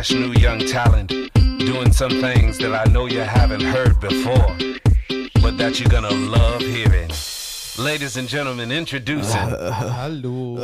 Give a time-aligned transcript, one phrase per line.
[0.00, 1.12] fresh new young talent
[1.58, 4.56] doing some things that I know you haven't heard before,
[5.42, 7.10] but that you're gonna love hearing.
[7.78, 9.36] Ladies and gentlemen, introducing.
[9.38, 10.58] Hallo.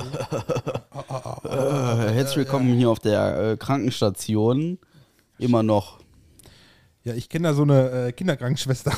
[1.44, 4.78] Äh, herzlich willkommen hier auf der äh, Krankenstation.
[5.38, 5.98] Immer noch.
[7.04, 8.92] Ja, ich kenne da so eine äh, Kinderkrankenschwester.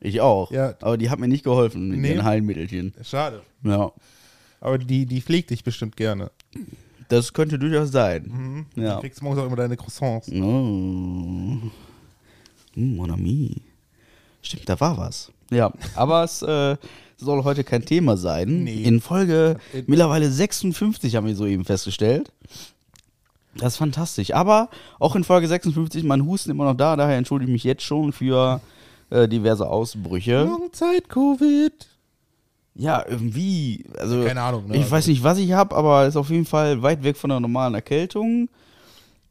[0.00, 0.50] Ich auch.
[0.50, 0.72] Ja.
[0.80, 2.12] Aber die hat mir nicht geholfen mit Nee.
[2.14, 2.94] ihren Heilmittelchen.
[3.02, 3.42] Schade.
[3.62, 3.92] Ja.
[4.58, 6.30] Aber die, die pflegt dich bestimmt gerne.
[7.10, 8.24] Das könnte durchaus sein.
[8.32, 8.66] Mhm.
[8.74, 8.98] Du Ja.
[9.00, 10.28] kriegst morgens auch immer deine Croissants.
[10.28, 10.34] Oh.
[10.34, 11.70] Mm,
[12.74, 13.56] mon ami.
[14.42, 15.30] Stimmt, da war was.
[15.50, 16.76] Ja, aber es äh,
[17.16, 18.64] soll heute kein Thema sein.
[18.64, 18.82] Nee.
[18.84, 22.32] In Folge In- mittlerweile 56 haben wir soeben festgestellt.
[23.56, 24.32] Das ist fantastisch.
[24.32, 24.68] Aber
[25.00, 28.12] auch in Folge 56, mein Husten immer noch da, daher entschuldige ich mich jetzt schon
[28.12, 28.60] für
[29.10, 30.44] äh, diverse Ausbrüche.
[30.44, 31.88] Langzeit-Covid.
[32.74, 34.76] Ja, irgendwie, also Keine Ahnung, ne?
[34.76, 37.40] ich weiß nicht, was ich habe, aber ist auf jeden Fall weit weg von einer
[37.40, 38.48] normalen Erkältung.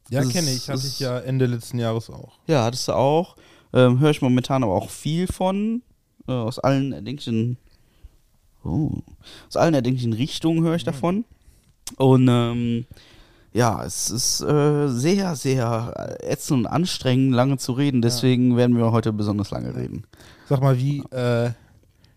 [0.10, 0.70] Ja, kenne ich.
[0.70, 2.40] Hatte ich ja Ende letzten Jahres auch.
[2.48, 3.36] Ja, hattest du auch.
[3.74, 5.84] Ähm, Höre ich momentan aber auch viel von.
[6.28, 7.58] Äh, aus allen erdenklichen.
[8.64, 8.92] Oh,
[9.48, 11.26] aus allen erdenklichen Richtungen höre ich davon.
[11.98, 12.86] Und ähm,
[13.54, 18.02] ja, es ist äh, sehr, sehr ätzend und anstrengend, lange zu reden.
[18.02, 20.04] Deswegen werden wir heute besonders lange reden.
[20.48, 21.52] Sag mal, wie äh,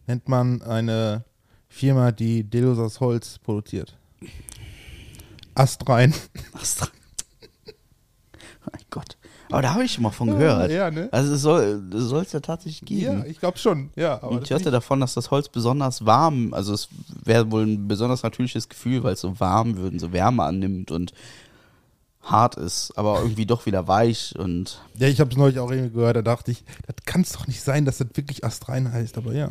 [0.07, 1.25] nennt man eine
[1.69, 3.97] Firma, die Dildos aus Holz produziert?
[5.55, 6.15] Ast rein.
[6.53, 6.89] Astra.
[8.71, 9.17] mein Gott.
[9.51, 10.71] Aber da habe ich schon mal von gehört.
[10.71, 11.11] Ja, ne?
[11.13, 13.19] Also es soll es ja tatsächlich geben.
[13.21, 13.91] Ja, ich glaube schon.
[13.97, 16.89] Ja, aber Und ich hörte nicht- davon, dass das Holz besonders warm, also es
[17.23, 20.91] wäre wohl ein besonders natürliches Gefühl, weil es so warm wird und so Wärme annimmt
[20.91, 21.13] und
[22.23, 25.93] hart ist, aber irgendwie doch wieder weich und ja, ich habe es neulich auch irgendwie
[25.93, 26.17] gehört.
[26.17, 29.19] Da dachte ich, das kann es doch nicht sein, dass das wirklich Ast rein heißt.
[29.19, 29.51] Aber ja.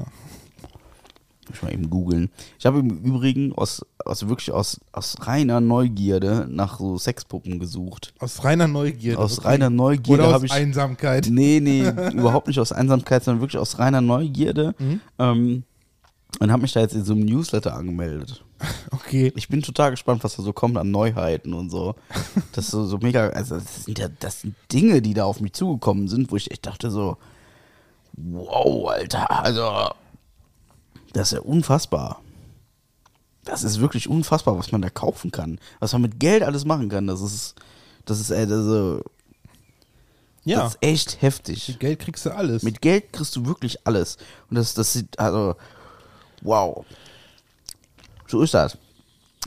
[1.51, 2.29] Muss ich mal eben googeln.
[2.57, 8.13] Ich habe im Übrigen aus, aus wirklich aus, aus reiner Neugierde nach so Sexpuppen gesucht.
[8.19, 9.19] Aus reiner Neugierde.
[9.19, 9.49] Aus okay.
[9.49, 11.27] reiner Neugierde Oder aus habe ich Einsamkeit.
[11.29, 11.81] Nee, nee,
[12.13, 14.73] überhaupt nicht aus Einsamkeit, sondern wirklich aus reiner Neugierde.
[14.79, 15.01] Mhm.
[15.19, 15.63] Ähm,
[16.39, 18.43] und habe mich da jetzt in so einem Newsletter angemeldet.
[18.91, 19.33] Okay.
[19.35, 21.95] Ich bin total gespannt, was da so kommt an Neuheiten und so.
[22.53, 25.41] Das ist so, so mega, also das sind ja, das sind Dinge, die da auf
[25.41, 27.17] mich zugekommen sind, wo ich echt dachte so,
[28.13, 29.89] wow, Alter, also
[31.13, 32.21] das ist ja unfassbar.
[33.43, 35.59] Das ist wirklich unfassbar, was man da kaufen kann.
[35.79, 37.55] Was man mit Geld alles machen kann, das ist,
[38.05, 39.01] das ist, äh, also,
[40.43, 40.59] Ja.
[40.63, 41.77] das ist echt heftig.
[41.79, 42.61] Geld kriegst du alles.
[42.63, 44.17] Mit Geld kriegst du wirklich alles.
[44.49, 45.55] Und das, das sieht, also,
[46.41, 46.85] wow.
[48.27, 48.77] So ist das.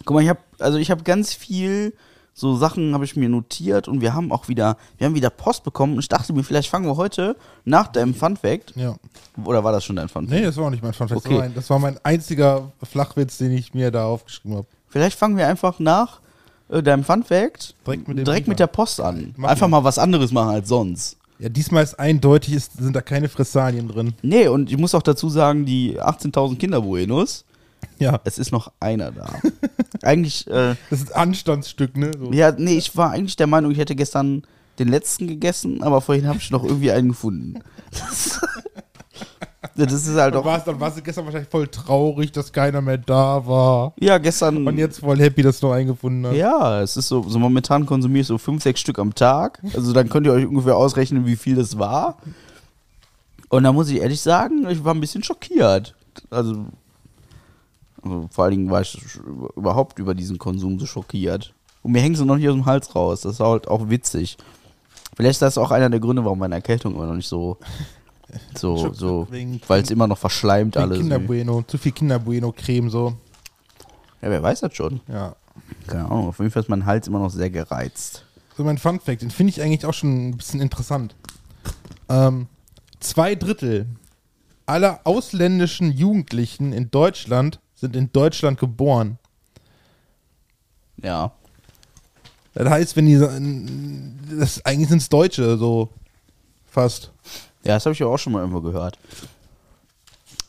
[0.05, 1.95] Guck mal, ich habe, also ich habe ganz viel
[2.37, 5.63] so Sachen habe ich mir notiert und wir haben auch wieder, wir haben wieder Post
[5.63, 8.97] bekommen und ich dachte mir, vielleicht fangen wir heute nach deinem Fun Fact, ja.
[9.45, 10.39] oder war das schon dein Fun Fact?
[10.41, 11.21] Nee, das war auch nicht mein Fun Fact.
[11.25, 11.35] Das, Okay.
[11.37, 14.67] war mein, das war mein einziger Flachwitz, den ich mir da aufgeschrieben habe.
[14.89, 16.21] Vielleicht fangen wir einfach nach
[16.69, 19.33] äh, deinem Fun Fact Direkt mit direkt mit der Post an.
[19.37, 19.71] Machen Einfach wir.
[19.71, 21.17] mal was anderes machen als sonst.
[21.39, 24.15] Ja, diesmal ist eindeutig, ist, sind da keine Fressalien drin.
[24.23, 27.45] Nee, und ich muss auch dazu sagen, die 18.000 Kinderbuenos,
[27.99, 28.21] Ja.
[28.25, 29.29] es ist noch einer da.
[30.05, 32.11] Eigentlich, äh, Das ist ein Anstandsstück, ne?
[32.19, 32.33] So.
[32.33, 34.43] Ja, nee, ich war eigentlich der Meinung, ich hätte gestern
[34.79, 37.61] den letzten gegessen, aber vorhin habe ich noch irgendwie einen gefunden.
[39.77, 40.45] Das, das ist halt auch.
[40.45, 43.93] warst, dann warst du gestern wahrscheinlich voll traurig, dass keiner mehr da war.
[43.99, 44.67] Ja, gestern.
[44.67, 46.37] Und jetzt voll happy, dass du noch einen gefunden hast.
[46.37, 49.61] Ja, es ist so, so momentan konsumiere ich so fünf, sechs Stück am Tag.
[49.75, 52.19] Also dann könnt ihr euch ungefähr ausrechnen, wie viel das war.
[53.49, 55.95] Und da muss ich ehrlich sagen, ich war ein bisschen schockiert.
[56.31, 56.67] Also,
[58.05, 58.99] also vor allen Dingen war ich
[59.57, 61.55] überhaupt über diesen Konsum so schockiert.
[61.83, 63.23] Und mir hängt sie noch nicht aus dem Hals raus.
[63.23, 64.37] Das ist halt auch witzig.
[65.17, 67.59] Vielleicht ist das auch einer der Gründe, warum meine Erkältung immer noch nicht so,
[68.55, 69.29] so, so,
[69.69, 70.99] weil es immer noch verschleimt alles.
[70.99, 73.15] Kinderbueno, zu viel Kinderbueno-Creme so.
[74.23, 75.01] Ja, wer weiß das schon.
[75.09, 75.37] Ja.
[75.87, 76.29] Keine Ahnung.
[76.29, 78.25] Auf jeden Fall ist mein Hals immer noch sehr gereizt.
[78.57, 81.15] So mein Fun Fact, den finde ich eigentlich auch schon ein bisschen interessant.
[82.09, 82.47] Ähm,
[83.01, 83.87] zwei Drittel
[84.67, 89.19] aller ausländischen Jugendlichen in Deutschland sind in Deutschland geboren.
[91.03, 91.33] Ja.
[92.55, 93.19] Das heißt, wenn die
[94.39, 95.91] das eigentlich sind es Deutsche so
[96.71, 97.11] fast.
[97.65, 98.99] Ja, das habe ich ja auch schon mal irgendwo gehört.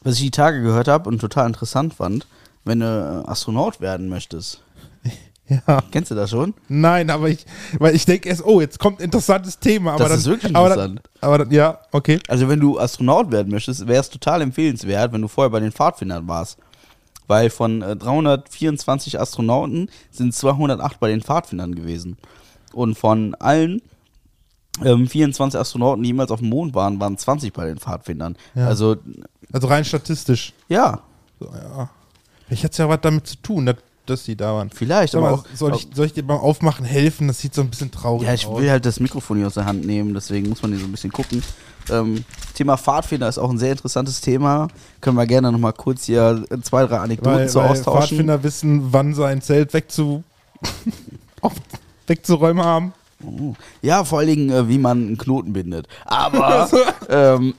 [0.03, 2.27] Was ich die Tage gehört habe und total interessant fand,
[2.63, 4.61] wenn du äh, Astronaut werden möchtest.
[5.47, 5.83] Ja.
[5.91, 6.55] Kennst du das schon?
[6.69, 7.45] Nein, aber ich,
[7.77, 9.91] weil ich denke erst, oh, jetzt kommt ein interessantes Thema.
[9.91, 11.01] Aber Das dann, ist wirklich aber interessant.
[11.03, 12.19] Dann, aber dann, ja, okay.
[12.27, 15.71] Also wenn du Astronaut werden möchtest, wäre es total empfehlenswert, wenn du vorher bei den
[15.71, 16.57] Pfadfindern warst.
[17.27, 22.17] Weil von äh, 324 Astronauten sind 208 bei den Pfadfindern gewesen.
[22.73, 23.81] Und von allen
[24.83, 28.35] ähm, 24 Astronauten, die jemals auf dem Mond waren, waren 20 bei den Pfadfindern.
[28.55, 28.67] Ja.
[28.67, 28.97] Also,
[29.51, 30.53] Also rein statistisch.
[30.67, 31.01] ja.
[31.39, 31.89] So, ja.
[32.47, 33.65] Vielleicht hat es ja was damit zu tun.
[33.65, 33.75] Das
[34.05, 34.69] dass die da waren.
[34.69, 35.45] Vielleicht, Sag aber mal, auch.
[35.55, 37.27] soll, ich, soll ich dir beim Aufmachen helfen?
[37.27, 38.61] Das sieht so ein bisschen traurig Ja, ich aus.
[38.61, 40.91] will halt das Mikrofon hier aus der Hand nehmen, deswegen muss man hier so ein
[40.91, 41.41] bisschen gucken.
[41.89, 42.23] Ähm,
[42.53, 44.67] Thema Pfadfinder ist auch ein sehr interessantes Thema.
[45.01, 48.01] Können wir gerne nochmal kurz hier zwei, drei Anekdoten weil, zu weil austauschen.
[48.01, 50.23] Pfadfinder wissen, wann sie ein Zelt wegzu
[52.07, 52.93] wegzuräumen haben.
[53.23, 53.53] Oh.
[53.81, 55.87] Ja, vor allen Dingen, äh, wie man einen Knoten bindet.
[56.05, 56.69] Aber
[57.09, 57.53] ähm,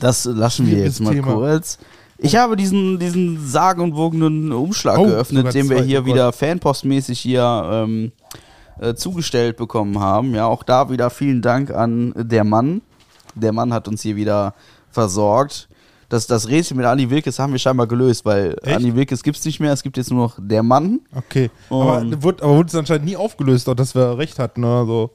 [0.00, 1.34] das lassen wir jetzt mal Thema.
[1.34, 1.78] kurz.
[2.18, 6.14] Ich habe diesen, diesen sagenumwogenen Umschlag Oh, geöffnet, sogar den wir hier oh Gott.
[6.14, 8.12] wieder fanpostmäßig hier ähm,
[8.80, 10.34] äh, zugestellt bekommen haben.
[10.34, 12.80] Ja, auch da wieder vielen Dank an der Mann.
[13.36, 14.54] Der Mann hat uns hier wieder
[14.90, 15.68] versorgt.
[16.08, 18.76] Das, das Rätsel mit Andi Wilkes haben wir scheinbar gelöst, weil Echt?
[18.76, 21.00] Andi Wilkes gibt es nicht mehr, es gibt jetzt nur noch der Mann.
[21.14, 21.50] Okay.
[21.68, 25.10] aber, wurde, aber wurde es anscheinend nie aufgelöst, auch dass wir recht hatten oder so.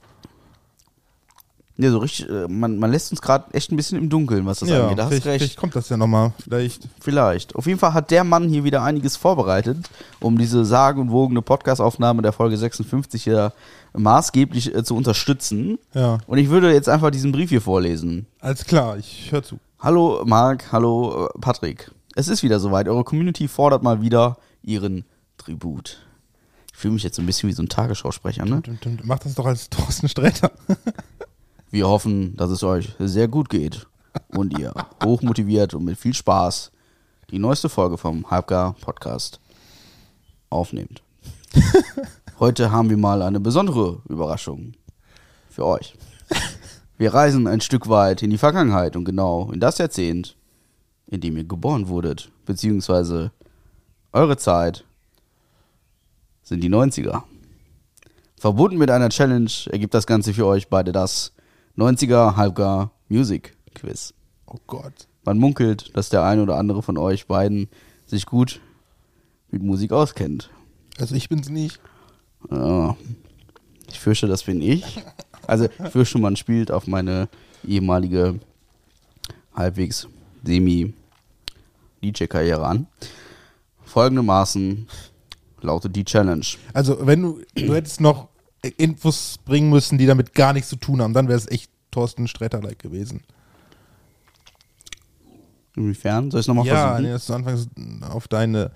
[1.81, 4.59] Ja, so richtig, äh, man, man lässt uns gerade echt ein bisschen im Dunkeln, was
[4.59, 4.99] das ja, angeht.
[4.99, 5.39] Da hast vielleicht, du recht.
[5.41, 6.31] vielleicht kommt das ja nochmal.
[6.43, 6.87] Vielleicht.
[6.99, 7.55] Vielleicht.
[7.55, 9.77] Auf jeden Fall hat der Mann hier wieder einiges vorbereitet,
[10.19, 13.51] um diese sagenumwogene Podcast-Aufnahme der Folge 56 hier
[13.93, 15.79] maßgeblich äh, zu unterstützen.
[15.95, 16.19] Ja.
[16.27, 18.27] Und ich würde jetzt einfach diesen Brief hier vorlesen.
[18.39, 19.57] Alles klar, ich höre zu.
[19.79, 21.89] Hallo Marc, hallo äh, Patrick.
[22.13, 22.87] Es ist wieder soweit.
[22.87, 25.05] Eure Community fordert mal wieder ihren
[25.39, 25.97] Tribut.
[26.71, 28.61] Ich fühle mich jetzt so ein bisschen wie so ein Tagesschausprecher, ne?
[29.03, 30.51] Mach das doch als Thorsten Sträter.
[31.71, 33.87] Wir hoffen, dass es euch sehr gut geht
[34.27, 34.73] und ihr
[35.05, 36.69] hochmotiviert und mit viel Spaß
[37.29, 39.39] die neueste Folge vom Halbgar Podcast
[40.49, 41.01] aufnehmt.
[42.39, 44.73] Heute haben wir mal eine besondere Überraschung
[45.49, 45.95] für euch.
[46.97, 50.35] Wir reisen ein Stück weit in die Vergangenheit und genau in das Jahrzehnt,
[51.07, 53.31] in dem ihr geboren wurdet, beziehungsweise
[54.11, 54.83] eure Zeit
[56.43, 57.23] sind die 90er.
[58.37, 61.31] Verbunden mit einer Challenge ergibt das Ganze für euch beide das
[61.77, 64.13] 90er Halbgar Music Quiz.
[64.45, 65.07] Oh Gott.
[65.23, 67.69] Man munkelt, dass der eine oder andere von euch beiden
[68.07, 68.59] sich gut
[69.49, 70.49] mit Musik auskennt.
[70.99, 71.79] Also ich bin's nicht.
[72.49, 72.97] Ja,
[73.87, 75.03] ich fürchte, das bin ich.
[75.47, 77.29] Also ich fürchte, man spielt auf meine
[77.67, 78.39] ehemalige
[79.53, 80.07] halbwegs
[80.43, 82.87] semi-DJ-Karriere an.
[83.83, 84.87] Folgendermaßen
[85.61, 86.45] lautet die Challenge.
[86.73, 88.29] Also wenn du, du hättest noch
[88.77, 92.27] Infos bringen müssen, die damit gar nichts zu tun haben, dann wäre es echt Thorsten
[92.27, 93.21] Sträter-like gewesen.
[95.75, 96.31] Inwiefern?
[96.31, 97.03] Soll ich es nochmal Ja, versuchen?
[97.03, 97.67] nee, dass du anfangs
[98.09, 98.71] auf deine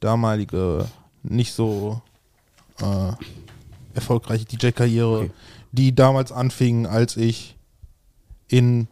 [0.00, 0.86] damalige,
[1.22, 2.02] nicht so
[2.80, 3.12] äh,
[3.94, 5.30] erfolgreiche DJ-Karriere, Okay.
[5.72, 7.56] die damals anfing, als ich
[8.48, 8.88] in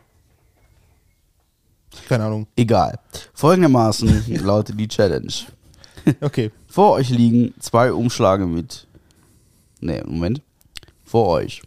[2.08, 2.46] keine Ahnung.
[2.54, 3.00] Egal.
[3.34, 5.32] Folgendermaßen lautet die Challenge.
[6.20, 6.52] Okay.
[6.69, 8.87] Vor euch liegen zwei Umschläge mit.
[9.80, 10.42] Ne, Moment.
[11.04, 11.62] Vor euch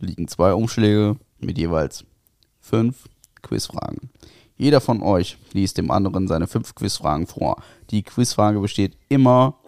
[0.00, 2.04] liegen zwei Umschläge mit jeweils
[2.60, 3.08] fünf
[3.42, 4.10] Quizfragen.
[4.56, 7.62] Jeder von euch liest dem anderen seine fünf Quizfragen vor.
[7.90, 9.58] Die Quizfrage besteht immer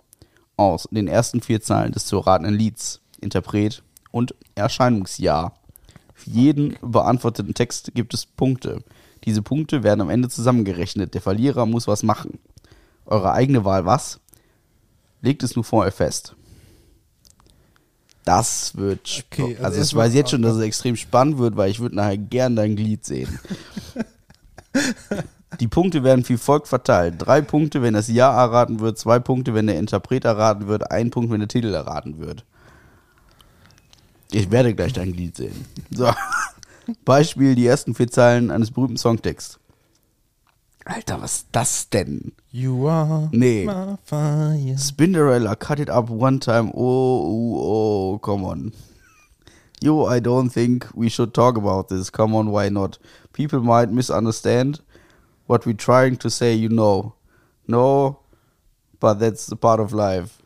[0.56, 5.54] aus den ersten vier Zeilen des zu erratenden Lieds, Interpret und Erscheinungsjahr.
[6.14, 8.82] Für jeden beantworteten Text gibt es Punkte.
[9.24, 11.12] Diese Punkte werden am Ende zusammengerechnet.
[11.14, 12.38] Der Verlierer muss was machen.
[13.04, 14.20] Eure eigene Wahl was?
[15.20, 16.36] Legt es nur vorher fest.
[18.24, 21.70] Das wird Okay, also, also ich weiß jetzt schon, dass es extrem spannend wird, weil
[21.70, 23.38] ich würde nachher gern dein Glied sehen.
[25.60, 27.14] Die Punkte werden wie folgt verteilt.
[27.18, 31.10] Drei Punkte, wenn das Ja erraten wird, zwei Punkte, wenn der Interpret erraten wird, ein
[31.10, 32.44] Punkt, wenn der Titel erraten wird.
[34.32, 35.64] Ich werde gleich dein Glied sehen.
[35.90, 36.12] So.
[37.04, 39.58] Beispiel, die ersten vier Zeilen eines berühmten Songtexts.
[40.86, 42.32] Alter, was ist das denn?
[42.52, 43.64] You are Nee.
[43.64, 44.76] my fire.
[44.76, 46.70] Spinderella, cut it up one time.
[46.74, 47.56] Oh, oh,
[48.14, 48.72] oh, come on.
[49.80, 52.10] Yo, I don't think we should talk about this.
[52.10, 52.98] Come on, why not?
[53.32, 54.80] People might misunderstand
[55.46, 57.14] what we're trying to say, you know.
[57.66, 58.20] No,
[59.00, 60.38] but that's the part of life.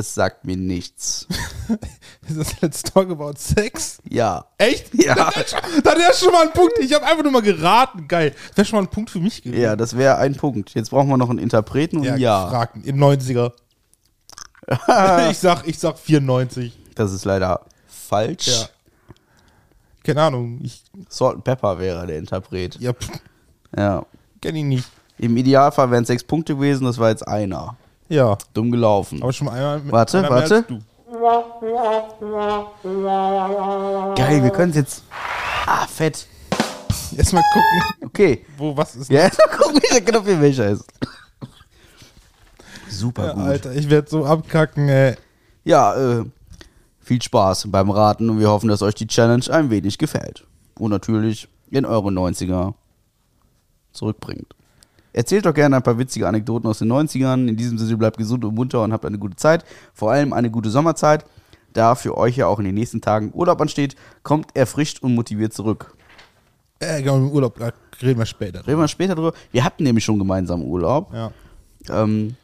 [0.00, 1.26] Es sagt mir nichts.
[2.28, 3.98] Ist das Let's Talk About Sex?
[4.08, 4.46] Ja.
[4.56, 4.94] Echt?
[4.94, 5.14] Ja.
[5.14, 6.78] Dann wäre schon mal ein Punkt.
[6.78, 8.08] Ich habe einfach nur mal geraten.
[8.08, 8.34] Geil.
[8.48, 9.60] Das wäre schon mal ein Punkt für mich gewesen.
[9.62, 10.72] Ja, das wäre ein Punkt.
[10.74, 12.44] Jetzt brauchen wir noch einen Interpreten und Ja, ja.
[12.44, 12.76] gefragt.
[12.84, 13.52] In 90er.
[15.30, 16.78] ich, sag, ich sag 94.
[16.94, 18.46] Das ist leider falsch.
[18.48, 18.68] Ja.
[20.02, 20.60] Keine Ahnung.
[20.62, 22.76] Ich Salt and Pepper wäre der Interpret.
[22.80, 22.92] ja,
[23.76, 24.06] Ja.
[24.40, 24.88] kenn ihn nicht.
[25.18, 27.76] Im Idealfall wären es sechs Punkte gewesen, das war jetzt einer.
[28.10, 28.36] Ja.
[28.52, 29.22] Dumm gelaufen.
[29.22, 30.64] Aber schon mal einmal mit Warte, warte.
[34.16, 35.04] Geil, wir können es jetzt.
[35.66, 36.26] Ah, fett.
[37.16, 38.44] Erstmal gucken, Okay.
[38.56, 39.10] wo was ist.
[39.10, 40.84] Ja, mal gucken, welcher Knopf hier welcher ist.
[42.88, 43.42] Super Ja, gut.
[43.44, 45.16] Alter, ich werde so abkacken, ey.
[45.64, 46.24] Ja, äh,
[47.00, 50.44] viel Spaß beim Raten und wir hoffen, dass euch die Challenge ein wenig gefällt.
[50.78, 52.74] Und natürlich in eure 90er
[53.92, 54.54] zurückbringt.
[55.12, 57.48] Erzählt doch gerne ein paar witzige Anekdoten aus den 90ern.
[57.48, 59.64] In diesem Sinne bleibt gesund und munter und habt eine gute Zeit.
[59.92, 61.24] Vor allem eine gute Sommerzeit.
[61.72, 65.52] Da für euch ja auch in den nächsten Tagen Urlaub ansteht, kommt erfrischt und motiviert
[65.52, 65.94] zurück.
[66.80, 68.66] Äh, genau, im Urlaub, da reden wir später.
[68.66, 69.34] Reden wir später drüber.
[69.52, 71.12] Wir hatten nämlich schon gemeinsam Urlaub.
[71.12, 71.30] Ja.
[71.88, 72.36] Ähm,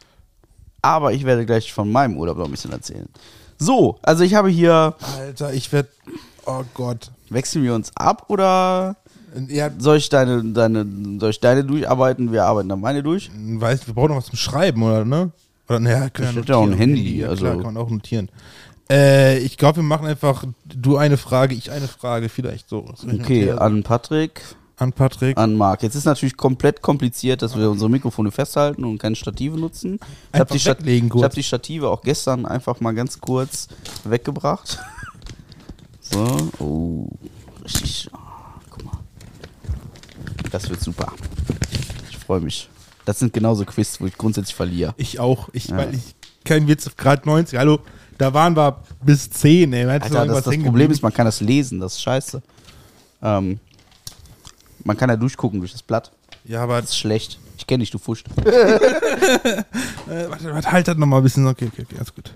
[0.82, 3.08] aber ich werde gleich von meinem Urlaub noch ein bisschen erzählen.
[3.58, 4.94] So, also ich habe hier.
[5.18, 5.88] Alter, ich werd.
[6.44, 7.10] Oh Gott.
[7.30, 8.96] Wechseln wir uns ab oder
[9.48, 10.86] Ja, soll ich deine, deine,
[11.20, 12.32] soll ich deine durcharbeiten?
[12.32, 13.30] Wir arbeiten dann meine durch.
[13.34, 15.30] weiß, wir brauchen noch was zum Schreiben, oder ne?
[15.68, 16.72] Oder naja, können steht ja auch ein.
[16.72, 18.30] Handy, Ja, also- klar, kann man auch notieren.
[18.88, 22.86] Äh, ich glaube, wir machen einfach du eine Frage, ich eine Frage, vielleicht so.
[23.04, 24.40] Okay, an Patrick,
[24.76, 25.36] an Patrick.
[25.36, 25.82] an Marc.
[25.82, 29.98] Jetzt ist natürlich komplett kompliziert, dass wir unsere Mikrofone festhalten und keine Stative nutzen.
[30.32, 33.68] Ich habe die, Stat ich hab die Stative auch gestern einfach mal ganz kurz
[34.04, 34.78] weggebracht.
[36.08, 36.24] So,
[36.60, 37.08] oh,
[37.64, 38.08] richtig.
[40.50, 41.12] Das wird super.
[42.10, 42.68] Ich freue mich.
[43.04, 44.94] Das sind genauso Quiz, wo ich grundsätzlich verliere.
[44.96, 45.48] Ich auch.
[45.52, 45.76] Ich, Ja.
[45.76, 46.14] weil ich
[46.44, 47.58] kein Witz, gerade 90.
[47.58, 47.80] Hallo,
[48.18, 49.84] da waren wir bis 10, ey.
[49.84, 50.92] Alter, das, das Problem geblieben?
[50.92, 52.42] ist, man kann das lesen, das ist scheiße.
[53.22, 53.60] Ähm,
[54.84, 56.12] man kann ja durchgucken durch das Blatt.
[56.44, 57.38] Ja, aber Das ist schlecht.
[57.58, 58.26] Ich kenne dich, du Fuscht.
[58.44, 59.62] äh,
[60.28, 61.46] warte, warte, halt das nochmal ein bisschen.
[61.46, 62.34] Okay, okay, okay, alles gut.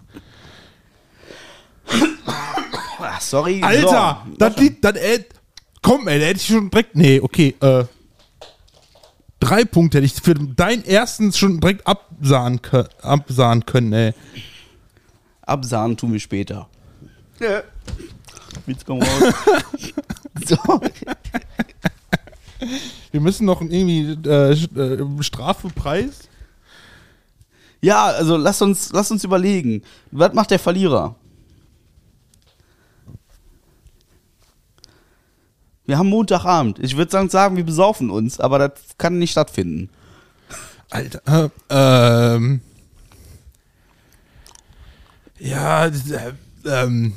[2.98, 3.62] Ach, sorry.
[3.62, 4.36] Alter, so.
[4.38, 5.24] das Lied, das, ey,
[5.90, 7.84] komm, ey, da hätte ich schon direkt, nee, okay, äh,
[9.40, 12.60] drei Punkte hätte ich für deinen ersten schon direkt absahen,
[13.02, 14.14] absahen können, ey.
[15.42, 16.68] Absahnen tun wir später.
[17.40, 17.62] Ja.
[18.66, 19.34] Witz komm raus.
[20.46, 20.56] so.
[23.10, 26.28] Wir müssen noch irgendwie äh, äh, Strafepreis.
[27.80, 29.82] Ja, also lass uns, lass uns überlegen.
[30.12, 31.16] Was macht der Verlierer?
[35.90, 36.78] Wir haben Montagabend.
[36.78, 39.90] Ich würde sagen, sagen, wir besaufen uns, aber das kann nicht stattfinden.
[40.88, 42.60] Alter, äh, ähm.
[45.40, 45.92] Ja, äh,
[46.64, 47.12] ähm,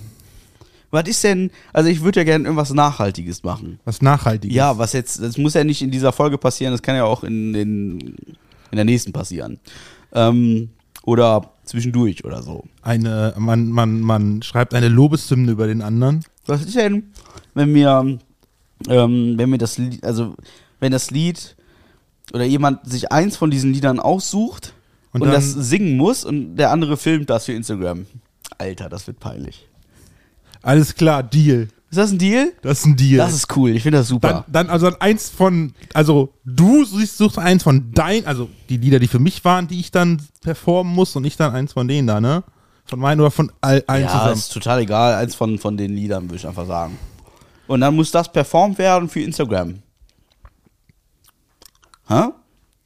[0.90, 3.78] Was ist denn, also ich würde ja gerne irgendwas Nachhaltiges machen.
[3.86, 4.56] was Nachhaltiges.
[4.56, 7.24] Ja, was jetzt, das muss ja nicht in dieser Folge passieren, das kann ja auch
[7.24, 8.00] in, den,
[8.72, 9.60] in der nächsten passieren.
[10.14, 10.70] Ähm,
[11.04, 12.64] oder zwischendurch oder so.
[12.82, 16.26] Eine, man, man, man schreibt eine Lobeshymne über den anderen.
[16.48, 17.12] Was ist denn,
[17.54, 18.18] wenn wir,
[18.90, 20.36] ähm, wenn wir das Lied, also
[20.80, 21.56] wenn das Lied
[22.34, 24.74] oder jemand sich eins von diesen Liedern aussucht
[25.12, 28.06] Und und, das singen muss und der andere filmt das für Instagram.
[28.58, 29.68] Alter, das wird peinlich.
[30.62, 31.68] Alles klar, Deal.
[31.92, 32.52] Ist das ein Deal?
[32.64, 33.18] Das ist ein Deal.
[33.18, 34.46] Das ist cool, ich finde das super.
[34.48, 39.08] dann also dann eins von, also du suchst, eins von dein, also die Lieder, die
[39.08, 42.20] für mich waren, die ich dann performen muss und ich dann eins von denen da,
[42.20, 42.44] ne?
[42.86, 44.34] Von meinen oder von all, allen ja, zusammen.
[44.34, 45.16] ist total egal.
[45.16, 46.98] Eins von, von den Liedern, würde ich einfach sagen.
[47.68, 49.80] Und dann muss das performt werden für Instagram.
[52.08, 52.24] Hä?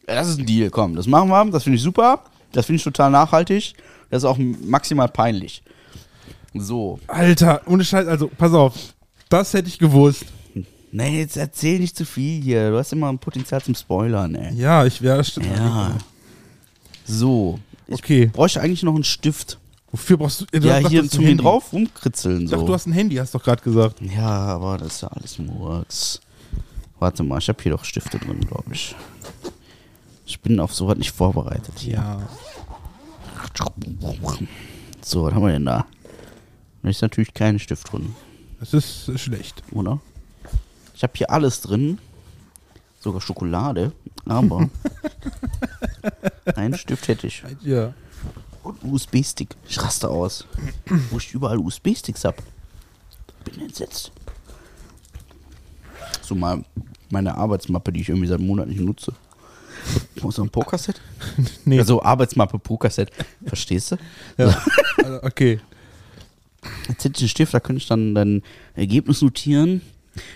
[0.05, 1.45] Das ist ein Deal, komm, das machen wir.
[1.51, 2.23] Das finde ich super.
[2.51, 3.73] Das finde ich total nachhaltig.
[4.09, 5.63] Das ist auch maximal peinlich.
[6.53, 6.99] So.
[7.07, 8.73] Alter, ohne Scheiß, also pass auf,
[9.29, 10.25] das hätte ich gewusst.
[10.91, 12.71] Nee, jetzt erzähl nicht zu viel hier.
[12.71, 14.53] Du hast immer ein Potenzial zum Spoilern, ey.
[14.55, 15.21] Ja, ich wäre.
[15.55, 15.97] Ja.
[17.05, 17.59] So.
[17.87, 18.27] Ich Okay.
[18.27, 19.59] bräuchte eigentlich noch einen Stift.
[19.91, 20.45] Wofür brauchst du?
[20.45, 21.37] du ja, hast hier hier Handy.
[21.43, 22.43] drauf rumkritzeln.
[22.43, 22.55] Ich So.
[22.57, 24.01] dachte, du hast ein Handy, hast doch gerade gesagt.
[24.01, 26.19] Ja, aber das ist ja alles Murks.
[26.99, 28.95] Warte mal, ich habe hier doch Stifte drin, glaube ich.
[30.25, 31.93] Ich bin auf sowas nicht vorbereitet hier.
[31.93, 32.27] Ja.
[35.01, 35.85] So, was haben wir denn da?
[36.83, 38.13] Da ist natürlich kein Stift drin,
[38.59, 39.63] Das ist schlecht.
[39.71, 39.99] oder?
[40.95, 41.99] Ich habe hier alles drin.
[42.99, 43.91] Sogar Schokolade.
[44.25, 44.69] Aber
[46.55, 47.43] einen Stift hätte ich.
[47.61, 47.93] Ja.
[48.67, 49.55] Und USB-Stick.
[49.67, 50.45] Ich raste aus.
[51.09, 52.35] Wo ich überall USB-Sticks hab.
[53.45, 54.11] Bin entsetzt.
[56.21, 56.65] So mal
[57.09, 59.13] meine Arbeitsmappe, die ich irgendwie seit Monaten nicht nutze.
[60.15, 60.99] Ist so ein Pokerset?
[61.65, 61.79] Nee.
[61.79, 63.11] Also Arbeitsmappe, Pokerset.
[63.45, 63.97] Verstehst du?
[64.37, 64.61] ja.
[64.97, 65.61] also, okay.
[66.89, 68.43] Jetzt hätte ich einen Stift, da könnte ich dann dein
[68.75, 69.81] Ergebnis notieren.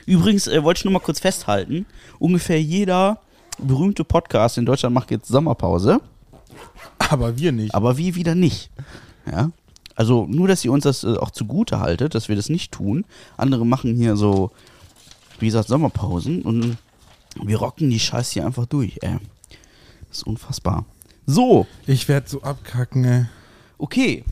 [0.05, 1.85] Übrigens äh, wollte ich nur mal kurz festhalten:
[2.19, 3.19] ungefähr jeder
[3.57, 5.99] berühmte Podcast in Deutschland macht jetzt Sommerpause.
[7.11, 7.75] Aber wir nicht.
[7.75, 8.69] Aber wir wieder nicht.
[9.29, 9.51] Ja.
[9.95, 13.05] Also nur, dass ihr uns das äh, auch zugute haltet, dass wir das nicht tun.
[13.37, 14.51] Andere machen hier so,
[15.39, 16.77] wie gesagt, Sommerpausen und
[17.43, 19.17] wir rocken die Scheiße hier einfach durch, ey.
[20.09, 20.85] Das ist unfassbar.
[21.25, 23.25] So, Ich werde so abkacken, ey.
[23.77, 24.23] okay.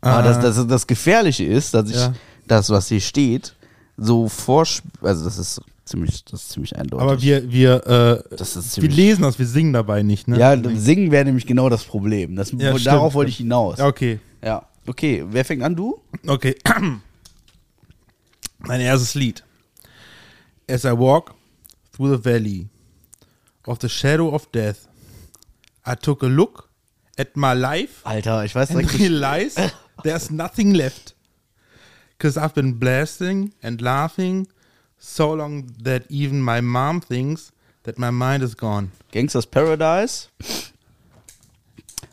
[0.00, 2.12] Aber das, das, das Gefährliche ist, dass ich Ja.
[2.46, 3.54] das, was hier steht,
[3.96, 4.82] so vorsch...
[5.02, 7.02] Also das ist ziemlich, das ist ziemlich eindeutig.
[7.02, 8.30] Aber wir, wir, äh,
[8.80, 10.38] wir lesen das, wir singen dabei nicht, ne?
[10.38, 12.36] ja, singen wäre nämlich genau das Problem.
[12.36, 13.78] Das, Ja, wo- stimmt, darauf wollte ich hinaus.
[13.78, 14.20] Ja, okay.
[14.44, 15.24] Ja, okay.
[15.28, 15.74] Wer fängt an?
[15.76, 16.00] Du?
[16.26, 16.56] Okay.
[18.58, 19.44] Mein erstes Lied.
[20.68, 21.34] As I walk
[21.92, 22.68] through the valley
[23.66, 24.88] of the shadow of death.
[25.86, 26.68] I took a look
[27.16, 28.98] at my life Alter, ich weiß and nicht.
[28.98, 29.58] realized
[30.02, 31.14] there's nothing left.
[32.16, 34.48] Because I've been blasting and laughing
[34.98, 37.52] so long that even my mom thinks
[37.84, 38.90] that my mind is gone.
[39.12, 40.28] Gangsters Paradise.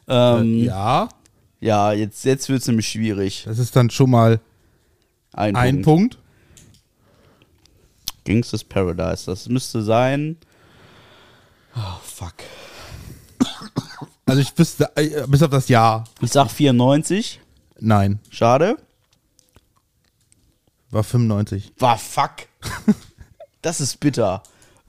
[0.08, 1.10] Ähm, ja,
[1.60, 3.44] ja, jetzt, jetzt wird es nämlich schwierig.
[3.46, 4.39] das ist dann schon mal
[5.34, 6.15] Ein, ein Punkt.
[6.15, 6.25] Punkt.
[8.25, 9.25] Gangsters Paradise.
[9.25, 10.38] Das müsste sein.
[11.75, 12.34] Oh, fuck.
[14.25, 16.04] Also ich wüsste, äh, bis auf das Ja.
[16.22, 17.42] Ich sag 94.
[17.80, 18.77] Nein, Schade.
[20.96, 21.74] War 95.
[21.78, 22.48] War fuck.
[23.62, 24.42] das ist bitter.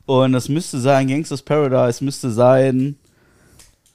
[0.06, 2.96] Und das müsste sein, Gangsters Paradise müsste sein.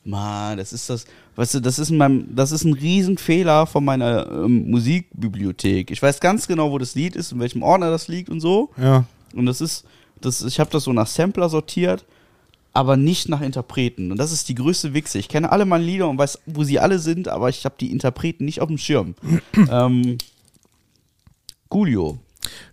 [0.03, 1.06] Mann, das ist das.
[1.38, 5.89] Weißt du, das ist in meinem, das ist ein Riesenfehler von meiner ähm, Musikbibliothek.
[5.89, 8.72] Ich weiß ganz genau, wo das Lied ist, in welchem Ordner das liegt und so.
[8.77, 9.06] Ja.
[9.34, 9.86] Und das ist,
[10.20, 12.03] das, ich habe das so nach Sampler sortiert,
[12.74, 14.12] aber nicht nach Interpreten.
[14.12, 15.20] Und das ist die größte Wichse.
[15.20, 17.91] Ich kenne alle meine Lieder und weiß, wo sie alle sind, aber ich habe die
[17.91, 19.15] Interpreten nicht auf dem Schirm.
[19.72, 20.18] ähm,
[21.72, 22.20] Gulio.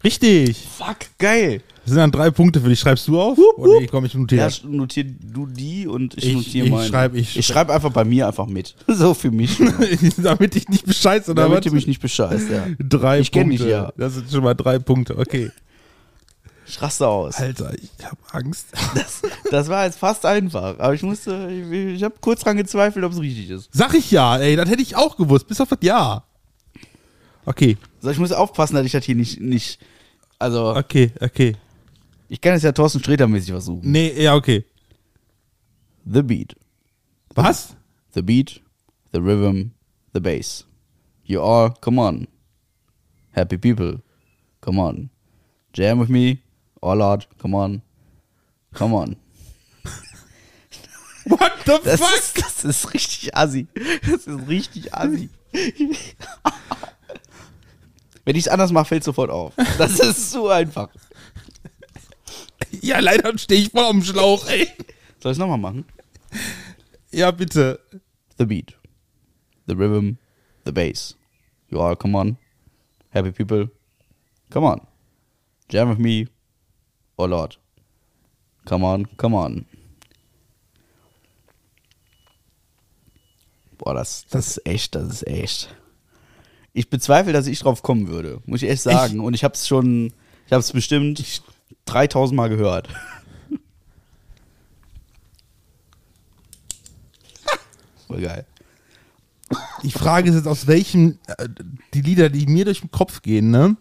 [0.05, 0.67] Richtig.
[0.77, 1.63] Fuck, geil.
[1.85, 2.79] Das sind dann drei Punkte für dich.
[2.81, 3.39] Schreibst du auf?
[3.39, 3.81] Wupp, Oder wupp.
[3.81, 4.51] nee, komm, ich Ja, notiere.
[4.65, 6.87] notier du die und ich, Ich- notiere ich meine.
[6.89, 8.75] schreib- ich ich schreibe einfach bei mir einfach mit.
[8.87, 9.57] So für mich.
[10.19, 11.65] Damit ich nicht bescheiß, oder damit was?
[11.65, 12.67] du mich nicht bescheißt, ja.
[12.79, 13.65] drei Ich kenn Punkte.
[13.65, 13.93] dich ja.
[13.97, 15.17] Das sind schon mal drei Punkte.
[15.17, 15.51] Okay.
[16.67, 17.37] Ich raste aus.
[17.37, 18.67] Alter, ich habe Angst.
[18.95, 20.79] Das, das war jetzt fast einfach.
[20.79, 23.71] Aber ich musste, ich, ich habe kurz dran gezweifelt, ob es richtig ist.
[23.73, 25.47] Sag ich ja, ey, das hätte ich auch gewusst.
[25.47, 26.25] Bis auf das Ja.
[27.47, 29.81] Okay, So, ich muss aufpassen, dass ich das hier nicht, nicht
[30.39, 31.57] also, okay, okay.
[32.29, 33.91] ich kann es ja Thorsten Sträter-mäßig versuchen.
[33.91, 34.65] Nee, ja, okay.
[36.05, 36.55] The Beat.
[37.35, 37.77] Was?
[38.15, 38.61] The Beat,
[39.13, 39.73] the Rhythm,
[40.15, 40.65] the Bass.
[41.25, 42.29] You are, come on.
[43.33, 44.01] Happy people,
[44.61, 45.11] come on.
[45.73, 46.39] Jam with me,
[46.81, 47.83] all out, come on.
[48.75, 49.17] Come on.
[51.27, 52.17] What the Das fuck?
[52.17, 53.67] ist, das ist richtig assi.
[54.03, 55.29] Das ist richtig assi.
[58.29, 59.55] Wenn ich es anders mache, fällt sofort auf.
[59.79, 60.91] Das ist so einfach.
[62.83, 64.69] Ja, leider stehe ich voll am Schlauch, ey.
[65.19, 65.87] Soll ich es nochmal machen?
[67.11, 67.81] Ja, bitte.
[68.37, 68.77] The beat,
[69.67, 70.19] the rhythm,
[70.67, 71.17] the bass.
[71.71, 72.37] You are, come on.
[73.15, 73.71] Happy people,
[74.51, 74.87] come on.
[75.71, 76.29] Jam with me,
[77.17, 77.59] oh Lord.
[78.67, 79.65] Come on, come on.
[83.79, 85.75] Boah, das, das ist echt, das ist echt.
[86.79, 89.19] Ich bezweifle, dass ich drauf kommen würde, muss ich echt sagen.
[89.19, 90.13] Und ich habe es schon,
[90.47, 91.43] ich habe es bestimmt
[91.87, 92.89] 3000 Mal gehört.
[98.07, 98.47] Voll geil.
[99.83, 101.49] Die Frage ist jetzt, aus welchem, äh,
[101.95, 103.77] die Lieder, die mir durch den Kopf gehen, ne?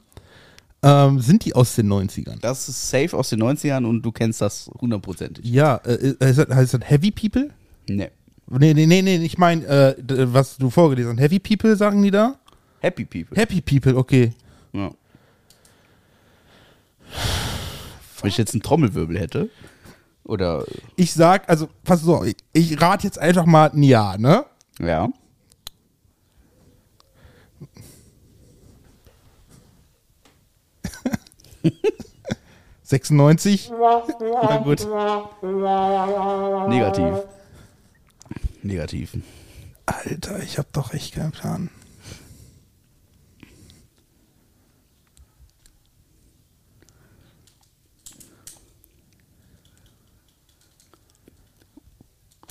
[0.81, 2.39] Ähm, sind die aus den 90ern?
[2.41, 5.45] Das ist safe aus den 90ern und du kennst das hundertprozentig.
[5.45, 7.51] Ja, äh, heißt, das, heißt das Heavy People?
[7.87, 8.09] Nee.
[8.49, 9.95] Nee, nee, nee, nee, ich meine, äh,
[10.33, 11.19] was du vorgelesen hast.
[11.19, 12.39] Heavy People, sagen die da?
[12.79, 13.37] Happy People.
[13.37, 14.33] Happy People, okay.
[14.73, 14.91] Ja.
[18.21, 19.49] Wenn ich jetzt einen Trommelwirbel hätte.
[20.23, 20.65] Oder.
[20.95, 24.45] Ich sag, also, pass auf, ich, ich rate jetzt einfach mal ein Ja, ne?
[24.79, 25.09] Ja.–
[32.87, 33.69] 96?
[33.77, 34.87] Na gut.
[36.69, 37.15] Negativ.
[38.63, 39.17] Negativ.
[39.85, 41.69] Alter, ich hab doch echt keinen Plan.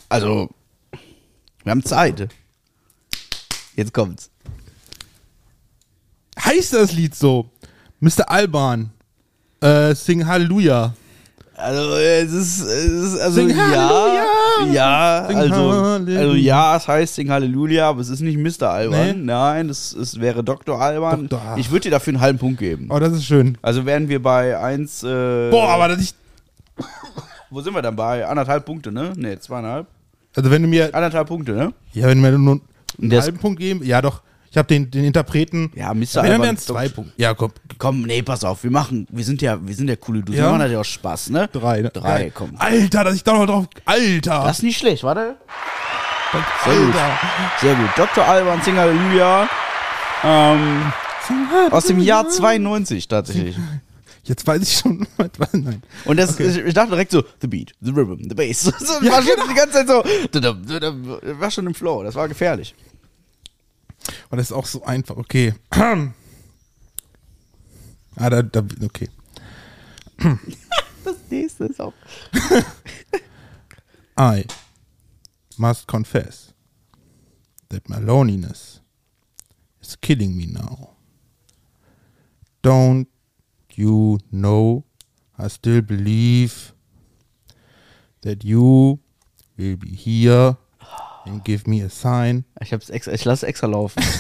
[0.09, 0.49] Also,
[1.65, 2.29] wir haben Zeit.
[3.75, 4.31] Jetzt kommt's.
[6.39, 7.51] Heißt das Lied so?
[8.01, 8.29] Mr.
[8.31, 8.91] Alban.
[9.61, 10.95] Äh, Sing Halleluja.
[11.55, 14.73] Also, es ist, es ist also Sing ja, Halleluja.
[14.73, 16.21] ja, Sing also, Halleluja.
[16.21, 18.69] also ja, es heißt Sing Halleluja, aber es ist nicht Mr.
[18.71, 19.07] Alban.
[19.07, 19.25] Nee.
[19.25, 20.81] Nein, es, es wäre Dr.
[20.81, 21.29] Alban.
[21.29, 21.57] Dr.
[21.57, 22.89] Ich würde dir dafür einen halben Punkt geben.
[22.91, 23.57] Oh, das ist schön.
[23.63, 25.03] Also wären wir bei 1.
[25.03, 26.15] Äh, Boah, aber das ich.
[27.51, 28.27] Wo sind wir dann bei?
[28.27, 29.13] Anderthalb Punkte, ne?
[29.17, 29.87] Ne, zweieinhalb.
[30.37, 30.95] Also, wenn du mir.
[30.95, 31.73] Anderthalb Punkte, ne?
[31.93, 32.61] Ja, wenn du mir nur
[33.01, 33.83] einen Der halben Punkt geben.
[33.85, 34.23] Ja, doch.
[34.51, 35.71] Ich habe den, den Interpreten.
[35.75, 36.23] Ja, Mr.
[36.23, 36.43] Alban.
[36.43, 37.13] wären zwei Punkte.
[37.17, 37.53] Ja, komm.
[37.79, 40.47] Komm, nee, pass auf, wir machen, wir sind ja, wir sind ja coole Dudes, Ja.
[40.53, 41.49] wir machen ja auch Spaß, ne?
[41.53, 41.83] Drei.
[41.83, 41.91] Ne?
[41.91, 42.31] Drei, Ja.
[42.33, 42.53] komm.
[42.59, 43.67] Alter, dass ich da noch drauf.
[43.85, 44.45] Alter.
[44.45, 45.37] Das ist nicht schlecht, warte.
[46.65, 46.87] Sehr Alter.
[46.87, 46.95] gut.
[47.61, 47.89] Sehr gut.
[47.97, 48.25] Dr.
[48.27, 49.49] Alban, Sing Halleluja.
[50.25, 50.93] Ähm,
[51.71, 53.57] aus dem Jahr 92 tatsächlich.
[54.27, 55.07] Jetzt weiß ich schon.
[55.53, 55.83] Nein.
[56.05, 58.65] Und das, ich, ich dachte direkt so, the beat, the rhythm, the bass.
[58.65, 60.03] So, das war schon die ganze Zeit so,
[61.41, 62.75] war schon im Flow, das war gefährlich.
[64.31, 65.17] Und das ist auch so einfach.
[65.17, 65.55] Okay.
[65.71, 66.11] ah,
[68.17, 69.09] da, da, okay.
[71.05, 71.93] Das nächste ist auch.
[74.19, 74.45] I
[75.57, 76.53] must confess
[77.69, 78.81] that my loneliness
[79.81, 80.97] is killing me now.
[82.65, 83.07] Don't
[83.77, 84.85] you know
[85.39, 86.73] I still believe
[88.23, 88.99] that you
[89.57, 90.57] will be here
[91.25, 92.45] and give me a sign.
[92.61, 94.03] Ich, hab's extra, ich lasse extra laufen.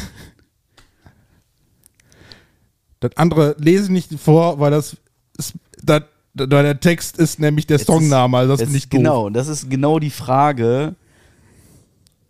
[2.99, 4.97] Das andere lese ich nicht vor, weil das,
[5.37, 8.99] ist, das der Text ist nämlich der Jetzt Songname, also das ich doof.
[8.99, 10.95] Genau, das ist genau die Frage.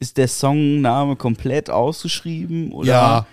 [0.00, 2.72] Ist der Songname komplett ausgeschrieben?
[2.72, 2.88] Oder?
[2.88, 3.26] Ja,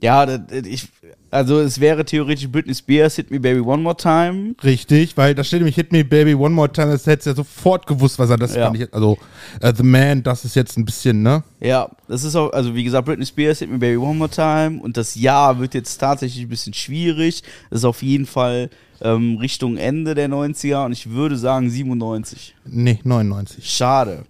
[0.00, 0.88] Ja, ich,
[1.32, 4.54] also es wäre theoretisch Britney Spears, Hit Me Baby One More Time.
[4.62, 7.36] richtig, weil da steht nämlich Hit Me Baby One More Time, das hättest du ja
[7.36, 8.72] sofort gewusst, was er das Ja.
[8.72, 9.18] ich, also
[9.60, 11.42] äh, The Man, das ist jetzt ein bisschen, ne?
[11.60, 14.80] Ja, das ist auch, also wie gesagt, Britney Spears, Hit Me Baby One More Time.
[14.82, 17.42] Und das Jahr wird jetzt tatsächlich ein bisschen schwierig.
[17.70, 18.68] Das ist auf jeden Fall
[19.00, 22.54] ähm, Richtung Ende der 90er und ich würde sagen 97.
[22.66, 23.68] Nee, 99.
[23.68, 24.24] Schade.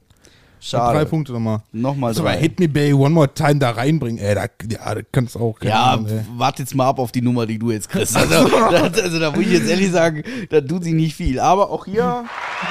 [0.65, 0.97] Schade.
[0.99, 1.63] Drei Punkte nochmal.
[1.73, 2.37] Nochmal Also drei.
[2.39, 5.57] Hit Me Baby One More Time da reinbringen, ey, da, ja, das kannst du auch.
[5.61, 5.99] Ja,
[6.37, 8.17] warte jetzt mal ab auf die Nummer, die du jetzt kriegst.
[8.23, 11.41] Also, das, also da muss ich jetzt ehrlich sagen, da tut sie nicht viel.
[11.41, 12.25] Aber auch hier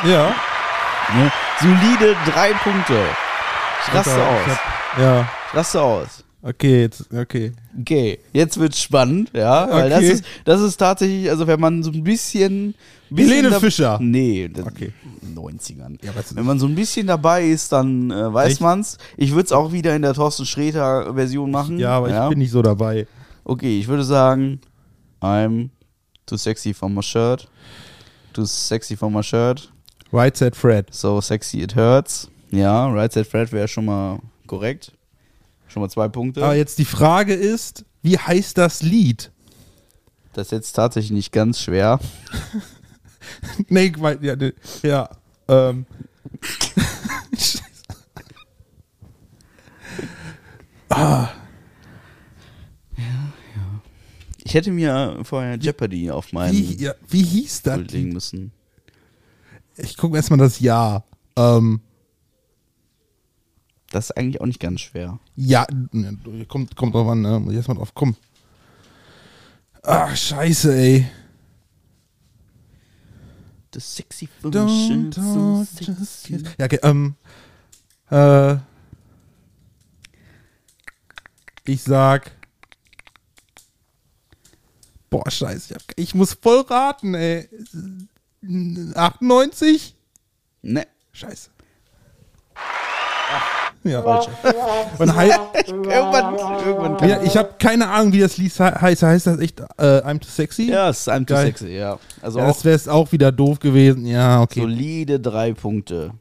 [0.05, 0.33] Ja.
[1.13, 2.97] ne, solide drei Punkte.
[3.87, 4.47] Ich raste aus.
[4.47, 6.23] hab- Ja, Ich raste aus.
[6.43, 7.51] Okay, jetzt, okay.
[7.79, 9.69] Okay, jetzt wird's spannend, ja.
[9.69, 10.11] Weil das Okay.
[10.11, 12.75] ist, das ist tatsächlich, also wenn man so ein bisschen.
[13.09, 13.97] bisschen Helene da- Fischer.
[14.01, 14.91] Nee, das Okay.
[15.35, 15.97] 90ern.
[16.03, 18.61] Ja, wenn man so ein bisschen dabei ist, dann äh, weiß Echt?
[18.61, 18.97] man's.
[19.17, 21.77] Ich würde es auch wieder in der Thorsten Sträter-Version machen.
[21.79, 23.07] Ja, aber ich bin nicht so dabei.
[23.43, 24.59] Okay, ich würde sagen,
[25.21, 25.69] I'm
[26.25, 27.47] too sexy for my shirt.
[28.33, 29.71] Too sexy for my shirt.
[30.13, 30.87] Right Said Fred.
[30.91, 32.29] So sexy it hurts.
[32.51, 34.91] Ja, Right Side Fred wäre schon mal korrekt.
[35.71, 36.43] Schon mal zwei Punkte.
[36.43, 39.31] Aber jetzt die Frage ist, wie heißt das Lied?
[40.33, 41.99] Das ist jetzt tatsächlich nicht ganz schwer.
[43.69, 44.53] nee, weil, ja, ne,
[44.83, 45.09] ja,
[45.47, 45.85] ähm.
[50.93, 51.29] Ah,
[54.43, 57.77] Ich hätte mir vorher Jeopardy auf meinen wie, ja, wie hieß das?
[57.91, 58.51] Legen müssen.
[59.77, 61.05] Ich gucke erstmal das Jahr.
[61.37, 61.79] Ähm,
[63.91, 65.19] Das ist eigentlich auch nicht ganz schwer.
[65.43, 67.39] Ja, ne, kommt, kommt drauf an, ne?
[67.39, 68.15] Muss ich erstmal drauf kommen.
[69.83, 71.07] Ach, scheiße, ey.
[73.73, 76.33] The sexy Don't so sexy.
[76.33, 76.43] kiss.
[76.57, 77.15] Ja, okay, ähm,
[78.09, 78.57] äh,
[81.65, 82.31] ich sag,
[85.09, 87.47] boah, scheiße, ich, hab, ich muss voll raten, ey.
[88.95, 89.95] 98?
[90.63, 91.49] Ne, Scheiße.
[93.83, 94.03] Ja,
[94.99, 99.01] Man heißt, irgendwann, irgendwann kann ja, ich habe keine Ahnung, wie das Lied he- heißt.
[99.01, 99.63] Heißt das echt äh,
[100.03, 100.69] I'm Too Sexy?
[100.69, 101.45] Ja, es ist I'm too Geil.
[101.47, 101.97] sexy, ja.
[102.21, 104.05] Also Ja, das wäre es auch wieder doof gewesen.
[104.05, 104.61] Ja, okay.
[104.61, 106.11] solide drei Punkte.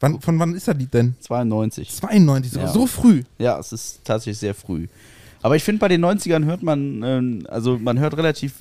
[0.00, 1.14] Wann, von wann ist das Lied denn?
[1.20, 1.90] 92.
[1.90, 2.68] 92, so, Ja.
[2.68, 3.22] so früh.
[3.38, 4.86] Ja, es ist tatsächlich sehr früh.
[5.40, 8.52] Aber ich finde, bei den 90ern hört man, ähm, also man hört relativ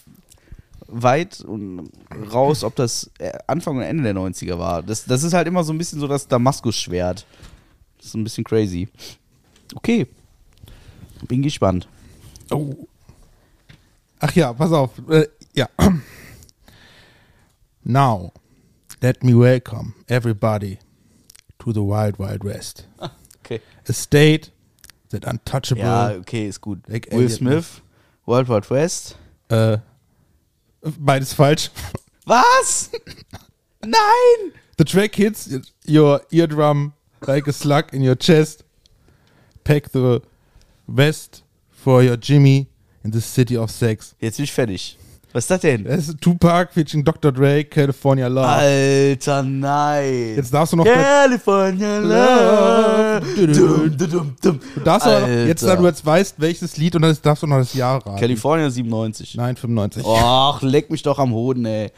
[0.88, 1.90] weit und
[2.32, 4.84] raus, ob das äh, Anfang oder Ende der 90er war.
[4.84, 7.26] Das, das ist halt immer so ein bisschen so das Damaskus-Schwert.
[8.04, 8.90] Das ist ein bisschen crazy.
[9.76, 10.08] Okay.
[11.30, 11.88] Bin gespannt.
[12.52, 12.86] Oh.
[14.20, 14.92] Ach ja, pass auf.
[15.10, 15.70] Äh, ja.
[17.86, 18.34] Now,
[19.02, 20.80] let me welcome everybody
[21.60, 22.90] to the Wild Wild West.
[23.40, 23.62] Okay.
[23.88, 24.52] A state
[25.12, 25.84] that untouchable.
[25.84, 26.80] Ja, okay, ist gut.
[26.90, 27.82] Like Will Elliot Smith,
[28.26, 29.18] Wild Wild West.
[29.48, 29.78] Äh,
[30.82, 31.72] beides falsch.
[32.26, 32.92] Was?
[33.82, 34.52] Nein!
[34.78, 35.50] The track hits
[35.88, 36.92] your eardrum
[37.28, 38.64] like a slug in your chest.
[39.64, 40.22] Pack the
[40.88, 42.68] West for your Jimmy
[43.04, 44.16] in the city of sex.
[44.20, 44.98] Jetzt bin ich fertig.
[45.34, 45.84] Was ist das denn?
[45.84, 47.32] Das ist Tupac featuring Dr.
[47.32, 48.48] Dre, California Love.
[48.48, 50.36] Alter, nein.
[50.36, 50.86] Jetzt darfst du noch.
[50.86, 53.48] California Love.
[53.48, 54.60] Dum, dum, dum.
[54.76, 57.58] Du darfst aber jetzt, da du jetzt weißt, welches Lied und dann darfst du noch
[57.58, 58.20] das Jahr raten.
[58.20, 59.34] California 97.
[59.34, 60.06] Nein, 95.
[60.06, 61.92] Och, leck mich doch am Hoden, ey.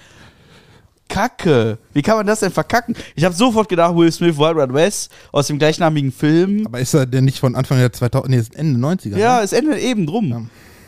[1.07, 1.77] Kacke.
[1.93, 2.95] Wie kann man das denn verkacken?
[3.15, 6.65] Ich habe sofort gedacht, Will Smith, Wild Wild West aus dem gleichnamigen Film.
[6.65, 9.17] Aber ist er denn nicht von Anfang der 2000, nee, ist Ende 90er?
[9.17, 9.43] Ja, Ne?
[9.43, 10.29] es endet eben drum.
[10.29, 10.41] Ja.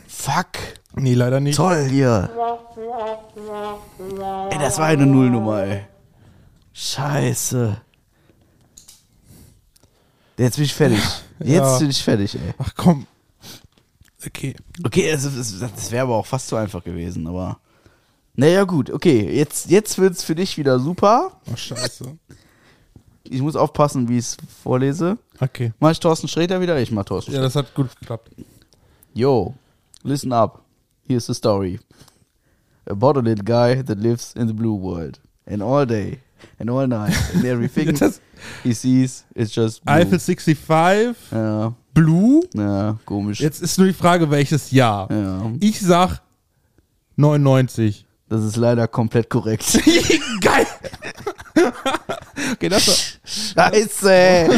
[0.07, 0.47] Fuck.
[0.95, 1.55] Nee, leider nicht.
[1.57, 2.29] Toll hier.
[4.49, 5.81] Ey, das war eine Nullnummer, ey.
[6.73, 7.77] Scheiße.
[10.37, 10.99] Jetzt bin ich fertig.
[11.39, 11.77] Jetzt Ja.
[11.79, 12.53] bin ich fertig, ey.
[12.57, 13.05] Ach komm.
[14.25, 14.55] Okay.
[14.83, 17.59] Okay, also, das, das wäre aber auch fast so einfach gewesen, aber.
[18.39, 19.35] Naja, gut, okay.
[19.35, 21.31] Jetzt, jetzt wird's für dich wieder super.
[21.51, 22.17] Oh, scheiße.
[23.23, 25.17] Ich muss aufpassen, wie ich es vorlese.
[25.39, 25.73] Okay.
[25.79, 26.79] Mach ich Thorsten Sträter wieder?
[26.79, 27.47] Ich mach Thorsten Ja, Sträter.
[27.47, 28.29] das hat gut geklappt.
[29.13, 29.55] Yo,
[30.03, 30.61] listen up.
[31.07, 31.79] Here's the story.
[32.85, 35.19] About a little guy that lives in the blue world.
[35.45, 36.19] And all day
[36.59, 37.13] and all night.
[37.33, 38.21] And everything Das-
[38.63, 39.95] he sees is just blue.
[39.95, 42.41] Eiffel 65, Ja, Blue.
[42.53, 43.39] ja, komisch.
[43.41, 45.11] Jetzt ist nur die Frage, welches Jahr.
[45.11, 46.21] Ja, Ich sag
[47.15, 48.05] 99.
[48.29, 49.79] das ist leider komplett korrekt.
[50.41, 50.67] Geil!
[52.53, 53.71] okay, das war.
[53.71, 54.49] Scheiße!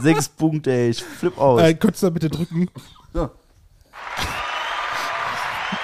[0.00, 0.90] Sechs Punkte, ey.
[0.90, 1.60] Ich flipp aus.
[1.62, 2.68] Äh, könntest du da bitte drücken?
[3.14, 3.30] Ja.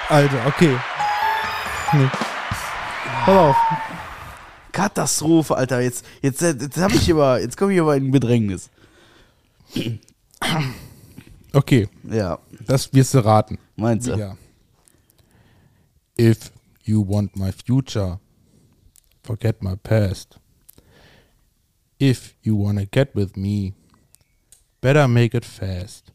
[0.09, 0.77] Alter, okay.
[1.93, 2.09] Nee.
[3.25, 3.55] Pass auf.
[4.71, 5.81] Katastrophe, Alter.
[5.81, 8.69] Jetzt, jetzt, jetzt hab ich aber, jetzt komme ich aber in Bedrängnis.
[11.53, 13.57] Okay, Ja, das wirst du raten.
[13.75, 14.15] meinst du?
[14.15, 14.37] Ja.
[16.19, 16.51] If
[16.87, 18.19] you want my future,
[19.23, 20.37] forget my past.
[21.99, 23.73] If you wanna get with me,
[24.81, 26.11] better make it fast.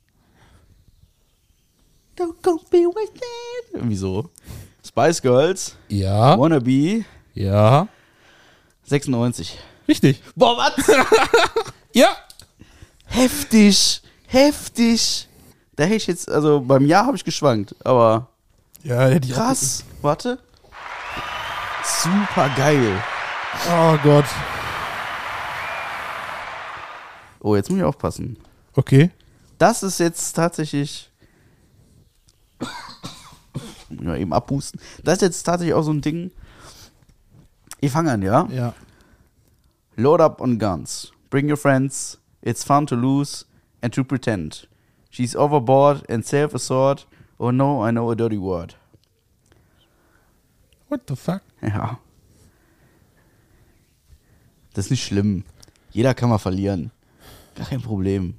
[2.17, 3.23] Don't go be wasted.
[3.75, 4.31] Irgendwie so.
[4.85, 7.05] Spice Girls, Ja, Wannabe,
[7.35, 7.89] ja,
[8.85, 9.57] 96.
[9.89, 10.21] richtig.
[10.37, 10.75] Boah, was?
[11.95, 12.17] Ja,
[13.05, 15.29] heftig, heftig.
[15.77, 18.29] Da hätte ich jetzt, also beim Jahr habe ich geschwankt, aber
[18.83, 19.85] ja, hätte ich auch- krass.
[20.01, 20.39] Warte.
[21.85, 23.03] Super geil.
[23.71, 24.25] Oh Gott.
[27.40, 28.38] Oh, jetzt muss ich aufpassen.
[28.75, 29.11] Okay.
[29.59, 31.11] Das ist jetzt tatsächlich.
[33.90, 34.81] Ja, eben abhusten.
[35.05, 36.31] Das ist jetzt tatsächlich auch so ein Ding.
[37.81, 38.47] Ich fange an, ja?
[38.51, 38.75] Ja.
[39.97, 41.12] Load up on guns.
[41.31, 42.18] Bring your friends.
[42.40, 43.45] It's fun to lose
[43.83, 44.68] and to pretend.
[45.11, 47.05] She's overboard and self-assured.
[47.38, 48.77] Oh no, I know a dirty word.
[50.92, 51.40] What the fuck?
[51.62, 51.98] Ja.
[54.74, 55.44] Das ist nicht schlimm.
[55.90, 56.90] Jeder kann mal verlieren.
[57.55, 58.35] Gar kein Problem.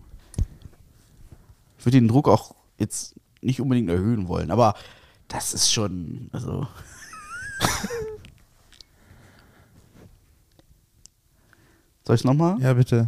[1.80, 4.76] Ich würde den Druck auch jetzt nicht unbedingt erhöhen wollen, aber
[5.30, 6.68] das ist schon, also.
[12.06, 12.62] Soll ich nochmal?
[12.62, 13.08] Ja, bitte.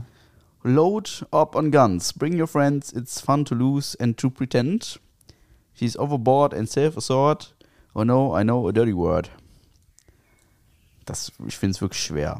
[0.64, 2.14] Load up on guns.
[2.14, 2.92] Bring your friends.
[2.92, 5.00] It's fun to lose and to pretend.
[5.76, 7.55] She's overboard and self-assured.
[7.98, 9.32] Oh no, I know a dirty word.
[11.06, 12.38] Das, ich finde es wirklich schwer.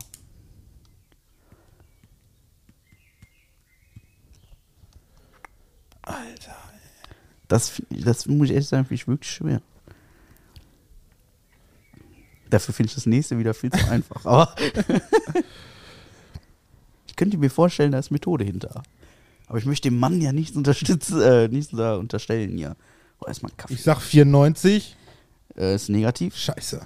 [6.02, 6.58] Alter.
[7.48, 9.62] Das, das muss ich echt sagen, finde ich wirklich schwer.
[12.50, 14.26] Dafür finde ich das nächste wieder viel zu einfach.
[14.26, 14.54] Aber
[17.08, 18.84] ich könnte mir vorstellen, da ist Methode hinter.
[19.48, 22.76] Aber ich möchte dem Mann ja nichts unterstützen, äh, nichts da unterstellen hier.
[23.22, 23.76] Oh, erstmal Kaffee.
[23.76, 24.98] Ich sag 94.
[25.58, 26.36] Äh, ist negativ.
[26.36, 26.82] Scheiße.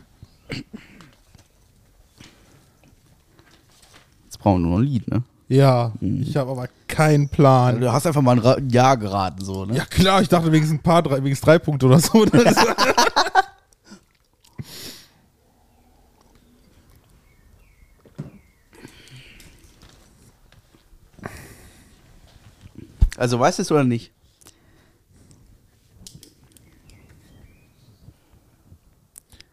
[4.26, 5.24] Jetzt brauchen wir nur noch ein Lied, ne?
[5.48, 6.22] Ja, Mhm.
[6.22, 7.80] ich habe aber keinen Plan.
[7.82, 9.76] Du hast einfach mal ein Ra Ja geraten, so, ne?
[9.76, 12.24] Ja klar, ich dachte wegen ein paar drei, wegen drei Punkte oder so.
[23.18, 24.12] Also weißt du es oder nicht?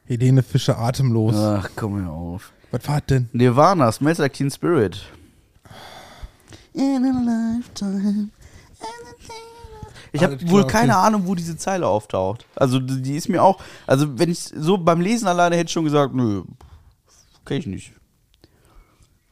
[0.06, 1.34] Helene Fischer atemlos.
[1.34, 2.52] Ach, komm mir auf.
[2.70, 3.28] Was war denn?
[3.32, 5.02] Nirvana, Smells Like Teen Spirit.
[6.72, 8.30] In a lifetime.
[10.12, 10.72] Ich habe wohl okay.
[10.72, 12.46] keine Ahnung, wo diese Zeile auftaucht.
[12.54, 15.84] Also die ist mir auch, also wenn ich so beim Lesen alleine hätte ich schon
[15.84, 16.42] gesagt, nö,
[17.44, 17.92] kenn ich nicht.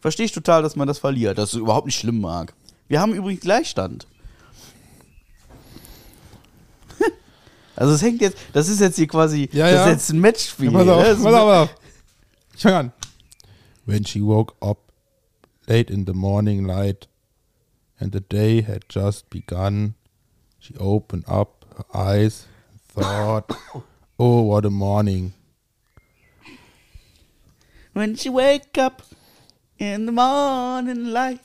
[0.01, 2.53] Verstehe ich total, dass man das verliert, dass es überhaupt nicht schlimm mag.
[2.89, 4.07] Wir haben übrigens Gleichstand.
[7.77, 9.85] Also es hängt jetzt, das ist jetzt hier quasi, Ja, das ja.
[9.87, 10.73] ist jetzt ein Matchspiel.
[10.73, 11.15] Ja, pass auf, ne?
[11.15, 11.75] pass auf, pass auf.
[12.57, 12.93] Ich fang an.
[13.87, 14.93] When she woke up
[15.67, 17.09] late in the morning light
[18.01, 19.95] and the day had just begun,
[20.59, 23.53] she opened up her eyes and thought,
[24.19, 25.35] oh, what a morning.
[27.93, 29.03] When she wake up
[29.79, 31.41] in the morning light,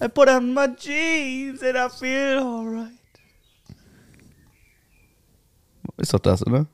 [0.00, 2.92] I put on my jeans and I feel alright.
[5.98, 6.66] Ist doch das, oder?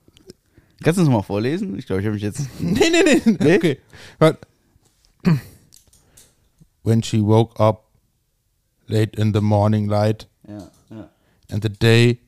[0.83, 1.79] Kannst du es mal vorlesen?
[1.79, 2.41] Ich glaube, ich habe mich jetzt.
[2.61, 3.37] Nee, nee, nee.
[3.41, 3.57] Nee?
[3.57, 3.79] Okay.
[4.19, 4.39] Warte.
[6.83, 7.85] When she woke up
[8.89, 11.09] late in the morning light Ja, ja.
[11.51, 12.19] and the day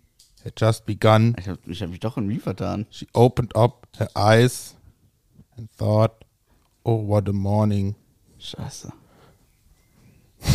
[0.45, 2.87] had just begun, Ich habe hab mich doch in Wie vertan.
[2.91, 4.77] she opened up her eyes
[5.57, 6.25] and thought,
[6.85, 7.97] oh, what a morning.
[8.39, 8.93] Scheiße.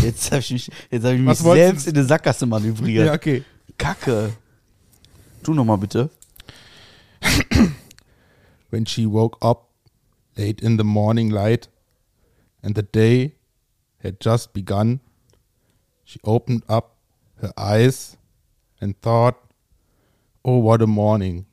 [0.04, 3.08] Jetzt habe ich mich, jetzt hab ich mich selbst in eine Sackgasse manövriert.
[3.08, 3.44] Ja, okay.
[3.78, 4.32] Kacke.
[5.44, 6.10] Tu nochmal bitte.
[8.70, 9.70] When she woke up
[10.38, 11.68] late in the morning light
[12.62, 13.36] and the day
[14.04, 15.00] had just begun,
[16.04, 16.96] she opened up
[17.42, 18.18] her eyes
[18.80, 19.38] and thought,
[20.46, 21.46] oh, what a morning.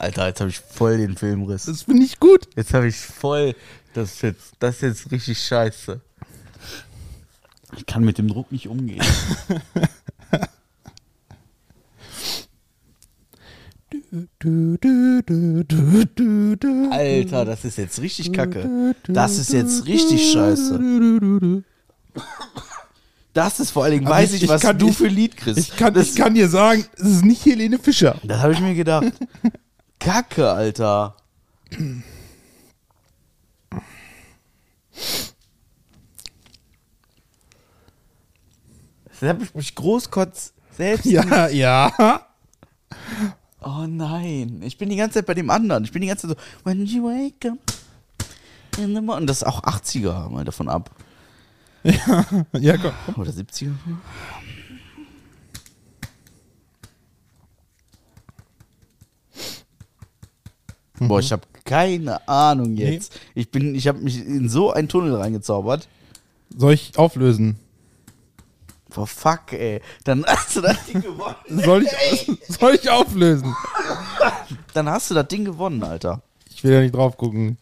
[0.00, 1.64] Alter, jetzt habe ich voll den Filmriss.
[1.66, 2.48] Das finde ich gut.
[2.56, 3.54] Jetzt habe ich voll.
[3.94, 6.00] Das ist jetzt, das ist jetzt richtig scheiße.
[7.76, 9.04] Ich kann mit dem Druck nicht umgehen.
[13.90, 13.97] Du, du, du, du, du, du.
[16.90, 18.94] Alter, das ist jetzt richtig kacke.
[19.06, 21.62] Das ist jetzt richtig scheiße.
[23.34, 25.06] Das ist vor allen Dingen, Aber weiß ich- ich, ich was kann- du ich- für
[25.08, 25.58] Lied kriegst.
[25.58, 28.16] Ich kann, das, ich kann dir sagen, es ist nicht Helene Fischer.
[28.24, 29.12] das habe ich mir gedacht.
[30.00, 31.16] Kacke, Alter.
[39.04, 41.06] Das habe ich mich großkotz selbst.
[41.06, 42.26] Ja, ja.
[43.60, 45.84] Oh nein, ich bin die ganze Zeit bei dem anderen.
[45.84, 47.58] Ich bin die ganze Zeit so, when you wake up
[48.78, 49.26] in the morning.
[49.26, 50.90] Das ist auch 80er, mal davon ab.
[51.84, 52.92] Ja, komm.
[53.16, 53.72] Oder 70er.
[61.00, 63.18] Boah, ich habe keine Ahnung jetzt.
[63.34, 65.88] Ich bin, ich habe mich in so einen Tunnel reingezaubert.
[66.56, 67.58] Soll ich auflösen?
[68.94, 69.80] Boah, fuck, ey.
[70.04, 71.62] Dann hast du das Ding gewonnen.
[71.64, 73.54] Soll ich, soll ich auflösen?
[74.74, 76.22] Dann hast du das Ding gewonnen, Alter.
[76.50, 77.58] Ich will ja nicht drauf gucken.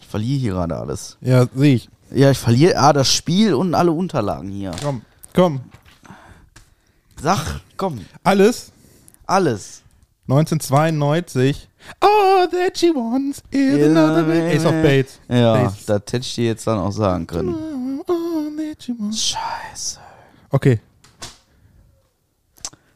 [0.00, 1.18] Ich verliere hier gerade alles.
[1.20, 1.88] Ja, sehe ich.
[2.10, 4.70] Ja, ich verliere ah, das Spiel und alle Unterlagen hier.
[4.82, 5.02] Komm,
[5.34, 5.60] komm.
[7.20, 8.72] Sag, komm, Alles
[9.26, 9.82] alles.
[10.28, 11.68] 1992.
[12.00, 14.48] All that she wants is another man.
[14.48, 15.20] Ace of Bates.
[15.28, 15.86] Ja, Bates.
[15.86, 17.54] das hätte ich dir jetzt dann auch sagen können.
[18.08, 19.22] All that she wants.
[19.22, 20.00] Scheiße.
[20.50, 20.80] Okay.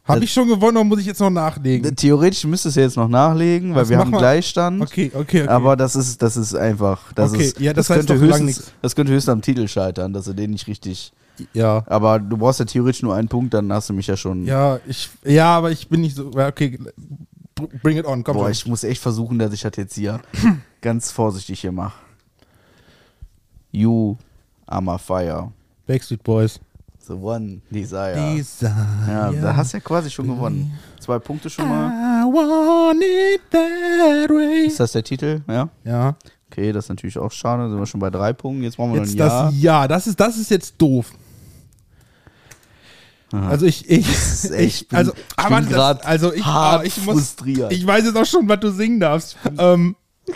[0.05, 1.95] Habe Das- ich schon gewonnen oder muss ich jetzt noch nachlegen?
[1.95, 4.19] Theoretisch müsstest du jetzt noch nachlegen, weil Was wir haben mal?
[4.19, 4.83] Gleichstand.
[4.83, 5.49] Okay, okay, okay.
[5.49, 7.13] Aber das ist, das ist einfach.
[7.13, 9.69] Das Okay, ist, ja, das heißt könnte doch lang höchstens, das könnte höchstens am Titel
[9.69, 11.13] scheitern, dass er den nicht richtig.
[11.53, 11.85] ja.
[11.87, 14.47] Aber du brauchst ja theoretisch nur einen Punkt, dann hast du mich ja schon.
[14.47, 16.31] Ja, ich, ja, aber ich bin nicht so.
[16.33, 16.77] ja, Okay,
[17.83, 18.53] bring it on, komm Boah, schon.
[18.53, 20.21] ich muss echt versuchen, dass ich das jetzt hier
[20.81, 21.95] ganz vorsichtig hier mache.
[23.71, 24.17] You
[24.67, 25.53] are my fire.
[25.87, 26.59] Backstreet Boys.
[27.07, 28.35] The one desire.
[28.37, 28.73] Desire.
[29.09, 30.79] Ja, da hast du ja quasi schon gewonnen.
[31.01, 31.89] Zwei Punkte schon mal.
[31.89, 34.67] I want it that way.
[34.67, 35.41] Ist das der Titel?
[35.49, 35.69] Ja.
[35.85, 36.15] Ja.
[36.51, 37.69] Okay, das ist natürlich auch schade.
[37.69, 38.63] Sind wir schon bei drei Punkten.
[38.63, 41.13] Jetzt brauchen wir Jetzt noch ein das Ja, das ist, das ist jetzt doof.
[43.33, 46.97] Also ich, ich, echt- ich, bin- also, ich aber das, also ich, hart aber ich
[47.05, 47.73] muss, frustriert.
[47.73, 49.37] ich weiß jetzt auch schon, was du singen darfst.
[49.59, 49.95] Ähm,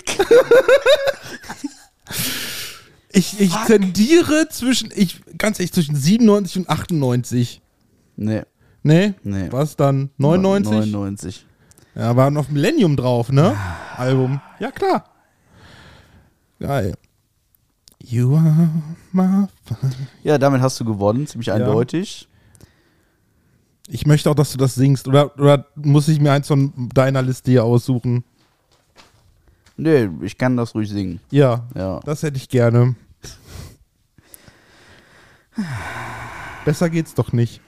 [3.15, 7.63] ich, ich tendiere zwischen, ich, ganz ehrlich, zwischen 97 und 98.
[8.17, 8.43] Nee.
[8.83, 9.15] Ne?
[9.23, 9.49] Nee.
[9.51, 10.11] Was dann?
[10.19, 10.93] 99?
[10.93, 11.47] 99.
[11.95, 13.57] Ja, war noch Millennium drauf, ne?
[13.97, 14.41] Album.
[14.59, 15.05] Ja, klar.
[16.59, 16.95] Geil.
[18.03, 18.69] You are
[19.13, 19.79] my fire.
[20.23, 22.29] Ja, damit hast du gewonnen, ziemlich eindeutig.
[23.89, 25.09] Ich möchte auch, dass du das singst.
[25.09, 28.25] Oder, oder muss ich mir eins von deiner Liste hier aussuchen?
[29.77, 31.21] Nee, ich kann das ruhig singen.
[31.31, 32.01] Ja, Ja.
[32.05, 32.95] das hätte ich gerne.
[36.65, 37.61] Besser geht's doch nicht.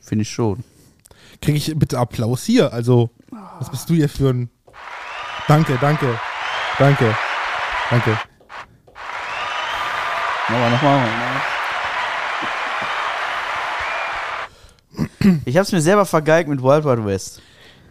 [0.00, 0.64] Finde ich schon.
[1.42, 2.72] Kriege ich bitte Applaus hier?
[2.72, 3.10] Also,
[3.58, 4.50] was bist du hier für ein.
[5.48, 6.18] Danke, danke.
[6.78, 7.14] Danke.
[7.90, 8.18] Danke.
[10.48, 11.00] Nochmal, nochmal.
[11.00, 11.42] nochmal.
[15.44, 17.42] Ich hab's mir selber vergeigt mit Wild Wild West.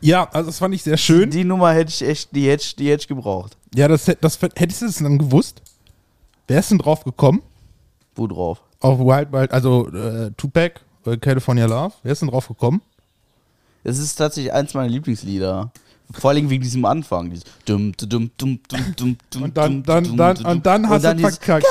[0.02, 1.30] Ja, also das fand ich sehr schön.
[1.30, 3.58] Die Nummer hätte ich echt, die hätte ich, die hätte ich gebraucht.
[3.74, 5.62] Ja, das, das hättest du das dann gewusst?
[6.48, 7.42] Wer ist denn drauf gekommen?
[8.16, 8.62] Wo drauf?
[8.80, 11.94] Auf Wild Wild, also äh, Tupac, äh, California Love.
[12.04, 12.82] Wer ist denn drauf gekommen?
[13.84, 15.72] Es ist tatsächlich eins meiner Lieblingslieder.
[16.12, 17.30] Vor allem wegen diesem Anfang.
[17.32, 21.18] Dieses dum, dum, dum, dum, dum, dum, Und dann, dann, dann, und dann hast du
[21.18, 21.66] verkackt.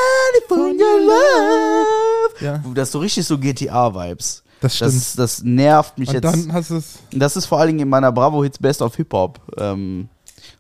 [0.49, 2.45] California Love.
[2.45, 2.63] Ja.
[2.75, 4.43] Das ist so richtig so GTA-Vibes.
[4.61, 4.95] Das stimmt.
[4.95, 6.25] Das, das nervt mich Und jetzt.
[6.25, 6.99] dann hast es.
[7.13, 9.41] Das ist vor allen Dingen in meiner Bravo Hits Best of Hip Hop.
[9.57, 10.09] Ähm,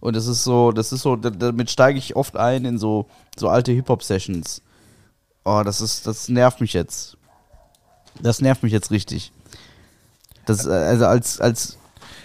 [0.00, 3.06] und das ist so, das ist so, da- damit steige ich oft ein in so,
[3.36, 4.60] so alte Hip Hop Sessions.
[5.44, 7.16] Oh, das ist, das nervt mich jetzt.
[8.20, 9.32] Das nervt mich jetzt richtig.
[10.46, 11.78] Das, äh, also als, als,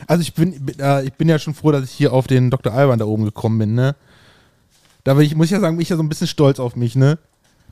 [0.08, 2.74] Also ich bin, äh, ich bin ja schon froh, dass ich hier auf den Dr.
[2.74, 3.96] Alban da oben gekommen bin, ne?
[5.04, 6.76] Da bin ich, muss ich ja sagen, bin ich ja so ein bisschen stolz auf
[6.76, 7.18] mich, ne?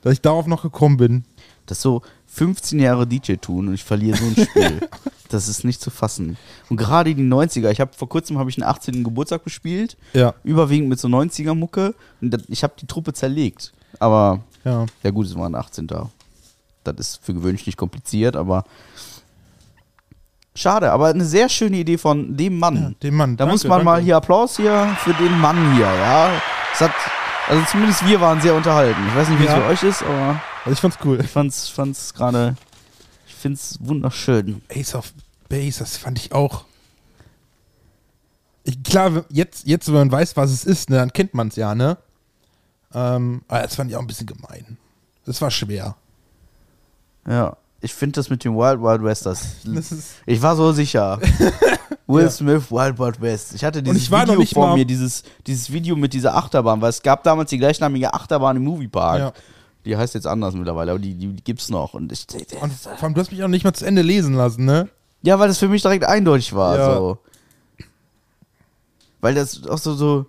[0.02, 1.24] Dass ich darauf noch gekommen bin.
[1.66, 4.88] das so 15 Jahre DJ tun und ich verliere so ein Spiel.
[5.28, 6.36] das ist nicht zu fassen.
[6.68, 9.04] Und gerade die 90er, ich habe vor kurzem habe ich einen 18.
[9.04, 13.72] Geburtstag gespielt, Ja, überwiegend mit so 90er Mucke und ich habe die Truppe zerlegt.
[13.98, 14.86] Aber ja.
[15.02, 15.86] Ja gut, es war ein 18.
[16.84, 18.64] Das ist für gewöhnlich nicht kompliziert, aber
[20.54, 22.96] schade, aber eine sehr schöne Idee von dem Mann.
[23.02, 23.36] Den Mann.
[23.36, 24.04] da danke, muss man mal danke.
[24.06, 26.30] hier Applaus hier für den Mann hier, ja.
[26.72, 26.92] Es hat,
[27.48, 29.00] also zumindest wir waren sehr unterhalten.
[29.08, 29.60] Ich weiß nicht, wie es Ja.
[29.60, 31.20] für euch ist, aber Also ich fand's cool.
[31.22, 32.56] ich fand's, fand's gerade,
[33.26, 34.62] ich find's wunderschön.
[34.74, 35.12] Ace of
[35.48, 36.64] Base, das fand ich auch.
[38.64, 41.56] ich, klar, jetzt, jetzt, wenn man weiß, was es ist, ne, dann kennt man es
[41.56, 41.96] ja, ne?
[42.94, 44.78] Ähm, aber das fand ich auch ein bisschen gemein.
[45.26, 45.96] Das war schwer.
[47.26, 47.56] Ja.
[47.80, 49.56] Ich finde das mit dem Wild Wild West, das.
[49.64, 51.20] Das ist, Ich war so sicher.
[52.06, 52.30] Will Ja.
[52.30, 53.54] Smith, Wild Wild West.
[53.54, 57.02] Ich hatte dieses ich Video vor mir, dieses, dieses Video mit dieser Achterbahn, weil es
[57.02, 59.18] gab damals die gleichnamige Achterbahn im Moviepark.
[59.18, 59.32] Ja.
[59.84, 61.94] Die heißt jetzt anders mittlerweile, aber die, die, die gibt's noch.
[61.94, 62.26] Und ich,
[62.60, 64.88] und vor allem, du hast mich auch nicht mal zu Ende lesen lassen, ne?
[65.22, 66.78] ja, weil das für mich direkt eindeutig war.
[66.78, 66.94] Ja.
[66.94, 67.18] So.
[69.20, 70.26] Weil das auch so, so.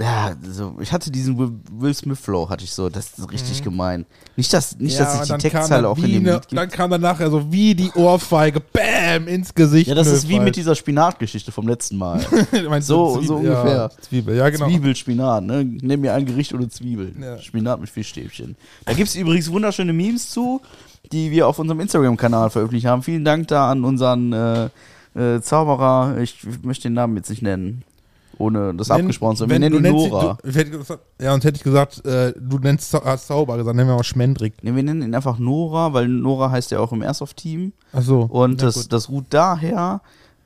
[0.00, 2.88] Ja, so, ich hatte diesen Will, Will Smith Flow, hatte ich so.
[2.88, 4.06] Das ist richtig gemein.
[4.36, 6.42] Nicht, dass, nicht, dass und ich die Textzeile auch in dem ne, Lied.
[6.52, 9.88] Dann kam dann nachher so wie die Ohrfeige, bam, ins Gesicht.
[9.88, 12.20] Ja, das ist wie mit dieser Spinatgeschichte vom letzten Mal.
[12.80, 13.36] So- du so Zwiebel?
[13.36, 13.76] ungefähr.
[13.76, 14.66] Ja, Zwiebel, ja genau.
[14.68, 15.64] Zwiebel, Spinat, ne?
[15.64, 17.20] Nimm mir ein Gericht ohne Zwiebeln.
[17.20, 17.38] Ja.
[17.38, 18.56] Spinat mit Fischstäbchen.
[18.84, 20.60] Da gibt es übrigens wunderschöne Memes zu,
[21.10, 23.02] die wir auf unserem Instagram-Kanal veröffentlicht haben.
[23.02, 24.68] Vielen Dank da an unseren äh,
[25.16, 26.18] äh, Zauberer.
[26.18, 27.82] Ich möchte den Namen jetzt nicht nennen,
[28.38, 29.50] ohne das Nenn- abgesprochen zu haben.
[29.50, 30.38] Wir wenn- nennen ihn Nora.
[30.42, 33.96] Du, hätte ja, und hätte ich gesagt, äh, du nennst hast Zauber gesagt, nennen wir
[33.96, 34.54] mal Schmendrick.
[34.62, 37.72] Nee, wir nennen ihn einfach Nora, weil Nora heißt ja auch im Airsoft-Team.
[37.92, 38.22] Achso.
[38.22, 40.00] Und das, das ruht daher,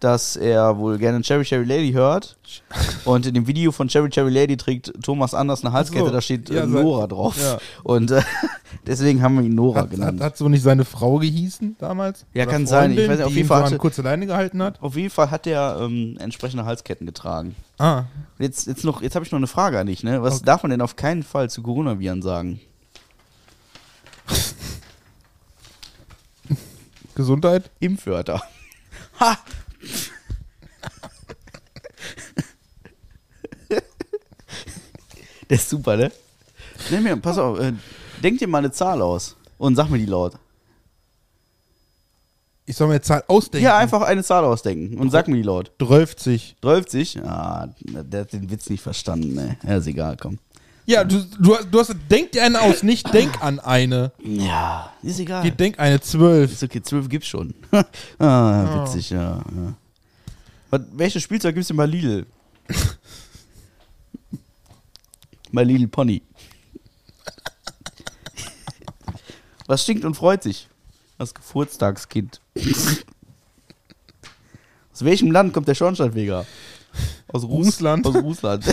[0.04, 2.36] dass er wohl gerne Cherry Cherry Lady hört.
[3.04, 6.10] Und in dem Video von Cherry Cherry Lady trägt Thomas Anders eine Halskette, so.
[6.10, 7.36] da steht äh, Ja, Nora drauf.
[7.40, 7.58] ja.
[7.82, 8.22] Und äh,
[8.86, 10.20] deswegen haben wir ihn Nora Hat, hat, genannt.
[10.20, 12.26] hat so nicht seine Frau gehießen damals?
[12.34, 12.90] Ja, Oder kann sein.
[12.90, 14.80] Ich Freundin, weiß nicht, auf jeden Fall hatte- kurze Leine gehalten hat?
[14.82, 17.54] Auf jeden Fall hat er ähm, entsprechende Halsketten getragen.
[17.78, 18.04] Ah,
[18.38, 20.02] Jetzt, jetzt, noch- jetzt habe ich noch eine Frage an dich.
[20.02, 20.22] Ne?
[20.22, 20.44] Was Okay.
[20.46, 22.60] darf man denn auf keinen Fall zu Coronaviren sagen?
[27.14, 27.70] Gesundheit?
[27.80, 28.40] Impfwörter.
[29.20, 29.36] Ha!
[35.48, 36.12] Der ist super, ne?
[36.90, 37.72] Nenn mir, pass auf, äh,
[38.22, 40.34] denk dir mal eine Zahl aus und sag mir die laut.
[42.64, 43.64] Ich soll mir eine Zahl ausdenken.
[43.64, 45.72] Ja, einfach eine Zahl ausdenken und sag mir die laut.
[45.78, 46.16] 12.
[46.60, 47.16] 12?
[47.24, 49.58] Ah, der hat den Witz nicht verstanden, ne?
[49.62, 50.38] Ja, ist egal, komm.
[50.84, 54.10] Ja, du, du, hast- du hast, denk dir eine aus, nicht denk an eine.
[54.22, 55.44] Ja, ist egal.
[55.44, 56.52] Die denk eine 12.
[56.52, 57.54] Ist okay, 12 gibt's schon.
[58.18, 59.36] ah, witzig, ja.
[59.38, 59.74] ja.
[60.70, 62.26] Was, welches Spielzeug gibt's denn bei Lidl?
[65.52, 66.22] bei Lidl Pony.
[69.66, 70.68] Was stinkt und freut sich?
[71.18, 72.40] Das Geburtstagskind.
[74.92, 76.44] Aus welchem Land kommt der Schornsteinfeger?
[77.28, 78.04] Aus Russ- Russland.
[78.06, 78.64] Aus Russland.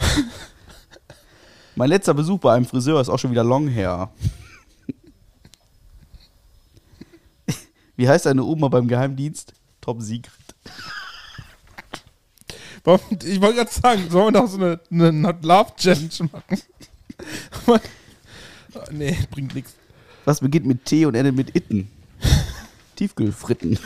[1.76, 4.10] mein letzter Besuch bei einem Friseur ist auch schon wieder long her.
[7.96, 9.52] Wie heißt eine Oma beim Geheimdienst?
[9.80, 10.54] Tom Siegfried.
[12.84, 16.60] Warum- Ich wollte gerade sagen, sollen wir noch so eine, eine Not Love Challenge machen?
[18.92, 19.74] Nee, bringt nichts.
[20.24, 21.90] Was beginnt mit T und endet mit Itten?
[22.94, 23.78] Tiefkühlfritten.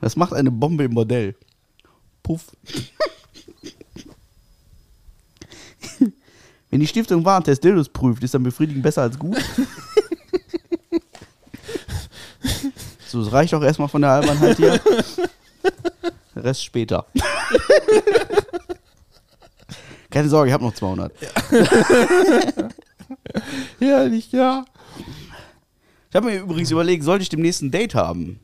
[0.00, 1.36] Was macht eine Bombe im Modell?
[2.26, 2.44] Puff.
[6.70, 9.36] Wenn die Stiftung Warentest Dildos prüft, ist dann befriedigend besser als gut?
[13.06, 14.80] so, es reicht auch erstmal von der Albernheit hier.
[16.34, 17.06] Der Rest später.
[20.10, 21.12] Keine Sorge, ich habe noch 200.
[23.78, 24.64] Herrlich, ja.
[26.10, 28.40] Ich habe mir übrigens überlegt, sollte ich demnächst ein Date haben?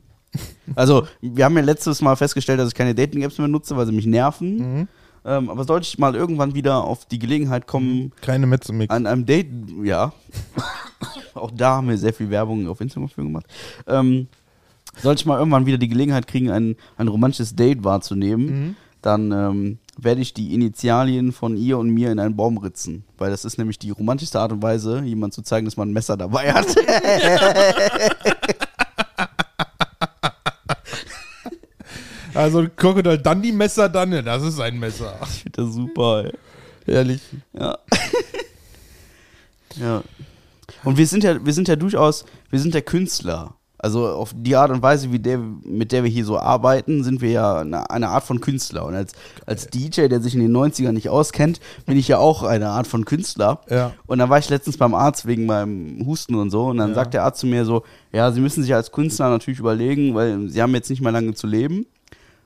[0.75, 3.91] Also, wir haben ja letztes Mal festgestellt, dass ich keine Dating-Apps mehr nutze, weil sie
[3.91, 4.87] mich nerven.
[5.25, 8.93] Ähm, aber sollte ich mal irgendwann wieder auf die Gelegenheit kommen, Keine Metzemix.
[8.93, 9.47] an einem Date,
[9.83, 10.11] ja.
[11.33, 13.45] Auch da haben wir sehr viel Werbung auf Instagram für gemacht.
[13.87, 14.27] Ähm,
[15.01, 19.77] sollte ich mal irgendwann wieder die Gelegenheit kriegen, ein, ein romantisches Date wahrzunehmen, dann ähm,
[19.97, 23.03] werde ich die Initialien von ihr und mir in einen Baum ritzen.
[23.17, 25.93] Weil das ist nämlich die romantischste Art und Weise, jemand zu zeigen, dass man ein
[25.93, 26.67] Messer dabei hat.
[32.33, 35.17] Also Crocodile Dundee Messer dann, das ist ein Messer.
[35.23, 36.33] Ich finde das super, ey.
[36.85, 37.21] Herrlich.
[37.53, 37.77] Ja.
[39.75, 40.03] ja.
[40.83, 43.55] Und wir sind ja, wir sind ja durchaus, wir sind ja Künstler.
[43.77, 47.19] Also auf die Art und Weise, wie der, mit der wir hier so arbeiten, sind
[47.19, 48.85] wir ja eine, eine Art von Künstler.
[48.85, 49.11] Und als,
[49.45, 52.87] als DJ, der sich in den 90ern nicht auskennt, bin ich ja auch eine Art
[52.87, 53.59] von Künstler.
[53.69, 53.91] Ja.
[54.07, 56.67] Und dann war ich letztens beim Arzt wegen meinem Husten und so.
[56.67, 56.95] Und dann Ja.
[56.95, 60.47] sagt der Arzt zu mir so, ja, Sie müssen sich als Künstler natürlich überlegen, weil
[60.47, 61.85] Sie haben jetzt nicht mehr lange zu leben.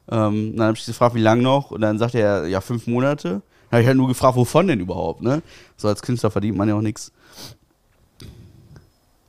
[0.10, 1.72] Ähm, dann habe ich gefragt, wie lange noch?
[1.72, 3.42] Und dann sagt er, ja, fünf Monate.
[3.70, 5.42] Dann habe ich halt nur gefragt, wovon denn überhaupt, ne?
[5.76, 7.12] So als Künstler verdient man ja auch nichts.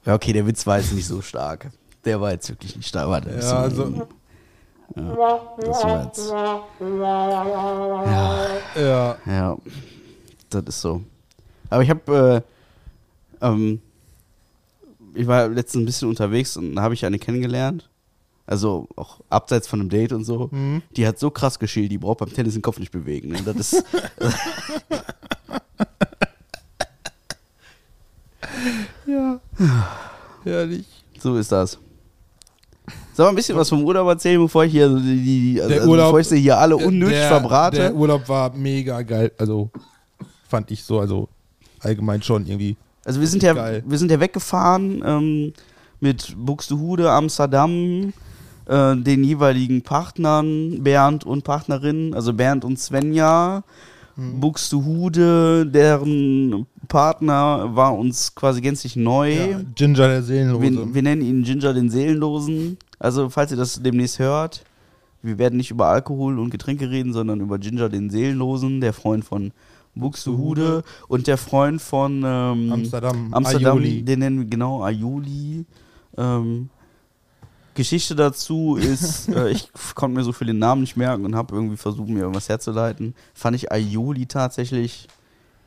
[0.05, 1.71] Ja, okay, der Witz war jetzt nicht so stark.
[2.05, 3.09] Der war jetzt wirklich nicht stark.
[3.09, 4.09] Warte, Ja, also,
[4.97, 6.31] ja, das war jetzt.
[6.31, 6.63] Ja,
[8.81, 9.17] ja.
[9.27, 9.57] ja,
[10.49, 11.03] das ist so.
[11.69, 12.45] Aber ich habe,
[13.41, 13.81] äh, ähm,
[15.15, 17.91] ich war letztens ein bisschen unterwegs und da habe ich eine kennengelernt.
[18.49, 20.49] Also auch abseits von einem Date und so.
[20.51, 20.81] Mhm.
[20.97, 23.29] Die hat so krass geschielt, die braucht beim Tennis den Kopf nicht bewegen.
[23.29, 23.43] Ne?
[23.45, 23.85] Das ist.
[29.07, 29.41] Ja.
[30.45, 30.87] Herrlich.
[31.19, 31.79] so ist das.
[33.15, 35.87] Soll mal ein bisschen was vom Urlaub erzählen, bevor ich hier die, die also, Der
[35.87, 37.77] Urlaub- bevor ich sie hier alle unnötig der, verbrate?
[37.79, 39.33] Der Urlaub war mega geil.
[39.39, 39.71] Also
[40.49, 41.29] fand ich so, also
[41.81, 42.77] allgemein schon irgendwie.
[43.05, 43.83] Also wir sind ja, Geil.
[43.87, 45.53] wir sind ja weggefahren ähm,
[46.01, 48.13] mit Buxtehude, Amsterdam,
[48.69, 53.65] äh, den jeweiligen Partnern, Bernd und Partnerin, also Bernd und Svenja.
[54.15, 54.41] Hm.
[54.41, 59.33] Buxtehude, deren Partner war uns quasi gänzlich neu.
[59.33, 60.63] Ja, Ginger der Seelenlose.
[60.63, 62.79] wir, wir nennen ihn Ginger den Seelenlosen.
[62.99, 64.65] Also falls ihr das demnächst hört,
[65.23, 69.25] wir werden nicht über Alkohol und Getränke reden, sondern über Ginger den Seelenlosen, der Freund
[69.25, 69.53] von
[69.95, 74.03] Buxtehude und der Freund von ähm, Amsterdam, Amsterdam, Aioli.
[74.03, 75.65] den nennen wir genau Aioli.
[76.17, 76.71] Ähm,
[77.79, 81.77] Geschichte dazu ist, äh, ich konnte mir so viele Namen nicht merken und habe irgendwie
[81.77, 83.15] versucht, mir irgendwas herzuleiten.
[83.35, 85.07] Fand ich Aioli tatsächlich,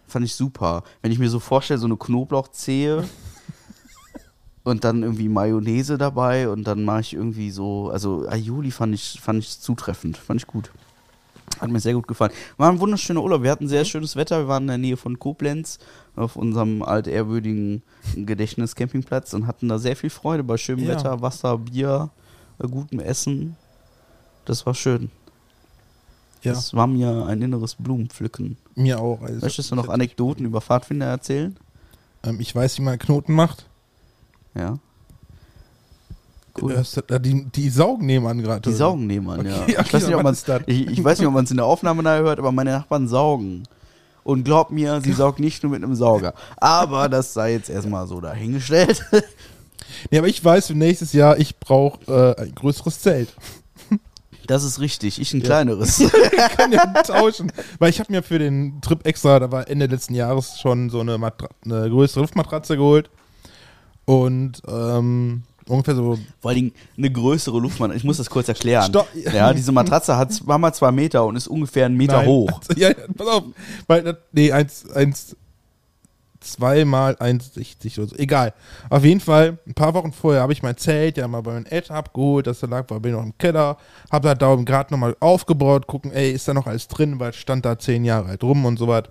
[0.08, 0.84] fand ich super.
[1.02, 3.08] Wenn ich mir so vorstelle, so eine Knoblauchzehe
[4.64, 9.22] und dann irgendwie Mayonnaise dabei und dann mache ich irgendwie so, also Aioli fand ich,
[9.22, 10.70] fand ich zutreffend, fand ich gut.
[11.60, 12.32] Hat mir sehr gut gefallen.
[12.58, 13.44] War ein wunderschöner Urlaub.
[13.44, 14.40] Wir hatten sehr schönes Wetter.
[14.40, 15.78] Wir waren in der Nähe von Koblenz
[16.16, 17.84] auf unserem altehrwürdigen
[18.16, 20.96] Gedächtniscampingplatz und hatten da sehr viel Freude bei schönem Ja.
[20.96, 22.10] Wetter, Wasser, Bier,
[22.60, 23.56] äh, gutem Essen.
[24.46, 25.12] Das war schön.
[26.42, 28.58] Ja, Das war mir ein inneres Blumenpflücken.
[28.74, 29.22] mir auch.
[29.22, 31.56] Also, Möchtest du noch Anekdoten über Pfadfinder erzählen?
[32.24, 33.68] ähm, ich weiß, wie man Knoten macht.
[34.56, 34.80] Ja.
[36.60, 36.76] Cool.
[36.76, 38.70] hörst, äh, die, die saugen nebenan gerade.
[38.70, 39.62] Die saugen nebenan, ja.
[39.62, 40.62] Okay, ich, weiß nicht, ob man's, ist das?
[40.66, 43.08] ich, ich weiß nicht, ob man es in der Aufnahme nachher hört, aber meine Nachbarn
[43.08, 43.64] saugen.
[44.24, 46.34] Und glaub mir, sie saugt nicht nur mit einem Sauger.
[46.58, 49.04] Aber das sei jetzt erstmal so dahingestellt.
[50.10, 53.30] Nee, aber ich weiß, für nächstes Jahr, ich brauche äh, ein größeres Zelt.
[54.48, 55.46] Das ist richtig, ich ein Ja.
[55.46, 56.02] kleineres.
[56.58, 57.52] kann ja tauschen.
[57.78, 61.00] Weil ich habe mir für den Trip extra, da war Ende letzten Jahres schon so
[61.00, 63.10] eine, Matra eine größere Luftmatratze geholt.
[64.06, 66.18] Und ähm, ungefähr so.
[66.40, 67.98] Vor allen Dingen eine größere Luftmatratze.
[67.98, 68.84] Ich muss das kurz erklären.
[68.90, 69.08] Stopp.
[69.34, 72.28] Ja, diese Matratze hat zweimal zwei Meter und ist ungefähr einen Meter Nein.
[72.28, 72.60] hoch.
[72.76, 73.44] Ja, ja, pass auf.
[73.88, 75.36] Weil, das- nee, eins, eins,
[76.40, 78.16] zweimal 1,60 oder so.
[78.16, 78.54] Egal.
[78.90, 81.68] Auf jeden Fall, ein paar Wochen vorher habe ich mein Zelt ja mal bei meinen
[81.68, 82.48] Eltern abgeholt.
[82.48, 83.78] Das da lag, war bin noch im Keller.
[84.12, 87.36] Habe da da gerade nochmal aufgebaut, gucken, ey, ist da noch alles drin, weil es
[87.36, 89.04] stand da zehn Jahre alt rum und so was.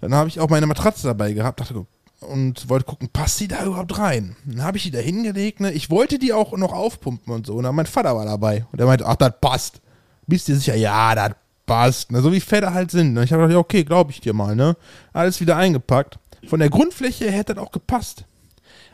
[0.00, 1.86] Dann habe ich auch meine Matratze dabei gehabt, dachte,
[2.22, 4.36] und wollte gucken, passt die da überhaupt rein?
[4.44, 5.72] Dann habe ich die da hingelegt, ne?
[5.72, 7.54] Ich wollte die auch noch aufpumpen und so.
[7.54, 8.66] Und dann mein Vater war dabei.
[8.72, 9.80] Und er meinte, ach, das passt.
[10.26, 10.74] Bist du sicher?
[10.74, 11.32] Ja, das
[11.66, 12.10] passt.
[12.12, 12.20] Ne?
[12.20, 13.12] So wie Väter halt sind.
[13.12, 13.24] Ne?
[13.24, 14.76] Ich habe gedacht, okay, glaube ich dir mal, ne?
[15.12, 16.18] Alles wieder eingepackt.
[16.46, 18.24] Von der Grundfläche hätte das auch gepasst.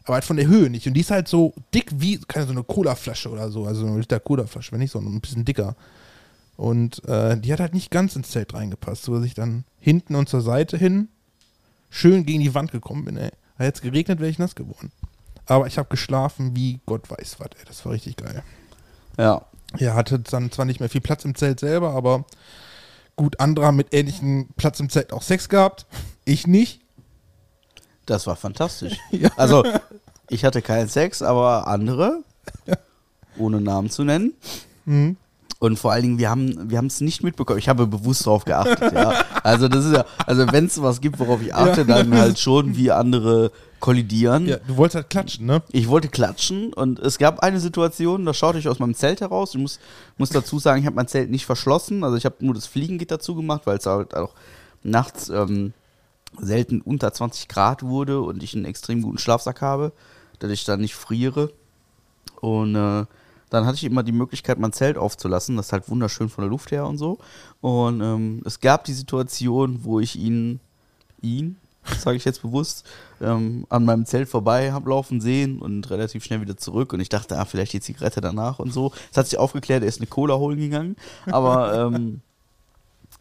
[0.05, 0.87] Aber halt von der Höhe nicht.
[0.87, 3.67] Und die ist halt so dick wie, keine so eine Cola-Flasche oder so.
[3.67, 5.77] Also eine Liter Cola-Flasche, wenn nicht so ein bisschen dicker.
[6.57, 10.15] Und äh, die hat halt nicht ganz ins Zelt reingepasst, so dass ich dann hinten
[10.15, 11.09] und zur Seite hin
[11.91, 13.31] schön gegen die Wand gekommen bin, ey.
[13.59, 14.93] Hat jetzt geregnet, wäre ich nass geworden.
[15.47, 17.65] Aber ich habe geschlafen wie Gott weiß was, ey.
[17.67, 18.43] Das war richtig geil.
[19.17, 19.43] Ja.
[19.77, 22.25] Ja, hatte dann zwar nicht mehr viel Platz im Zelt selber, aber
[23.17, 25.87] gut, andere haben mit ähnlichem Platz im Zelt auch Sex gehabt.
[26.25, 26.81] Ich nicht.
[28.07, 28.97] Das war fantastisch.
[29.11, 29.31] Ja.
[29.37, 29.65] Also,
[30.31, 32.23] ich hatte keinen Sex, aber andere,
[33.39, 34.33] ohne Namen zu nennen.
[34.87, 35.17] Mhm.
[35.61, 37.59] Und vor allen Dingen, wir haben wir haben es nicht mitbekommen.
[37.59, 38.93] Ich habe bewusst darauf geachtet.
[38.93, 39.25] ja.
[39.43, 41.85] Also das ist ja, also wenn es was gibt, worauf ich achte, Ja.
[41.85, 43.51] dann halt schon, wie andere
[43.81, 44.47] kollidieren.
[44.47, 45.63] Ja, du wolltest halt klatschen, ne?
[45.73, 49.55] Ich wollte klatschen und es gab eine Situation, da schaute ich aus meinem Zelt heraus.
[49.55, 49.81] Ich muss,
[50.17, 52.05] muss dazu sagen, ich habe mein Zelt nicht verschlossen.
[52.05, 54.35] Also ich habe nur das Fliegengitter zugemacht, weil es halt auch
[54.85, 55.73] nachts ähm,
[56.41, 59.93] selten unter 20 Grad wurde und ich einen extrem guten Schlafsack habe,
[60.39, 61.51] dass ich dann nicht friere.
[62.41, 63.07] Und äh,
[63.51, 65.57] dann hatte ich immer die Möglichkeit, mein Zelt aufzulassen.
[65.57, 67.19] Das ist halt wunderschön von der Luft her und so.
[67.61, 70.61] Und ähm, es gab die Situation, wo ich ihn,
[71.23, 71.57] ihn,
[71.99, 72.85] sage ich jetzt bewusst,
[73.21, 76.93] ähm, an meinem Zelt vorbei habe laufen sehen und relativ schnell wieder zurück.
[76.93, 78.93] Und ich dachte, ah, vielleicht die Zigarette danach und so.
[79.11, 80.97] Es hat sich aufgeklärt, er ist eine Cola holen gegangen.
[81.27, 82.21] Aber ähm,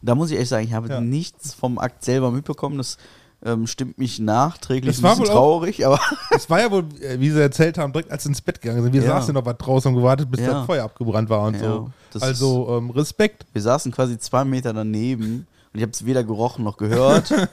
[0.01, 1.01] da muss ich ehrlich sagen, ich habe Ja.
[1.01, 2.77] nichts vom Akt selber mitbekommen.
[2.77, 2.97] Das
[3.43, 5.99] ähm, stimmt mich nachträglich Das ein war bisschen wohl auch- traurig, aber
[6.31, 8.83] Es war ja wohl, äh, wie sie erzählt haben, direkt als sie ins Bett gegangen
[8.83, 8.93] sind.
[8.93, 9.07] Wir Ja.
[9.19, 10.53] saßen noch was draußen und gewartet, bis Ja.
[10.53, 11.91] das Feuer abgebrannt war und Ja, so.
[12.13, 13.45] das Also ähm, Respekt.
[13.53, 17.29] wir saßen quasi zwei Meter daneben und ich habe es weder gerochen noch gehört.
[17.31, 17.47] das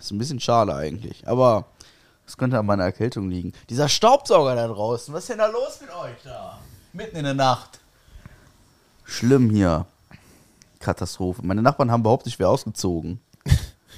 [0.00, 1.64] ist ein bisschen schade eigentlich, aber
[2.26, 3.52] es könnte an meiner Erkältung liegen.
[3.70, 6.58] Dieser Staubsauger da draußen, was ist denn da los mit euch da?
[6.92, 7.80] Mitten in der Nacht.
[9.04, 9.86] Schlimm hier.
[10.80, 11.40] Katastrophe.
[11.44, 13.20] Meine Nachbarn haben behauptet, ich wäre ausgezogen.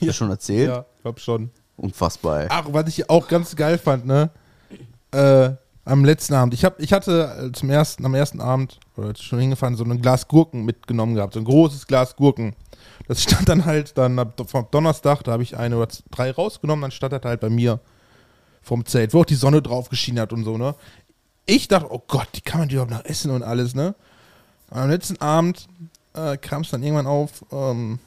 [0.01, 0.69] Hab ich schon erzählt?
[0.69, 1.51] Ja, glaub schon.
[1.77, 2.43] Unfassbar.
[2.43, 2.47] ey.
[2.51, 4.31] Ach, was ich auch ganz geil fand, ne?
[5.13, 5.51] Äh,
[5.85, 6.53] Am letzten Abend.
[6.55, 9.85] Ich, hab, ich hatte äh, zum ersten, am ersten Abend, oder ich schon hingefahren, so
[9.85, 11.35] ein Glas Gurken mitgenommen gehabt.
[11.35, 12.55] So ein großes Glas Gurken.
[13.09, 16.83] Das stand dann halt dann ab, vom Donnerstag, da habe ich eine oder drei rausgenommen,
[16.83, 17.81] dann stand das halt bei mir
[18.63, 20.75] vom Zelt, wo auch die Sonne drauf geschienen hat und so, ne?
[21.47, 23.95] Ich dachte, oh Gott, die kann man die überhaupt noch essen und alles, ne?
[24.69, 25.67] Am letzten Abend
[26.15, 27.99] äh, kam es dann irgendwann auf, ähm,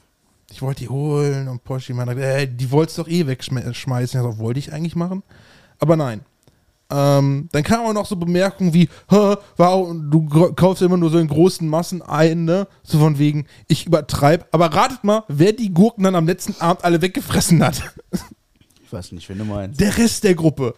[0.54, 4.22] ich wollte die holen und Porsche meinte, äh, die wolltest doch eh wegschmeißen.
[4.22, 5.24] Ja, so, wollte ich eigentlich machen.
[5.80, 6.22] Aber nein.
[6.92, 11.18] Ähm, dann kamen auch noch so Bemerkungen wie, "Hä, wow, du kaufst immer nur so
[11.18, 12.68] in großen Massen ein, ne?
[12.84, 14.46] So von wegen, ich übertreibe.
[14.52, 17.82] Aber ratet mal, wer die Gurken dann am letzten Abend alle weggefressen hat.
[18.84, 19.80] Ich weiß nicht, wenn du meinst.
[19.80, 20.76] Der Rest der Gruppe.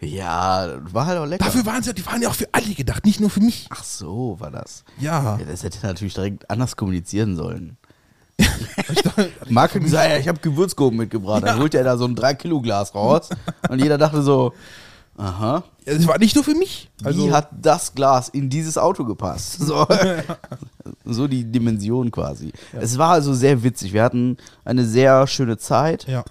[0.00, 1.44] Ja, war halt auch lecker.
[1.44, 3.66] Dafür waren sie, die waren ja auch für alle gedacht, nicht nur für mich.
[3.70, 4.84] Ach so, war das.
[5.00, 5.38] Ja.
[5.38, 7.78] Ja, das hätte natürlich direkt anders kommunizieren sollen.
[9.48, 11.42] Marco gesagt, ja, ich habe Gewürzgurken mitgebracht.
[11.44, 13.28] Dann holt er da so ein 3-Kilo-Glas raus.
[13.68, 14.52] und jeder dachte so,
[15.16, 16.90] aha, Es war nicht nur für mich.
[17.02, 19.58] Also, wie hat das Glas in dieses Auto gepasst?
[19.60, 19.86] So,
[21.04, 22.52] so die Dimension quasi.
[22.72, 23.92] Es war also sehr witzig.
[23.92, 26.06] Wir hatten eine sehr schöne Zeit.
[26.06, 26.24] ja.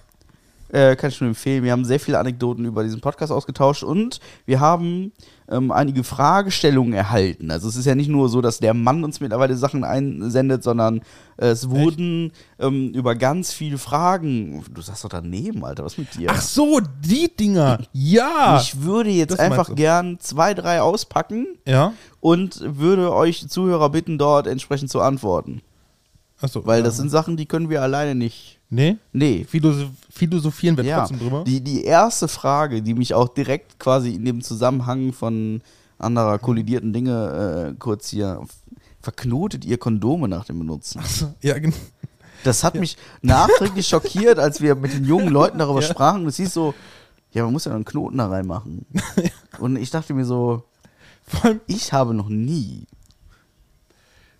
[0.70, 1.64] Äh, kann ich nur empfehlen.
[1.64, 5.12] Wir haben sehr viele Anekdoten über diesen Podcast ausgetauscht und wir haben
[5.50, 7.50] ähm, einige Fragestellungen erhalten.
[7.50, 11.00] Also es ist ja nicht nur so, dass der Mann uns mittlerweile Sachen einsendet, sondern
[11.38, 14.62] äh, es wurden ähm, über ganz viele Fragen.
[14.72, 16.28] Du sagst doch daneben, Alter, was mit dir?
[16.30, 17.78] Ach so, die Dinger.
[17.92, 18.60] Ja.
[18.60, 21.92] ich würde jetzt einfach gern zwei, drei auspacken ja.
[22.20, 25.62] und würde euch Zuhörer bitten, dort entsprechend zu antworten.
[26.40, 26.64] Achso.
[26.66, 28.58] Weil das sind Sachen, die können wir alleine nicht.
[28.70, 28.96] Nee?
[29.12, 31.44] Nee, Philosoph philosophieren wir ja, trotzdem drüber.
[31.44, 35.62] Die, die erste Frage, die mich auch direkt quasi in dem Zusammenhang von
[35.98, 38.40] anderer kollidierten Dinge äh, kurz hier
[39.00, 41.00] verknotet ihr Kondome nach dem Benutzen.
[41.40, 41.76] ja, genau.
[42.44, 45.88] Das hat mich nachträglich schockiert, als wir mit den jungen Leuten darüber Ja.
[45.88, 46.26] sprachen.
[46.26, 46.74] Es hieß so,
[47.32, 48.86] ja, man muss ja noch einen Knoten da reinmachen.
[49.58, 50.62] Und ich dachte mir so,
[51.66, 52.86] ich habe noch nie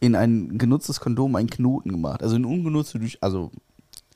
[0.00, 2.22] in ein genutztes Kondom einen Knoten gemacht.
[2.22, 3.50] Also in ungenutzte durch, also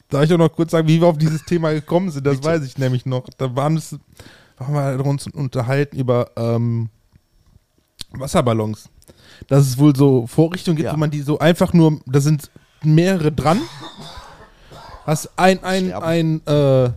[0.08, 2.26] darf ich auch noch kurz sagen, wie wir auf dieses Thema gekommen sind?
[2.26, 3.28] Das weiß ich nämlich noch.
[3.38, 3.96] Da waren es,
[4.58, 6.88] waren wir uns unterhalten über ähm,
[8.12, 8.88] Wasserballons.
[9.48, 10.92] Dass es wohl so Vorrichtungen gibt, Ja.
[10.92, 12.50] wo man die so einfach nur, da sind
[12.84, 13.60] mehrere dran.
[15.04, 16.04] Hast ein, ein, Sterben.
[16.06, 16.90] ein äh,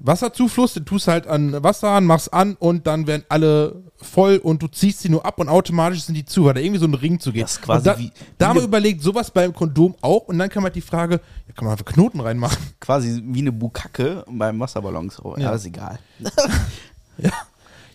[0.00, 4.62] Wasserzufluss, den tust halt an Wasser an, machst an und dann werden alle voll und
[4.62, 6.94] du ziehst sie nur ab und automatisch sind die zu, weil da irgendwie so ein
[6.94, 7.42] Ring zu geht.
[7.44, 10.38] Das ist quasi da, wie- da wie haben wir überlegt, sowas beim Kondom auch und
[10.38, 12.58] dann kam halt die Frage, ja, kann man einfach Knoten reinmachen?
[12.80, 15.20] quasi wie eine Bukacke beim Wasserballons.
[15.24, 15.50] Ja, Ja.
[15.52, 15.98] das ist egal.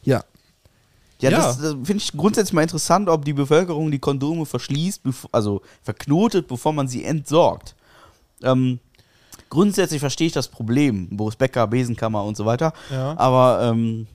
[0.04, 0.24] Ja.
[1.20, 1.38] Ja, Ja.
[1.38, 6.48] das, das finde ich grundsätzlich mal interessant, ob die Bevölkerung die Kondome verschließt, also verknotet,
[6.48, 7.74] bevor man sie entsorgt.
[8.44, 8.80] Ähm,
[9.50, 12.74] grundsätzlich verstehe ich das Problem, Boris Becker, Besenkammer und so weiter.
[12.92, 13.18] Ja.
[13.18, 14.08] Aber ähm,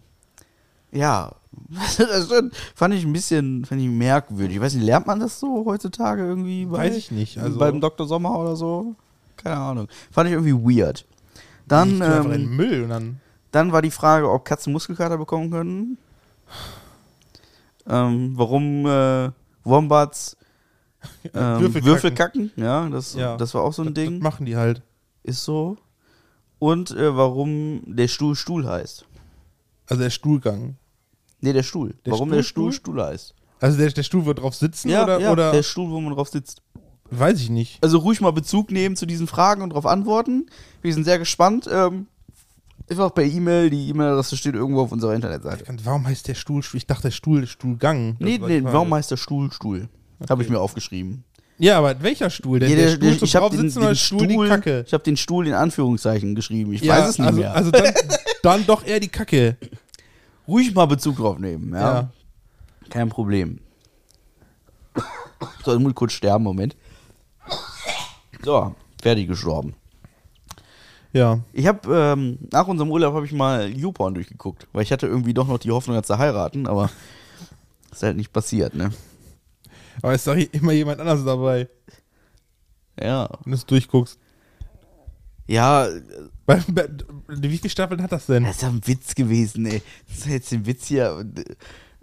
[0.93, 1.33] ja,
[1.99, 2.29] das
[2.75, 4.57] fand ich ein bisschen fand ich merkwürdig.
[4.57, 6.67] Ich weiß nicht, lernt man das so heutzutage irgendwie?
[6.67, 8.07] Bei, Weiß ich nicht, also- beim Dr.
[8.07, 8.95] Sommer oder so?
[9.37, 9.89] Keine Ahnung.
[10.11, 11.07] Fand ich irgendwie weird.
[11.67, 13.21] Dann, ähm, Müll und dann.
[13.53, 15.99] dann war die Frage, ob Katzen Muskelkater bekommen können.
[17.89, 19.31] Ähm, warum äh,
[19.65, 20.37] Wombats
[21.35, 21.85] ähm, Würfelkacken.
[21.85, 22.53] Würfelkacken.
[22.57, 23.37] Ja, das, Ja.
[23.37, 24.15] das war auch so ein Das, Ding.
[24.15, 24.83] das machen die halt.
[25.31, 25.77] Ist so.
[26.59, 29.07] Und äh, warum der Stuhl Stuhl heißt.
[29.87, 30.77] Also der Stuhlgang.
[31.41, 31.95] Nee, der Stuhl.
[32.05, 32.95] Der warum Stuhl, der Stuhl Stuhl?
[32.95, 33.35] Stuhl heißt.
[33.61, 36.15] Also der, der Stuhl wird drauf sitzen Ja, oder, ja oder der Stuhl, wo man
[36.15, 36.63] drauf sitzt.
[37.11, 37.83] weiß ich nicht.
[37.83, 40.47] Also ruhig mal Bezug nehmen zu diesen Fragen und darauf antworten.
[40.83, 41.69] Wir sind sehr gespannt.
[41.71, 42.07] Ähm,
[42.91, 43.71] einfach per E-Mail.
[43.71, 45.65] Die E-Mail-Adresse steht irgendwo auf unserer Internetseite.
[45.85, 46.63] Warum heißt der Stuhl?
[46.75, 48.17] Ich dachte der Stuhl Stuhlgang.
[48.19, 49.89] Das Nee, nee, warum heißt der Stuhl Stuhl?
[50.29, 51.25] Habe ich mir aufgeschrieben.
[51.61, 52.59] Ja, aber welcher Stuhl?
[52.59, 54.85] Denn Ja, der, der- Stuhl zum ich habe drauf den, den Stuhl, die Kacke?
[54.87, 56.73] Ich habe den Stuhl in Anführungszeichen geschrieben.
[56.73, 57.55] Ich ja, weiß es nicht also, mehr.
[57.55, 57.95] Also dann,
[58.43, 59.59] dann doch eher die Kacke.
[60.49, 61.75] Ruhig mal Bezug drauf nehmen.
[61.75, 61.81] Ja?
[61.81, 62.11] Ja.
[62.89, 63.61] Kein Problem.
[65.63, 66.77] So, ich muss kurz sterben, Moment.
[68.43, 69.75] So, fertig gestorben.
[71.13, 71.41] Ja.
[71.53, 75.35] Ich habe ähm, nach unserem Urlaub habe ich mal YouPorn durchgeguckt, weil ich hatte irgendwie
[75.35, 76.91] doch noch die Hoffnung, zu heiraten, aber
[77.93, 78.91] ist halt nicht passiert, ne?
[80.03, 81.69] Aber ist doch immer jemand anders dabei,
[83.01, 83.29] Ja.
[83.45, 84.19] wenn du es durchguckst.
[85.47, 85.89] Ja,
[86.47, 86.89] Bei, bei,
[87.29, 88.45] wie viele Staffeln hat das denn?
[88.45, 89.83] Das ist ja ein Witz gewesen, ey.
[90.09, 91.25] Das ist jetzt ein Witz hier.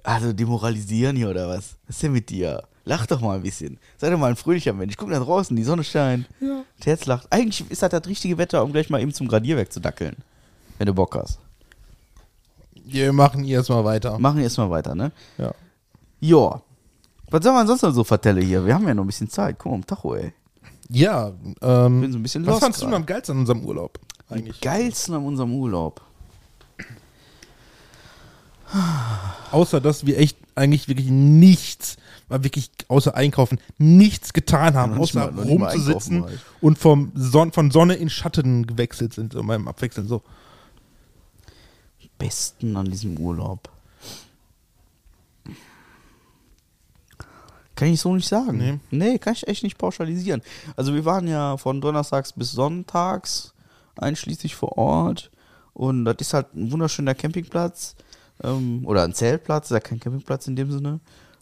[0.03, 1.75] Also demoralisieren hier oder was?
[1.87, 2.63] Was ist denn mit dir?
[2.85, 3.79] Lach doch mal ein bisschen.
[3.97, 4.95] Sei doch mal ein fröhlicher Mensch.
[4.97, 6.27] Guck nach draußen, die Sonne scheint.
[6.39, 6.63] Ja.
[6.77, 7.27] Das Herz lacht.
[7.31, 10.15] Eigentlich ist das das richtige Wetter, um gleich mal eben zum Gradierwerk zu dackeln.
[10.77, 11.39] Wenn du Bock hast.
[12.85, 14.17] Wir machen erstmal weiter.
[14.19, 15.11] Machen erstmal weiter, ne?
[15.37, 15.53] Ja.
[16.21, 16.61] Ja.
[17.29, 18.65] Was soll man sonst noch so vertellen hier?
[18.65, 19.57] Wir haben ja noch ein bisschen Zeit.
[19.59, 20.33] Guck mal, am Tacho, ey.
[20.89, 23.65] Ja, ähm, Bin so ein bisschen was lost fandst du denn am geilsten an unserem
[23.65, 23.99] Urlaub?
[24.29, 24.61] Eigentlich.
[24.61, 26.01] Geilsten an unserem Urlaub.
[29.51, 31.97] Außer, dass wir echt eigentlich wirklich nichts,
[32.27, 36.25] war wirklich außer einkaufen, nichts getan haben, nicht außer mal- rumzusitzen
[36.61, 40.21] und vom Son von Sonne in Schatten gewechselt sind, so beim Abwechseln so.
[42.17, 43.69] Besten an diesem Urlaub.
[47.77, 48.57] Kann ich so nicht sagen.
[48.57, 48.79] Nee.
[48.89, 49.19] Nee.
[49.19, 50.41] kann ich echt nicht pauschalisieren.
[50.75, 53.53] Also wir waren ja von Donnerstags bis Sonntags
[53.95, 55.31] einschließlich vor Ort
[55.73, 57.95] und das ist halt ein wunderschöner Campingplatz
[58.43, 60.99] ähm, oder ein Zeltplatz, ist ja kein Campingplatz in dem Sinne.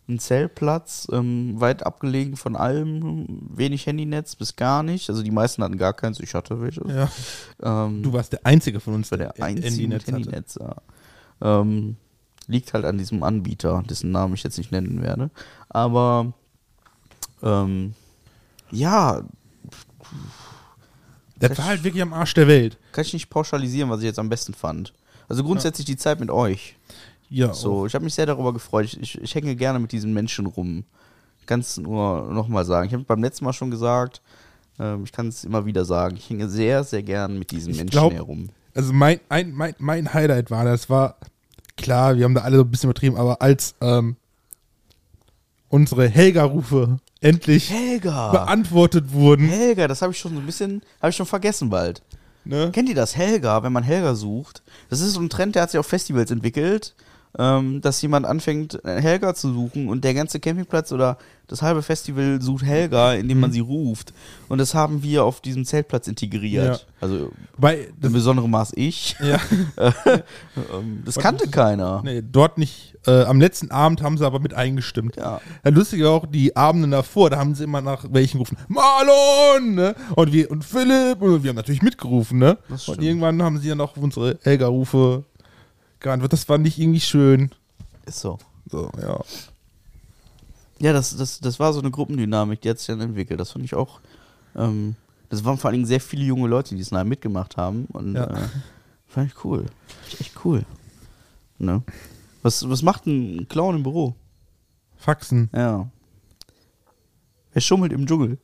[0.08, 5.10] Ein Zeltplatz, ähm, weit abgelegen von allem, wenig Handynetz bis gar nicht.
[5.10, 6.82] Also die meisten hatten gar keins, ich hatte welche.
[6.88, 7.10] Ja.
[7.88, 10.16] Ähm, Du warst der Einzige von uns, war der einzige Handynetz hatte.
[10.18, 10.60] Handynetz.
[10.62, 10.76] Ja.
[11.42, 11.96] Ähm,
[12.48, 15.30] liegt halt an diesem Anbieter, dessen Namen ich jetzt nicht nennen werde.
[15.70, 16.34] Aber
[17.44, 17.94] ähm,
[18.72, 19.24] ja,
[21.40, 22.78] Das war halt wirklich am Arsch der Welt.
[22.92, 24.94] kann ich nicht pauschalisieren, was ich jetzt am besten fand.
[25.28, 26.76] Also grundsätzlich die Zeit mit euch.
[27.30, 28.86] Ja, So, ich habe mich sehr darüber gefreut.
[29.02, 30.86] Ich, ich, hänge gerne mit diesen Menschen rum.
[31.40, 32.88] Ich kann es nur nochmal sagen.
[32.88, 34.22] Ich habe beim letzten Mal schon gesagt,
[34.80, 36.16] ähm, ich kann es immer wieder sagen.
[36.18, 38.50] Ich hänge sehr, sehr gern mit diesen Ich Menschen glaub- herum.
[38.76, 41.16] Also mein, ein, mein, mein Highlight war, das war
[41.78, 44.16] klar, wir haben da alle so ein bisschen übertrieben, aber als ähm,
[45.70, 48.32] unsere Helga-Rufe endlich Helga!
[48.32, 52.02] beantwortet wurden, Helga, das habe ich schon so ein bisschen, habe ich schon vergessen bald.
[52.44, 52.72] ne?
[52.72, 54.64] Kennt ihr das, Helga, wenn man Helga sucht?
[54.90, 56.96] Das ist so ein Trend, der hat sich auf Festivals entwickelt,
[57.38, 61.18] ähm, dass jemand anfängt, Helga zu suchen und der ganze Campingplatz oder
[61.48, 63.42] das halbe Festival sucht Helga, indem Mhm.
[63.42, 64.14] man sie ruft.
[64.50, 66.80] Und das haben wir auf diesem Zeltplatz integriert.
[66.80, 66.94] Ja.
[67.02, 69.16] Also Weil in besonderem Maß ich.
[69.22, 69.40] ja,
[70.74, 72.02] Ähm, das kannte keiner.
[72.04, 72.96] nee, dort nicht.
[73.08, 75.16] Äh, am letzten Abend haben sie aber mit eingestimmt.
[75.18, 75.40] Ja.
[75.64, 78.58] Ja, lustig auch die Abende davor, da haben sie immer nach welchen gerufen.
[78.68, 79.76] Marlon!
[79.76, 79.96] Ne?
[80.16, 82.58] Und wir und Philipp und wir haben natürlich mitgerufen, ne?
[82.88, 85.24] Und irgendwann haben sie auch auf unsere Helga-Rufe
[86.06, 86.34] geantwortet.
[86.34, 87.52] Das fand ich irgendwie schön.
[88.06, 88.38] Ist so.
[88.70, 89.20] So, ja.
[90.80, 93.40] Ja, das, das, das war so eine Gruppendynamik, die hat sich dann entwickelt.
[93.40, 94.00] Das fand ich auch.
[94.56, 94.96] Ähm,
[95.30, 97.86] das waren vor allen Dingen sehr viele junge Leute, die es nachher mitgemacht haben.
[97.94, 98.26] Und Ja.
[98.26, 98.48] äh,
[99.08, 99.66] fand ich cool.
[99.88, 100.66] Fand ich echt cool.
[101.58, 101.82] Ne?
[102.42, 104.16] Was, was macht ein Clown im Büro?
[104.98, 105.50] Faxen.
[105.54, 105.90] Ja.
[107.54, 108.38] Wer schummelt im Dschungel?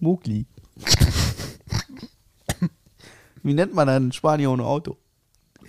[0.00, 0.46] Mugli.
[3.42, 4.96] Wie nennt man einen Spanier ohne Auto?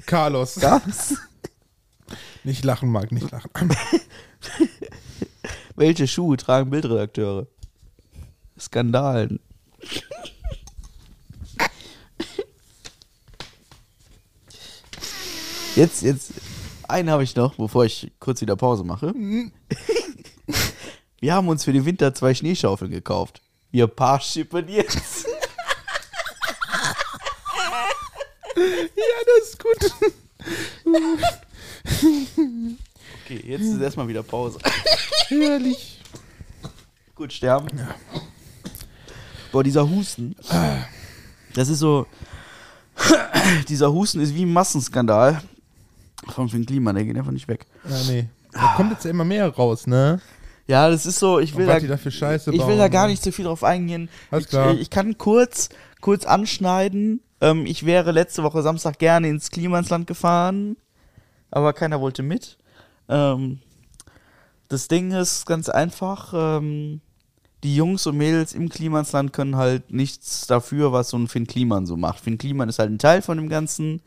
[0.07, 0.55] Carlos.
[0.55, 1.15] Gas.
[2.43, 3.51] Nicht lachen, Marc, nicht lachen.
[5.75, 7.47] Welche Schuhe tragen Bildredakteure?
[8.57, 9.41] Skandalen.
[15.75, 16.31] Jetzt, jetzt,
[16.87, 19.13] einen habe ich noch, bevor ich kurz wieder Pause mache.
[21.19, 23.41] Wir haben uns für den Winter zwei Schneeschaufeln gekauft.
[23.71, 25.27] Wir paar schippen jetzt.
[27.65, 27.85] ja,
[28.57, 29.91] das ist gut.
[33.25, 34.59] Okay, jetzt ist erstmal wieder Pause.
[35.27, 36.01] Herrlich.
[37.15, 37.67] Gut, sterben.
[39.51, 40.35] Boah, dieser Husten.
[41.53, 42.07] Das ist so.
[43.67, 45.41] dieser Husten ist wie ein Massenskandal.
[46.29, 47.65] Von Finn Kliman, der geht einfach nicht weg.
[47.87, 48.29] Ja, nee.
[48.51, 50.19] Da kommt jetzt ja immer mehr raus, ne?
[50.67, 53.63] Ja, das ist so, ich will, da, ich will da gar nicht so viel drauf
[53.63, 54.09] eingehen.
[54.31, 54.73] Alles ich, klar.
[54.73, 55.69] ich kann kurz,
[56.01, 57.21] kurz anschneiden.
[57.41, 60.77] Ähm, ich wäre letzte Woche Samstag gerne ins Klimansland gefahren,
[61.51, 62.57] aber keiner wollte mit.
[63.09, 63.59] Ähm,
[64.69, 67.01] das Ding ist ganz einfach, ähm,
[67.63, 71.85] die Jungs und Mädels im Klimansland können halt nichts dafür, was so ein Finn Kliman
[71.85, 72.19] so macht.
[72.19, 74.01] Finn Kliman ist halt ein Teil von dem Ganzen.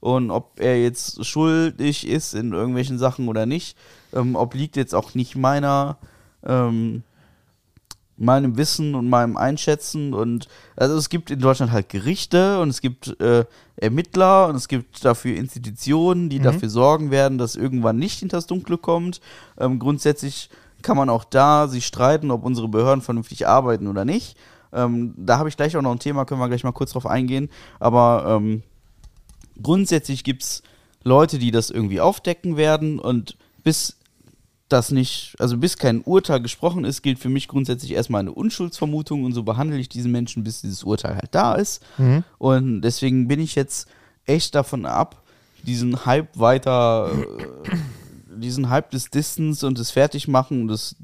[0.00, 3.76] Und ob er jetzt schuldig ist in irgendwelchen Sachen oder nicht,
[4.14, 5.98] ähm, obliegt jetzt auch nicht meiner,
[6.44, 7.02] ähm,
[8.20, 10.14] meinem Wissen und meinem Einschätzen.
[10.14, 10.46] Und
[10.76, 13.44] also es gibt in Deutschland halt Gerichte und es gibt äh,
[13.76, 18.76] Ermittler und es gibt dafür Institutionen, die dafür sorgen werden, dass irgendwann nicht hinters Dunkle
[18.76, 19.20] kommt.
[19.58, 20.50] Ähm, grundsätzlich
[20.82, 24.36] kann man auch da sich streiten, ob unsere Behörden vernünftig arbeiten oder nicht.
[24.72, 27.06] Ähm, da habe ich gleich auch noch ein Thema, können wir gleich mal kurz drauf
[27.06, 27.48] eingehen.
[27.78, 28.62] Aber ähm,
[29.62, 30.62] grundsätzlich gibt es
[31.02, 33.96] Leute, die das irgendwie aufdecken werden und bis
[34.72, 39.24] das nicht, also bis kein Urteil gesprochen ist, gilt für mich grundsätzlich erstmal eine Unschuldsvermutung
[39.24, 41.82] und so behandle ich diesen Menschen, bis dieses Urteil halt da ist.
[42.38, 43.88] Und deswegen bin ich jetzt
[44.26, 45.22] echt davon ab,
[45.62, 47.76] diesen Hype weiter, äh,
[48.36, 50.96] diesen Hype des Distance und des Fertigmachen und des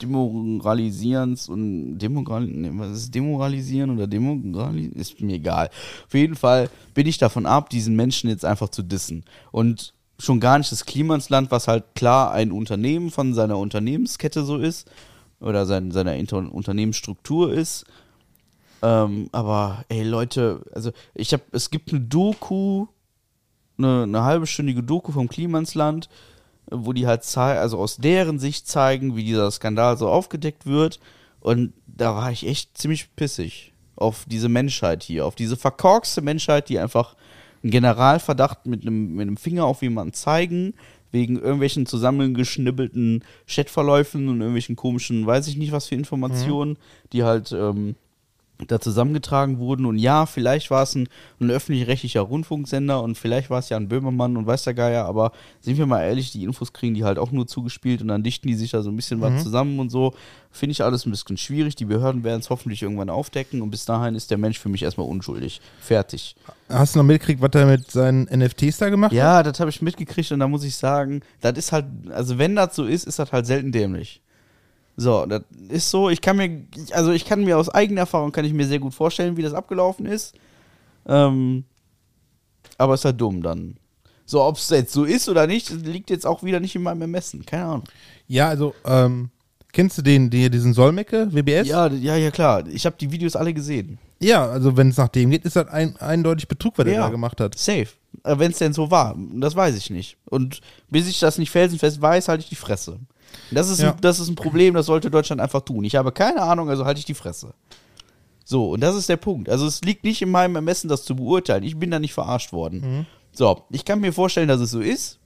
[0.00, 4.92] Demoralisierens und Demoral, nee, was ist Demoralisieren oder Demoralisieren?
[4.94, 5.70] Ist mir egal.
[6.06, 9.24] Auf jeden Fall bin ich davon ab, diesen Menschen jetzt einfach zu dissen.
[9.50, 14.56] Und schon gar nicht das Klimansland, was halt klar ein Unternehmen von seiner Unternehmenskette so
[14.58, 14.90] ist
[15.40, 17.84] oder sein, seiner Inter Unternehmensstruktur ist.
[18.82, 22.86] Ähm, aber ey Leute, also ich habe, es gibt eine Doku
[23.78, 26.08] eine, eine halbstündige Doku vom Klimansland,
[26.70, 31.00] wo die halt also aus deren Sicht zeigen, wie dieser Skandal so aufgedeckt wird.
[31.40, 36.68] Und da war ich echt ziemlich pissig auf diese Menschheit hier, auf diese verkorkste Menschheit,
[36.68, 37.16] die einfach
[37.62, 40.74] einen Generalverdacht mit einem, mit einem Finger auf jemanden zeigen,
[41.10, 46.76] wegen irgendwelchen zusammengeschnibbelten Chatverläufen und irgendwelchen komischen, weiß ich nicht was für Informationen,
[47.12, 47.94] die halt ähm,
[48.66, 49.86] da zusammengetragen wurden.
[49.86, 51.08] Und ja, vielleicht war es ein,
[51.40, 55.32] ein öffentlich-rechtlicher Rundfunksender und vielleicht war es ja ein Böhmermann und weiß der Geier, aber
[55.60, 58.48] sind wir mal ehrlich, die Infos kriegen die halt auch nur zugespielt und dann dichten
[58.48, 60.14] die sich da so ein bisschen was zusammen und so.
[60.50, 61.76] Finde ich alles ein bisschen schwierig.
[61.76, 64.82] Die Behörden werden es hoffentlich irgendwann aufdecken und bis dahin ist der Mensch für mich
[64.82, 65.60] erstmal unschuldig.
[65.80, 66.34] Fertig.
[66.68, 69.16] Hast du noch mitgekriegt, was er mit seinen NFTs da gemacht hat?
[69.16, 72.56] Ja, das habe ich mitgekriegt und da muss ich sagen, das ist halt, also wenn
[72.56, 74.20] das so ist, ist das halt selten dämlich.
[75.00, 78.44] So, das ist so, ich kann mir, also ich kann mir aus eigener Erfahrung, kann
[78.44, 80.34] ich mir sehr gut vorstellen, wie das abgelaufen ist.
[81.06, 81.62] Ähm,
[82.76, 83.76] aber ist halt dumm dann.
[84.26, 87.00] So, ob es jetzt so ist oder nicht, liegt jetzt auch wieder nicht in meinem
[87.02, 87.46] Ermessen.
[87.46, 87.84] Keine Ahnung.
[88.26, 89.30] Ja, also, ähm,
[89.72, 91.68] kennst du den, die, diesen Solmecke, WBS?
[91.68, 92.66] Ja, ja, ja, klar.
[92.66, 93.98] Ich habe die Videos alle gesehen.
[94.20, 97.00] Ja, also wenn es nach dem geht, ist das ein, eindeutig Betrug, was er Ja.
[97.02, 97.56] da gemacht hat.
[97.56, 97.86] Safe.
[98.24, 100.16] Wenn es denn so war, das weiß ich nicht.
[100.24, 102.98] Und bis ich das nicht felsenfest weiß, halte ich die Fresse.
[103.50, 103.92] Das ist, Ja.
[103.92, 105.84] ein, das ist ein Problem, das sollte Deutschland einfach tun.
[105.84, 107.54] Ich habe keine Ahnung, also halte ich die Fresse.
[108.44, 109.48] So, und das ist der Punkt.
[109.48, 111.62] Also es liegt nicht in meinem Ermessen, das zu beurteilen.
[111.64, 113.06] Ich bin da nicht verarscht worden.
[113.32, 115.18] So, ich kann mir vorstellen, dass es so ist.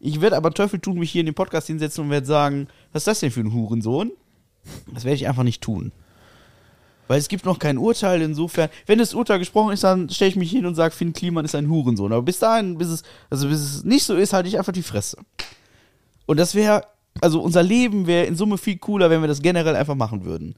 [0.00, 3.00] Ich werde aber Teufel tun, mich hier in den Podcast hinsetzen und werde sagen, was
[3.02, 4.12] ist das denn für ein Hurensohn?
[4.92, 5.92] Das werde ich einfach nicht tun.
[7.08, 8.70] Weil es gibt noch kein Urteil, insofern.
[8.86, 11.54] Wenn das Urteil gesprochen ist, dann stelle ich mich hin und sage, Finn Kliman ist
[11.54, 12.12] ein Hurensohn.
[12.12, 14.82] Aber bis dahin, bis es, also bis es nicht so ist, halte ich einfach die
[14.82, 15.18] Fresse.
[16.26, 16.86] Und das wäre,
[17.20, 20.54] also unser Leben wäre in Summe viel cooler, wenn wir das generell einfach machen würden.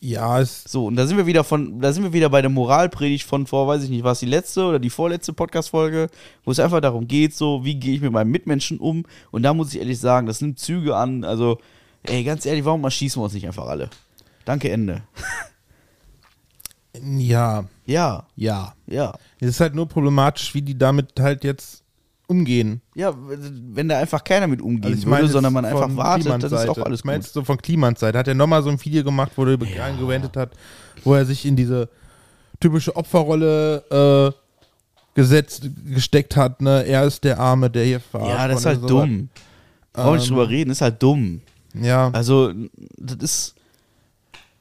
[0.00, 2.50] Ja, es, So, und da sind wir wieder von, da sind wir wieder bei der
[2.50, 6.08] Moralpredigt von vor, weiß ich nicht, war es die letzte oder die vorletzte Podcast-Folge,
[6.44, 9.04] wo es einfach darum geht, so, wie gehe ich mit meinem Mitmenschen um?
[9.32, 11.24] Und da muss ich ehrlich sagen, das nimmt Züge an.
[11.24, 11.58] Also,
[12.04, 13.90] ey, ganz ehrlich, warum erschießen wir uns nicht einfach alle?
[14.44, 15.02] Danke, Ende.
[17.02, 18.74] ja, Ja, ja.
[18.86, 19.18] ja.
[19.40, 21.82] Es ist halt nur problematisch, wie die damit halt jetzt
[22.28, 22.80] umgehen.
[22.94, 26.52] Ja, wenn da einfach keiner mit umgehen Also würde, sondern man einfach wartet, dann ist
[26.52, 26.86] auch Seite.
[26.86, 27.12] alles gut.
[27.12, 28.18] jetzt so von Klimans Seite.
[28.18, 29.84] Hat er nochmal so ein Video gemacht, wo er Ja.
[29.84, 30.50] eingewendet hat,
[31.04, 31.88] wo er sich in diese
[32.60, 36.60] typische Opferrolle äh, gesetzt, gesteckt hat.
[36.60, 36.84] Ne?
[36.86, 39.28] Er ist der Arme, der hier verarscht Ja, das ist halt so dumm.
[39.92, 41.40] Brauchen wir nicht Ähm, drüber reden, ist halt dumm.
[41.74, 42.52] Ja, Also,
[42.96, 43.54] das ist.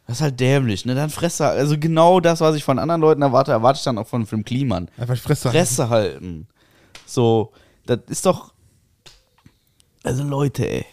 [0.08, 0.96] Das ist halt dämlich, ne?
[0.96, 1.46] Dann Fresse.
[1.46, 4.46] Also genau das, was ich von anderen Leuten erwarte, erwarte ich dann auch von Film
[4.46, 4.88] Kliman.
[4.98, 5.50] einfach Fresse.
[5.50, 6.48] Fresse halten.
[7.08, 7.52] So,
[7.86, 8.54] das ist doch.
[10.04, 10.86] Also Leute, ey.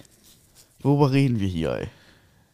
[0.81, 1.89] Worüber reden wir hier, ey?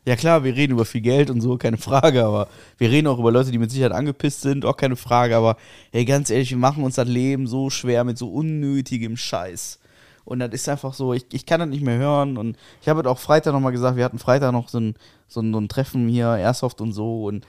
[0.07, 2.49] Ja klar, wir reden über viel Geld und so, keine Frage, aber
[2.79, 5.59] wir reden auch über Leute, die mit Sicherheit angepisst sind, auch keine Frage, aber
[5.93, 9.79] ey, ganz ehrlich, wir machen uns das Leben so schwer mit so unnötigem Scheiß.
[10.25, 12.39] Und das ist einfach so, ich, ich kann das nicht mehr hören.
[12.39, 14.95] Und ich habe auch Freitag nochmal gesagt, wir hatten Freitag noch so ein,
[15.29, 17.25] so, ein, so ein Treffen hier, Airsoft und so.
[17.25, 17.47] Und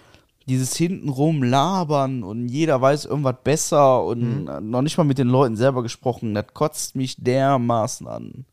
[0.48, 5.56] dieses hintenrum labern und jeder weiß irgendwas besser und noch nicht mal mit den Leuten
[5.56, 8.46] selber gesprochen, das kotzt mich dermaßen an.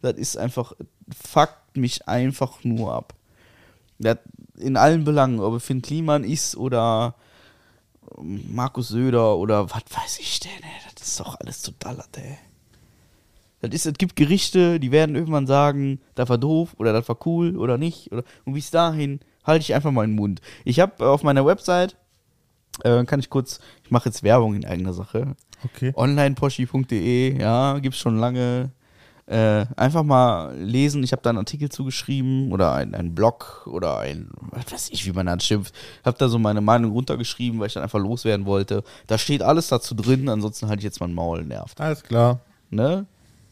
[0.00, 0.72] Das ist einfach,
[1.14, 3.14] fuckt mich einfach nur ab.
[3.98, 4.18] Das,
[4.56, 7.14] in allen Belangen, ob es Finn Kliman ist oder
[8.20, 12.38] Markus Söder oder was weiß ich denn, ey, das ist doch alles total ey.
[13.60, 17.18] Das ist, es gibt Gerichte, die werden irgendwann sagen, das war doof oder das war
[17.26, 18.12] cool oder nicht.
[18.12, 20.40] Oder, und bis dahin halte ich einfach meinen Mund.
[20.64, 21.96] Ich habe auf meiner Website,
[22.84, 25.34] äh, kann ich kurz, ich mache jetzt Werbung in eigener Sache.
[25.64, 25.92] Okay.
[25.96, 28.70] Onlineposchi.de, ja, gibt's schon lange.
[29.26, 31.02] Äh, einfach mal lesen.
[31.02, 35.04] Ich habe da einen Artikel zugeschrieben oder einen, einen Blog oder ein, was weiß ich,
[35.04, 35.74] wie man das schimpft.
[36.02, 38.82] Habe da so meine Meinung runtergeschrieben, weil ich dann einfach loswerden wollte.
[39.06, 41.78] Da steht alles dazu drin, ansonsten halte ich jetzt mein Maul, nervt.
[41.78, 42.40] Alles klar.
[42.70, 43.04] Ne?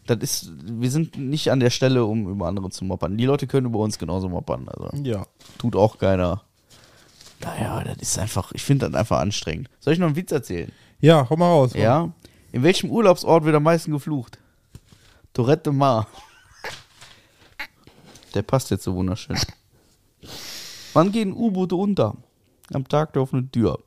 [0.06, 3.16] Das ist, wir sind nicht an der Stelle, um über andere zu moppern.
[3.18, 4.68] Die Leute können über uns genauso moppern.
[4.68, 5.26] Also Ja.
[5.58, 6.42] tut auch keiner.
[7.40, 9.68] Naja, das ist einfach, ich finde das einfach anstrengend.
[9.80, 10.72] Soll ich noch einen Witz erzählen?
[11.00, 11.72] Ja, hau mal raus.
[11.74, 12.10] Ja.
[12.52, 14.38] In welchem Urlaubsort wird am meisten geflucht?
[15.34, 16.06] Tourette de Mar.
[18.34, 19.36] Der passt jetzt so wunderschön.
[20.94, 22.14] Wann gehen U-Boote unter?
[22.72, 23.78] Am Tag der offenen Tür.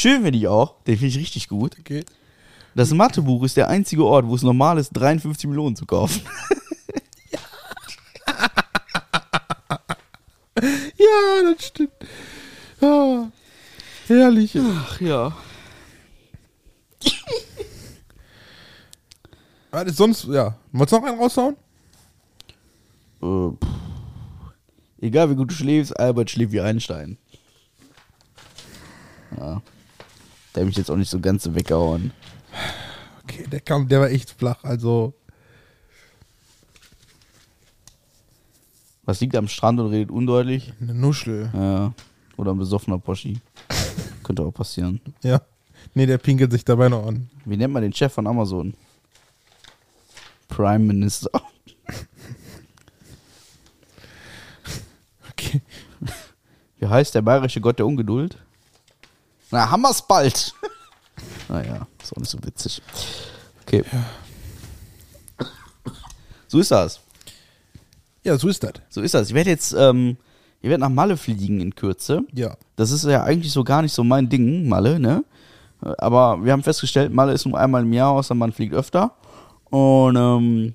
[0.00, 0.76] Schön finde ich auch.
[0.86, 1.76] Den finde ich richtig gut.
[1.78, 2.06] Okay.
[2.74, 6.22] Das Mathebuch ist der einzige Ort, wo es normal ist, 53 Millionen zu kaufen.
[10.96, 11.92] Ja, das stimmt.
[12.80, 13.26] Ah,
[14.06, 14.56] herrlich.
[14.58, 15.36] Ach ja.
[19.70, 20.56] Was ist sonst, ja.
[20.72, 21.56] Wolltest du noch einen raushauen?
[23.22, 23.68] Äh, pff.
[25.02, 27.18] Egal wie gut du schläfst, Albert schläft wie Einstein.
[29.36, 29.60] Ja.
[30.54, 32.12] Der hat mich jetzt auch nicht so ganz so weggehauen.
[33.24, 34.64] Okay, der kam, der war echt flach.
[34.64, 35.14] Also,
[39.10, 40.72] Was liegt am Strand und redet undeutlich?
[40.80, 41.50] eine Nuschel.
[41.52, 41.92] Ja.
[42.36, 43.40] Oder ein besoffener Poschi.
[44.22, 45.00] Könnte auch passieren.
[45.24, 45.42] Ja.
[45.94, 47.28] Nee, der pinkelt sich dabei noch an.
[47.44, 48.74] Wie nennt man den Chef von Amazon?
[50.48, 51.30] Prime Minister.
[55.32, 55.62] Okay.
[56.78, 58.36] Wie heißt der bayerische Gott der Ungeduld?
[59.50, 60.54] Na, hammer's bald.
[61.48, 62.82] naja, ist auch nicht so witzig.
[63.62, 63.84] Okay.
[66.46, 67.00] So ist das.
[68.22, 68.72] Ja, so ist das.
[68.88, 69.28] So ist das.
[69.28, 70.16] Ich werde jetzt, ähm,
[70.60, 72.22] ich werde nach Malle fliegen in Kürze.
[72.32, 72.56] Ja.
[72.76, 75.24] Das ist ja eigentlich so gar nicht so mein Ding, Malle, ne?
[75.80, 79.14] Aber wir haben festgestellt, Malle ist nur einmal im Jahr, außer man fliegt öfter.
[79.70, 80.74] Und ähm,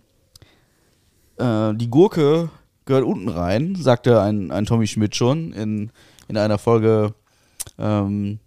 [1.38, 2.50] äh, die Gurke
[2.86, 5.92] gehört unten rein, sagte ein, ein Tommy Schmidt schon in,
[6.28, 7.14] in einer Folge.
[7.78, 8.40] Ähm,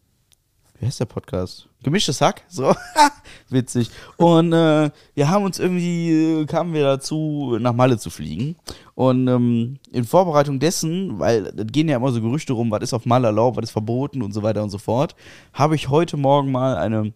[0.78, 1.68] wie heißt der Podcast?
[1.82, 2.42] Gemischtes Hack?
[2.48, 2.72] So,
[3.48, 3.90] witzig.
[4.16, 8.56] Und äh, wir haben uns irgendwie, äh, kamen wir dazu, nach Malle zu fliegen.
[8.94, 12.94] Und ähm, in Vorbereitung dessen, weil da gehen ja immer so Gerüchte rum, was ist
[12.94, 15.16] auf Malle erlaubt, was ist verboten und so weiter und so fort,
[15.52, 17.12] habe ich heute Morgen mal eine,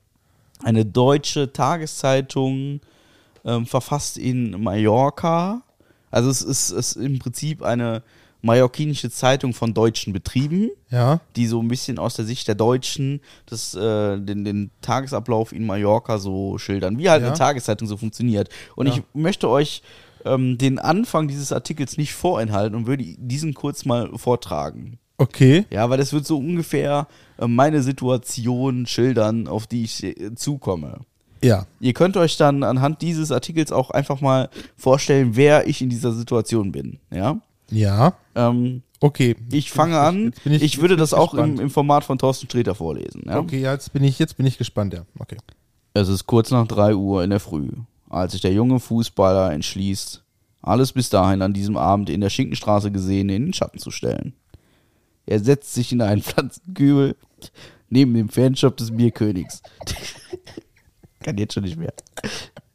[0.65, 2.81] eine deutsche Tageszeitung
[3.45, 5.63] ähm, verfasst in Mallorca.
[6.11, 8.03] Also es ist, es ist im Prinzip eine
[8.43, 11.21] mallorquinische Zeitung von deutschen Betrieben Ja.
[11.37, 15.65] die so ein bisschen aus der Sicht der Deutschen das, äh, den, den Tagesablauf in
[15.65, 17.29] Mallorca so schildern, wie halt Ja.
[17.29, 18.49] eine Tageszeitung so funktioniert.
[18.77, 18.95] Und Ja.
[18.95, 19.83] ich möchte euch
[20.25, 24.99] ähm, den Anfang dieses Artikels nicht vorenthalten und würde diesen kurz mal vortragen.
[25.19, 25.65] Okay.
[25.71, 27.07] Ja, weil das wird so ungefähr
[27.39, 31.01] äh, meine Situation schildern, auf die ich äh, zukomme.
[31.43, 31.67] Ja.
[31.81, 36.13] Ihr könnt euch dann anhand dieses Artikels auch einfach mal vorstellen, wer ich in dieser
[36.13, 36.99] Situation bin.
[37.11, 37.41] Ja.
[37.73, 38.15] Ja.
[38.35, 39.35] Ähm, Okay.
[39.51, 40.33] ich fange an.
[40.45, 43.25] Bin Ich, jetzt würde das ich auch im, im Format von Thorsten Sträter vorlesen.
[43.27, 43.39] Ja?
[43.41, 45.05] Okay, jetzt bin ich, jetzt bin ich gespannt, ja.
[45.19, 45.39] Okay.
[45.93, 47.69] Es ist kurz nach 3 Uhr in der Früh,
[48.09, 50.23] als sich der junge Fußballer entschließt,
[50.63, 54.35] alles bis dahin an diesem Abend in der Schinkenstraße Gesehene in den Schatten zu stellen.
[55.27, 57.17] Er setzt sich in einen Pflanzenkübel
[57.91, 59.63] neben dem Fanshop des Bierkönigs.
[61.23, 61.93] Kann jetzt schon nicht mehr.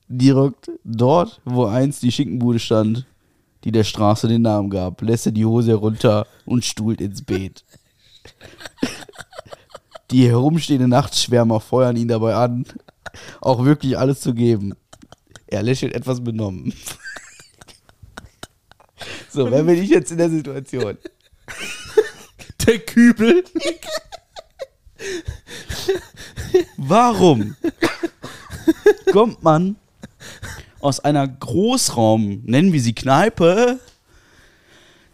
[0.09, 3.05] Direkt dort, wo einst die Schinkenbude stand,
[3.67, 7.65] die der Straße den Namen gab, lässt er die Hose herunter und stuhlt ins Beet.
[10.09, 12.65] Die herumstehenden Nachtschwärmer feuern ihn dabei an,
[13.41, 14.73] auch wirklich alles zu geben.
[15.47, 16.73] Er lächelt etwas benommen.
[19.29, 20.97] So, wer bin ich jetzt in der Situation?
[22.65, 23.43] Der Kübel.
[26.77, 27.57] Warum
[29.11, 29.75] kommt man
[30.79, 33.79] aus einer Großraum, nennen wir sie Kneipe,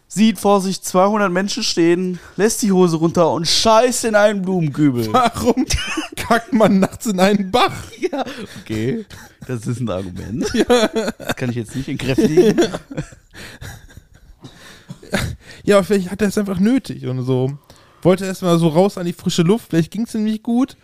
[0.08, 5.12] sieht vor sich 200 Menschen stehen, lässt die Hose runter und scheißt in einen Blumenkübel?
[5.12, 5.66] Warum
[6.16, 7.72] kackt man nachts in einen Bach?
[7.98, 8.24] Ja,
[8.60, 9.04] okay.
[9.46, 10.46] Das ist ein Argument.
[11.18, 12.56] Das kann ich jetzt nicht entkräftigen.
[15.64, 17.56] Ja, aber vielleicht hat er es einfach nötig und so.
[18.02, 20.76] Wollte erst mal so raus an die frische Luft, vielleicht ging es ihm nicht gut.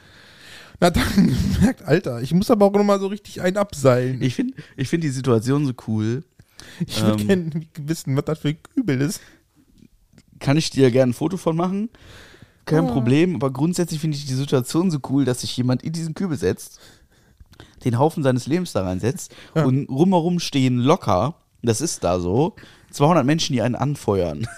[0.81, 4.23] Na dann gemerkt, Alter, ich muss aber auch nochmal so richtig einen abseilen.
[4.23, 6.25] Ich finde ich find die Situation so cool.
[6.87, 9.21] Ich würde ähm, gerne wissen, was das für ein Kübel ist.
[10.39, 11.91] Kann ich dir gerne ein Foto von machen?
[12.65, 12.93] Kein Ja.
[12.93, 16.37] Problem, aber grundsätzlich finde ich die Situation so cool, dass sich jemand in diesen Kübel
[16.37, 16.81] setzt,
[17.85, 19.65] den Haufen seines Lebens da reinsetzt Ja.
[19.65, 22.55] und rumherum stehen locker, das ist da so,
[22.91, 24.47] 200 Menschen, die einen anfeuern.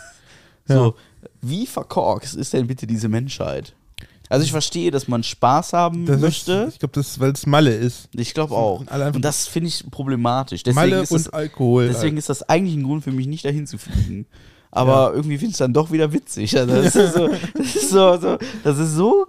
[0.65, 0.95] So,
[1.41, 3.75] wie verkorkst ist denn bitte diese Menschheit?
[4.33, 6.53] Also ich verstehe, dass man Spaß haben Das möchte.
[6.53, 8.09] Ist, ich glaube, das ist, weil es Malle ist.
[8.15, 8.81] ich glaube auch.
[8.81, 10.63] Und das finde ich problematisch.
[10.63, 11.89] Deswegen Malle ist und das, Alkohol.
[11.89, 14.25] Deswegen ist das eigentlich ein Grund für mich, nicht dahin zu fliegen.
[14.71, 16.57] Aber irgendwie finde ich es dann doch wieder witzig.
[16.57, 19.27] Also das, ist so, das ist so, so, das ist so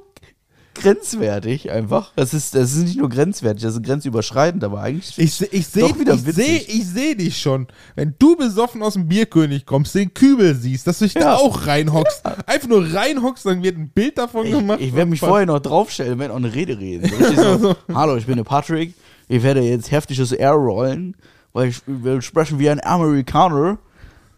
[0.84, 2.12] grenzwertig einfach.
[2.16, 5.18] Das ist, das ist nicht nur grenzwertig, das ist grenzüberschreitend, aber eigentlich.
[5.18, 6.70] ich ich sehe Doch wieder ich seh, witzig.
[6.70, 7.68] ich seh dich schon.
[7.96, 11.36] Wenn du besoffen aus dem Bierkönig kommst, den Kübel siehst, dass du dich da Ja.
[11.36, 12.24] auch reinhockst.
[12.46, 14.80] Einfach nur reinhockst, dann wird ein Bild davon ich gemacht.
[14.82, 17.06] ich werde mich vorher noch draufstellen, werde auch eine Rede reden.
[17.12, 18.94] Richtig so, Hallo, ich bin der Patrick.
[19.30, 21.16] Ich werde jetzt heftiges Air rollen,
[21.54, 23.78] weil ich will sprechen wie ein Amerikaner.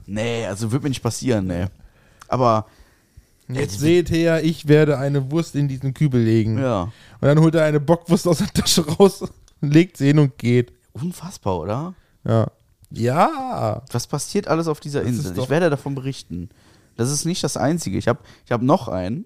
[0.06, 1.66] Nee, also wird mir nicht passieren, nee.
[2.28, 2.68] Aber
[3.48, 6.58] Jetzt seht her, ich werde eine Wurst in diesen Kübel legen.
[6.58, 6.92] ja, Und
[7.22, 9.32] dann holt er eine Bockwurst aus der Tasche raus und
[9.74, 10.74] legt sie hin und geht.
[10.94, 11.94] unfassbar, oder?
[12.24, 12.48] Ja.
[12.90, 13.84] Ja.
[13.92, 15.38] Was passiert alles auf dieser Insel?
[15.38, 16.50] Ich werde davon berichten.
[16.96, 17.98] Das ist nicht das Einzige.
[17.98, 19.26] Ich habe ich hab noch einen.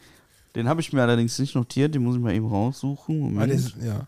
[0.54, 1.94] Den habe ich mir allerdings nicht notiert.
[1.94, 3.18] Den muss ich mal eben raussuchen.
[3.18, 3.52] Moment.
[3.52, 4.06] das ist- ja.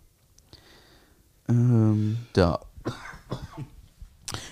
[1.48, 2.61] Ähm, da.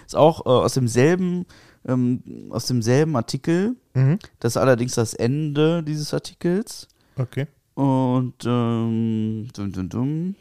[0.07, 1.47] Ist auch äh, aus demselben,
[1.87, 3.77] ähm, aus demselben Artikel.
[3.95, 4.19] Mhm.
[4.41, 6.89] Das ist allerdings das Ende dieses Artikels.
[7.17, 7.47] Okay.
[7.75, 10.35] Und ähm, dum, dum, dum.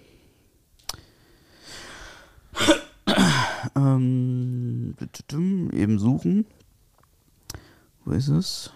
[3.75, 4.95] ähm,
[5.73, 6.45] eben suchen.
[8.05, 8.71] Wo ist es?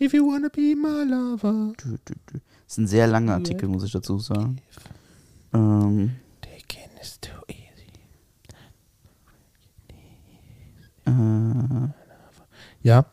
[0.00, 1.72] If you wanna be my lover.
[1.76, 1.92] Das
[2.66, 4.56] ist ein sehr langer Artikel, muss ich dazu sagen.
[5.52, 7.61] Ähm, Taking is too easy.
[11.06, 11.88] Äh,
[12.82, 13.04] Ja,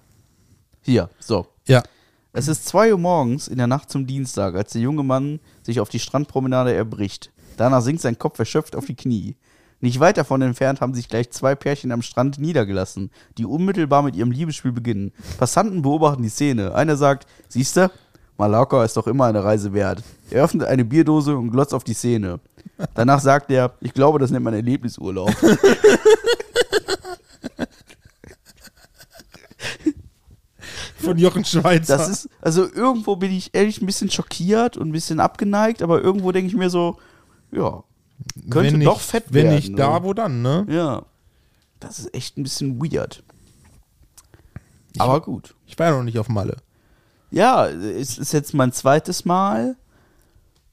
[0.82, 1.48] hier, so.
[1.68, 1.84] ja.
[2.32, 5.80] Es ist 2 Uhr morgens in der Nacht zum Dienstag, als der junge Mann sich
[5.80, 7.32] auf die Strandpromenade erbricht.
[7.58, 9.36] Danach sinkt sein Kopf erschöpft auf die Knie.
[9.82, 14.16] Nicht weit davon entfernt haben sich gleich zwei Pärchen am Strand niedergelassen, die unmittelbar mit
[14.16, 15.12] ihrem Liebesspiel beginnen.
[15.38, 16.76] Passanten beobachten die Szene.
[16.76, 17.90] Einer sagt, siehste,
[18.38, 20.04] Mallorca ist doch immer eine Reise wert.
[20.30, 22.40] Er öffnet eine Bierdose und glotzt auf die Szene.
[22.94, 25.32] Danach sagt er, ich glaube, das nennt man Erlebnisurlaub.
[31.02, 31.98] Von Jochen Schweizer.
[31.98, 36.02] Das ist, also irgendwo bin ich ehrlich ein bisschen schockiert und ein bisschen abgeneigt, aber
[36.02, 36.98] irgendwo denke ich mir so,
[37.52, 37.84] ja,
[38.50, 39.56] könnte wenn doch nicht, fett Wenn werden.
[39.56, 40.06] nicht da, ne?
[40.06, 40.66] wo dann, ne?
[40.70, 41.04] Ja.
[41.80, 43.24] Das ist echt ein bisschen weird.
[44.98, 45.56] Aber gut.
[45.66, 46.58] Ich war ja noch nicht auf Malle.
[47.32, 49.78] Ja, es ist jetzt mein zweites Mal.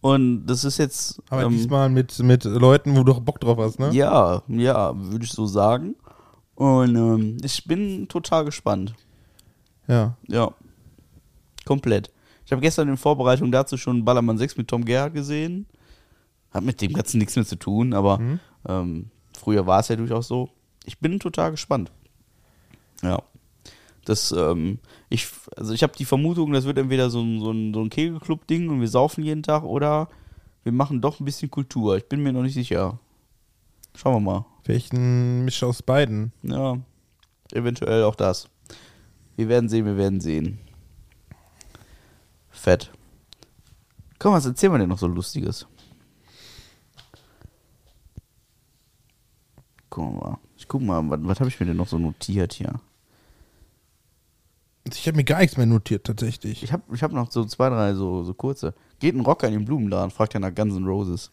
[0.01, 1.23] Und das ist jetzt.
[1.31, 3.91] Aber ähm, diesmal mit, mit Leuten, wo du doch Bock drauf hast, ne?
[3.93, 5.97] Ja, ja, würde ich so sagen.
[6.55, 8.95] Und ähm, ich bin total gespannt.
[9.89, 10.17] Ja.
[10.29, 10.51] Ja.
[11.65, 12.11] Komplett.
[12.45, 15.67] Ich habe gestern in Vorbereitung dazu schon Ballermann 6 mit Tom Gerhardt gesehen.
[16.53, 18.41] Hat mit dem Ganzen nichts mehr zu tun, aber Mhm.
[18.69, 20.49] ähm, früher war es ja durchaus so.
[20.85, 21.91] Ich bin total gespannt.
[23.03, 23.21] Ja.
[24.05, 24.79] Das, ähm,
[25.09, 25.27] ich,
[25.57, 28.69] also ich habe die Vermutung, das wird entweder so ein, so ein, so ein Kegelclub-Ding
[28.69, 30.09] und wir saufen jeden Tag oder
[30.63, 31.97] wir machen doch ein bisschen Kultur.
[31.97, 32.99] Ich bin mir noch nicht sicher.
[33.97, 34.47] Schauen wir mal.
[34.63, 36.33] Vielleicht ein Misch aus beiden.
[36.43, 36.79] Ja,
[37.53, 38.49] eventuell auch das.
[39.37, 40.59] Wir werden sehen, wir werden sehen.
[42.51, 42.91] Fett.
[44.19, 45.67] Komm, was erzählen wir denn noch so Lustiges?
[49.91, 50.39] Guck mal.
[50.57, 52.81] Ich guck mal, was, was habe ich mir denn noch so notiert hier?
[54.85, 56.63] Ich habe mir gar nichts mehr notiert, tatsächlich.
[56.63, 58.73] Ich habe ich hab noch so zwei, drei so, so kurze.
[59.01, 61.31] Geht ein Rocker in den Blumenladen, fragt er nach Guns N' Roses.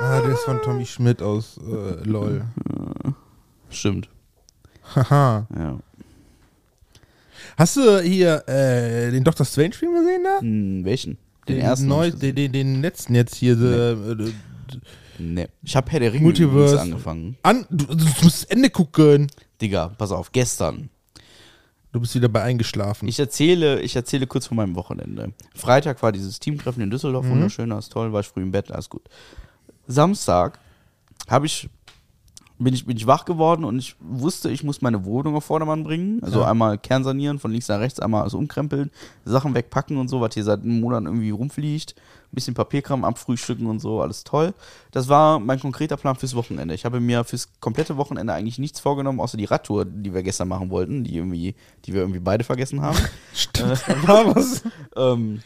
[0.00, 2.44] Ah, der ist von Tommy Schmidt aus äh, LOL.
[3.70, 4.08] Stimmt.
[4.94, 5.46] Haha.
[5.54, 5.78] Ja.
[7.56, 9.44] Hast du hier äh, den Dr.
[9.46, 10.40] Strange Film gesehen da?
[10.40, 11.18] Hm, welchen?
[11.48, 11.86] Den, Den, ersten?
[11.88, 13.56] Neu, den, den, den letzten jetzt hier.
[13.56, 14.32] The, äh,
[15.18, 15.48] Nee.
[15.62, 16.80] Ich habe Herr der Ringe Multiverse.
[16.80, 17.36] angefangen.
[17.42, 19.30] an, du, du musst das Ende gucken.
[19.60, 20.88] Digga, pass auf, gestern.
[21.92, 23.06] Du bist wieder bei eingeschlafen.
[23.06, 25.32] Ich erzähle, ich erzähle kurz von meinem Wochenende.
[25.54, 28.88] Freitag war dieses Teamtreffen in Düsseldorf, wunderschön, alles toll, war ich früh im Bett, alles
[28.88, 29.02] gut.
[29.86, 30.58] Samstag
[31.28, 31.68] habe ich,
[32.64, 35.84] bin ich, bin ich wach geworden und ich wusste, ich muss meine Wohnung auf Vordermann
[35.84, 36.22] bringen.
[36.22, 36.50] Also Ja.
[36.50, 38.90] einmal kernsanieren, von links nach rechts, einmal alles umkrempeln,
[39.24, 41.94] Sachen wegpacken und so, was hier seit einem Monat irgendwie rumfliegt.
[41.96, 44.54] Ein bisschen Papierkram abfrühstücken und so, alles toll.
[44.90, 46.74] Das war mein konkreter Plan fürs Wochenende.
[46.74, 50.48] Ich habe mir fürs komplette Wochenende eigentlich nichts vorgenommen, außer die Radtour, die wir gestern
[50.48, 51.54] machen wollten, die irgendwie,
[51.84, 52.98] die wir irgendwie beide vergessen haben.
[53.34, 53.86] Stimmt.
[54.08, 54.62] War was?
[54.96, 55.42] ähm,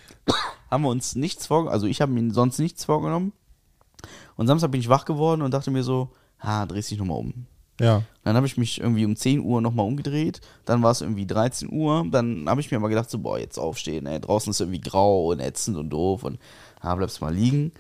[0.70, 3.32] haben wir uns nichts vorgenommen, also ich habe mir sonst nichts vorgenommen.
[4.36, 6.10] Und Samstag bin ich wach geworden und dachte mir so,
[6.40, 7.46] ah, drehst dich nochmal um.
[7.80, 8.02] Ja.
[8.24, 11.70] Dann habe ich mich irgendwie um 10 Uhr nochmal umgedreht, dann war es irgendwie 13
[11.70, 14.80] Uhr, dann habe ich mir aber gedacht so, boah, jetzt aufstehen, ey, draußen ist irgendwie
[14.80, 16.38] grau und ätzend und doof und
[16.80, 17.72] ah, bleibst mal liegen.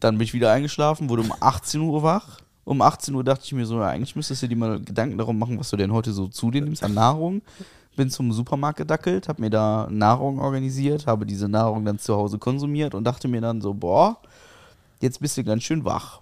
[0.00, 2.40] Dann bin ich wieder eingeschlafen, wurde um 18 Uhr wach.
[2.64, 5.38] Um 18 Uhr dachte ich mir so, ja, eigentlich müsstest du dir mal Gedanken darum
[5.38, 7.42] machen, was du denn heute so zu dir nimmst an Nahrung.
[7.96, 12.38] Bin zum Supermarkt gedackelt, habe mir da Nahrung organisiert, habe diese Nahrung dann zu Hause
[12.38, 14.18] konsumiert und dachte mir dann so, boah,
[15.00, 16.20] jetzt bist du ganz schön wach.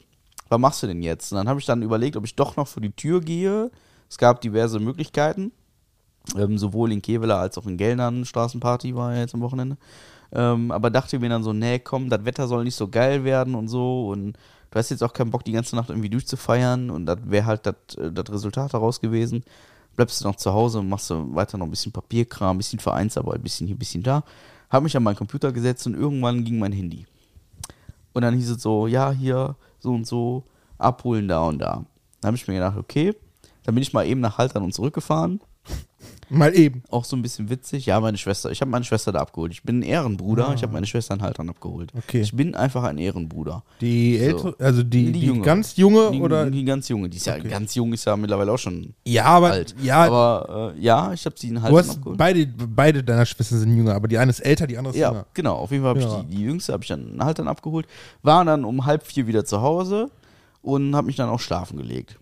[0.55, 1.32] Was machst du denn jetzt?
[1.32, 3.72] Und dann habe ich dann überlegt, ob ich doch noch vor die Tür gehe.
[4.09, 5.51] Es gab diverse Möglichkeiten.
[6.39, 8.24] Ähm, sowohl in Kevela als auch in Geldern.
[8.24, 9.76] Straßenparty war ja jetzt am Wochenende.
[10.31, 13.56] Ähm, aber dachte mir dann so, nee, komm, das Wetter soll nicht so geil werden
[13.56, 14.10] und so.
[14.10, 14.35] Und
[14.70, 16.89] du hast jetzt auch keinen Bock, die ganze Nacht irgendwie durchzufeiern.
[16.89, 19.43] Und das wäre halt das äh, das Resultat daraus gewesen.
[19.97, 22.78] Bleibst du noch zu Hause und machst du weiter noch ein bisschen Papierkram, ein bisschen
[22.78, 24.22] Vereinsarbeit, ein bisschen hier, ein bisschen da.
[24.70, 27.06] Habe mich an meinen Computer gesetzt und irgendwann ging mein Handy.
[28.12, 30.44] Und dann hieß es so, ja, hier, so und so,
[30.78, 31.85] abholen da und da.
[32.20, 33.15] Dann habe ich mir gedacht, okay,
[33.62, 35.40] dann bin ich mal eben nach Haltern und zurückgefahren.
[36.30, 36.82] Mal eben.
[36.90, 37.86] Auch so ein bisschen witzig.
[37.86, 39.52] Ja, meine Schwester, ich habe meine Schwester da abgeholt.
[39.52, 41.92] Ich bin ein Ehrenbruder, ich habe meine Schwester in Haltern abgeholt.
[41.96, 42.20] Okay.
[42.20, 43.62] Ich bin einfach ein Ehrenbruder.
[43.80, 44.24] Die So.
[44.24, 46.51] ältere, also die, Die die, ganz junge Die, oder?
[46.51, 47.48] die ganz junge, die ist ja Okay.
[47.48, 49.74] ganz jung, ist ja mittlerweile auch schon ja, aber alt.
[49.82, 52.18] ja, Aber äh, ja, ich habe sie in du Haltern hast abgeholt.
[52.18, 55.10] beide, beide deiner Schwestern sind jünger, aber die eine ist älter, die andere ist Ja,
[55.10, 55.26] jünger.
[55.34, 55.56] genau.
[55.56, 56.20] Auf jeden Fall habe Ja.
[56.20, 57.86] ich die, die jüngste, habe ich dann halt dann abgeholt.
[58.22, 60.10] War dann um halb vier wieder zu Hause
[60.62, 62.18] und habe mich dann auch schlafen gelegt.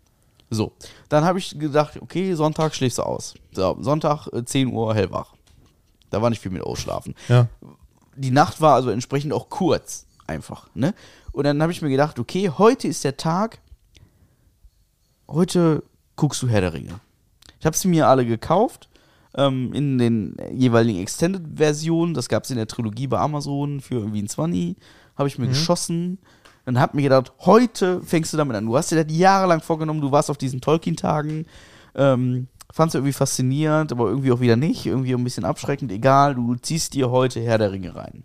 [0.52, 0.72] So,
[1.08, 3.34] dann habe ich gedacht, okay, Sonntag schläfst du aus.
[3.52, 5.32] So, Sonntag äh, 10 Uhr hellwach.
[6.10, 7.14] Da war nicht viel mit ausschlafen.
[7.28, 7.48] Ja.
[8.16, 10.92] Die Nacht war also entsprechend auch kurz, einfach, ne?
[11.32, 13.60] Und dann habe ich mir gedacht, okay, heute ist der Tag,
[15.26, 15.82] heute
[16.16, 17.00] guckst du Herr der Ringe.
[17.58, 18.90] Ich habe sie mir alle gekauft,
[19.34, 22.12] ähm, in den jeweiligen Extended-Versionen.
[22.12, 24.76] Das gab es in der Trilogie bei Amazon für irgendwie ein 20.
[25.16, 26.18] Habe ich mir geschossen.
[26.64, 28.66] Dann hab mir gedacht, heute fängst du damit an.
[28.66, 31.46] Du hast dir das jahrelang vorgenommen, du warst auf diesen Tolkien-Tagen,
[31.94, 36.34] ähm, fandst du irgendwie faszinierend, aber irgendwie auch wieder nicht, irgendwie ein bisschen abschreckend, egal,
[36.36, 38.24] du ziehst dir heute Herr der Ringe rein.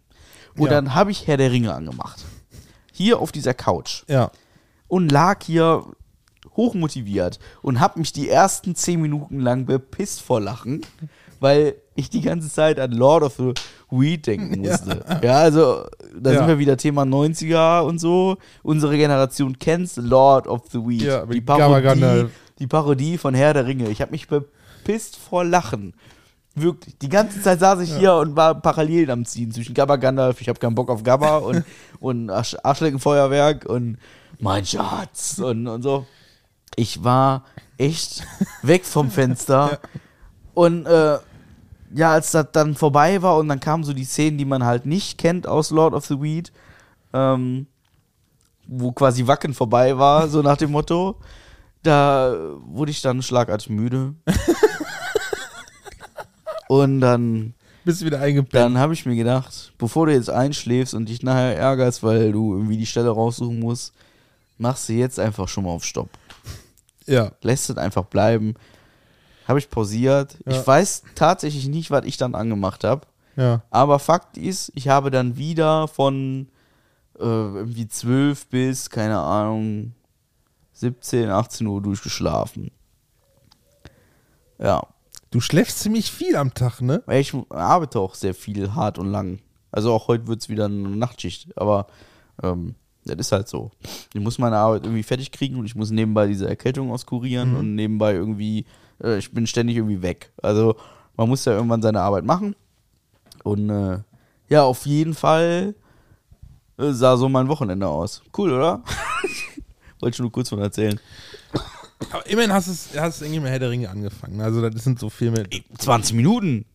[0.55, 0.69] Und Ja.
[0.71, 2.23] dann habe ich Herr der Ringe angemacht.
[2.93, 4.31] Hier auf dieser Couch Ja.
[4.87, 5.83] und lag hier
[6.55, 10.81] hochmotiviert und habe mich die ersten zehn Minuten lang bepisst vor Lachen,
[11.39, 13.53] weil ich die ganze Zeit an Lord of the
[13.89, 15.03] Weed denken musste.
[15.23, 15.85] Ja, also
[16.19, 16.37] da Ja.
[16.39, 18.37] sind wir wieder Thema 90er und so.
[18.63, 21.01] Unsere Generation kennt Lord of the Weed.
[21.03, 21.41] Ja, die.
[21.41, 22.25] Parodie,
[22.59, 23.89] die Parodie von Herr der Ringe.
[23.89, 25.93] Ich habe mich bepisst vor Lachen.
[26.55, 26.97] Wirklich.
[26.97, 30.49] Die ganze Zeit saß ich hier und war Parallelen am Ziehen zwischen Gabba Gandalf, ich
[30.49, 31.63] habe keinen Bock auf Gabba und,
[31.99, 33.97] und Arsch Arschleckenfeuerwerk und
[34.39, 36.05] mein Schatz und, und so.
[36.75, 37.43] Ich war
[37.77, 38.23] echt
[38.63, 39.79] weg vom Fenster.
[40.53, 41.19] Und äh,
[41.93, 44.85] ja, als das dann vorbei war und dann kamen so die Szenen, die man halt
[44.85, 46.51] nicht kennt aus Lord of the Weed,
[47.13, 47.67] ähm,
[48.67, 51.15] wo quasi Wacken vorbei war, so nach dem Motto,
[51.83, 52.35] da
[52.65, 54.13] wurde ich dann schlagartig müde.
[56.67, 57.53] und dann
[57.85, 58.53] Bist wieder eingepennt.
[58.53, 62.53] dann habe ich mir gedacht, bevor du jetzt einschläfst und dich nachher ärgerst, weil du
[62.53, 63.93] irgendwie die Stelle raussuchen musst,
[64.57, 66.09] machst du jetzt einfach schon mal auf Stopp.
[67.05, 67.31] Ja.
[67.41, 68.55] Lässt es einfach bleiben.
[69.47, 70.37] Habe ich pausiert.
[70.45, 70.51] Ja.
[70.51, 73.07] Ich weiß tatsächlich nicht, was ich dann angemacht habe.
[73.35, 73.63] Ja.
[73.69, 76.47] Aber Fakt ist, ich habe dann wieder von
[77.19, 79.93] äh, irgendwie 12 bis, keine Ahnung,
[80.73, 82.71] 17, 18 Uhr durchgeschlafen.
[84.59, 84.81] Ja.
[85.29, 87.03] Du schläfst ziemlich viel am Tag, ne?
[87.11, 89.39] Ich arbeite auch sehr viel, hart und lang.
[89.71, 91.57] Also auch heute wird es wieder eine Nachtschicht.
[91.57, 91.87] Aber
[92.41, 93.71] ähm, das ist halt so.
[94.13, 97.75] Ich muss meine Arbeit irgendwie fertig kriegen und ich muss nebenbei diese Erkältung auskurieren und
[97.75, 98.65] nebenbei irgendwie,
[99.03, 100.31] äh, ich bin ständig irgendwie weg.
[100.41, 100.75] Also
[101.15, 102.55] man muss ja irgendwann seine Arbeit machen.
[103.43, 103.99] Und äh,
[104.49, 105.75] ja, auf jeden Fall
[106.77, 108.21] äh, sah so mein Wochenende aus.
[108.37, 108.83] Cool, oder?
[109.99, 110.99] Wollte ich nur kurz von erzählen.
[112.11, 114.39] Aber immerhin hast du es hast irgendwie mit Herr der Ringe angefangen.
[114.41, 115.45] Also das sind so Filme.
[115.77, 116.65] 20 Minuten.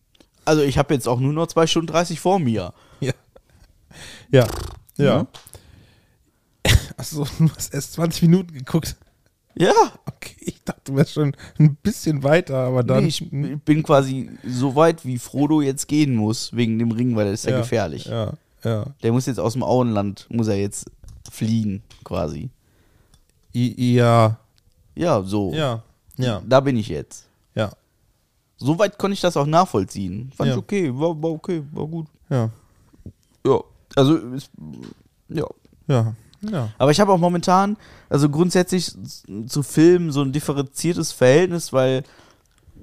[0.45, 2.73] Also ich habe jetzt auch nur noch 2 Stunden 30 vor mir.
[2.99, 3.13] Ja.
[4.31, 4.47] Ja.
[4.47, 4.47] Ja.
[4.95, 5.27] Ja.
[6.97, 8.95] Achso, du hast erst 20 Minuten geguckt.
[9.55, 9.71] Ja,
[10.05, 13.03] Okay, ich dachte, du wärst schon ein bisschen weiter, aber dann.
[13.03, 13.29] nee, ich
[13.65, 17.45] bin quasi so weit, wie Frodo jetzt gehen muss, wegen dem Ring, weil der ist
[17.45, 18.05] ja, gefährlich.
[18.05, 18.85] Ja, ja.
[19.03, 20.89] Der muss jetzt aus dem Auenland, muss er jetzt
[21.31, 22.49] fliehen, quasi.
[23.55, 24.37] I, ja,
[24.95, 25.53] Ja, so.
[25.53, 25.83] ja,
[26.17, 27.27] ja, Da bin ich jetzt.
[27.55, 27.71] ja,
[28.57, 30.31] So weit konnte ich das auch nachvollziehen.
[30.35, 30.55] Fand Ja.
[30.55, 32.07] ich okay, war, war okay, war gut.
[32.29, 32.49] ja,
[33.45, 33.59] Ja,
[33.95, 34.49] also, ist,
[35.29, 35.45] ja.
[35.87, 36.15] ja,
[36.49, 36.69] ja.
[36.77, 37.77] Aber ich habe auch momentan,
[38.09, 38.91] also grundsätzlich
[39.47, 42.03] zu Filmen so ein differenziertes Verhältnis, weil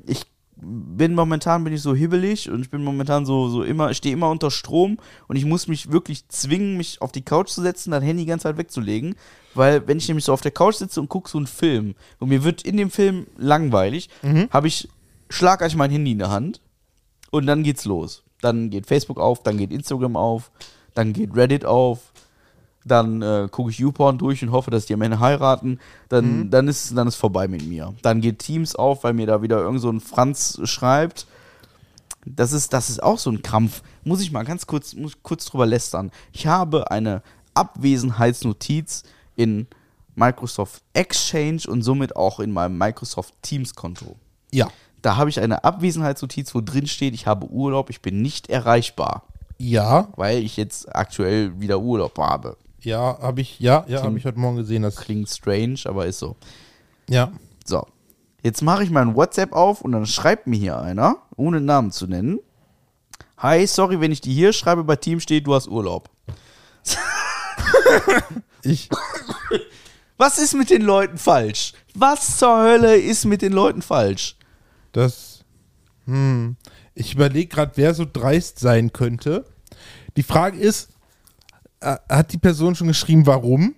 [0.06, 0.26] ich
[0.62, 4.28] bin momentan bin ich so hibbelig und ich bin momentan so so immer stehe immer
[4.28, 8.04] unter Strom und ich muss mich wirklich zwingen mich auf die Couch zu setzen, das
[8.04, 9.14] Handy die ganze Zeit wegzulegen,
[9.54, 12.28] weil wenn ich nämlich so auf der Couch sitze und gucke so einen Film und
[12.28, 14.10] mir wird in dem Film langweilig,
[14.50, 14.88] habe ich
[15.30, 16.60] schlagartig mein Handy in der Hand
[17.30, 18.22] und dann geht's los.
[18.42, 20.50] Dann geht Facebook auf, dann geht Instagram auf,
[20.94, 22.12] dann geht Reddit auf,
[22.84, 25.78] dann äh, gucke ich YouPorn durch und hoffe, dass die am Ende heiraten.
[26.08, 27.94] Dann, dann, ist, dann ist vorbei mit mir.
[28.02, 31.26] Dann geht Teams auf, weil mir da wieder irgend so ein Franz schreibt.
[32.24, 33.82] Das ist, das ist auch so ein Krampf.
[34.04, 36.10] Muss ich mal ganz kurz, muss kurz drüber lästern.
[36.32, 37.22] Ich habe eine
[37.54, 39.04] Abwesenheitsnotiz
[39.36, 39.66] in
[40.14, 44.16] Microsoft Exchange und somit auch in meinem Microsoft Teams Konto.
[44.52, 44.68] Ja,
[45.02, 49.22] Da habe ich eine Abwesenheitsnotiz, wo drin steht, ich habe Urlaub, ich bin nicht erreichbar,
[49.56, 52.56] ja, weil ich jetzt aktuell wieder Urlaub habe.
[52.82, 54.82] Ja, habe ich, ja, ja, habe ich heute Morgen gesehen.
[54.82, 56.36] Das, Klingt strange, aber ist so.
[57.08, 57.32] ja,
[57.64, 57.86] So.
[58.42, 62.06] Jetzt mache ich mein WhatsApp auf und dann schreibt mir hier einer, ohne Namen zu
[62.06, 62.40] nennen.
[63.36, 66.08] Hi, sorry, wenn ich die hier schreibe, bei Team steht, du hast Urlaub.
[68.62, 68.88] ich,
[70.16, 71.72] Was ist mit den Leuten falsch?
[71.94, 74.36] Was zur Hölle ist mit den Leuten falsch?
[74.92, 75.44] das,
[76.04, 76.56] hm,
[76.94, 79.44] ich überlege gerade, wer so dreist sein könnte.
[80.16, 80.90] Die Frage ist,
[81.80, 83.74] hat die Person schon geschrieben, warum?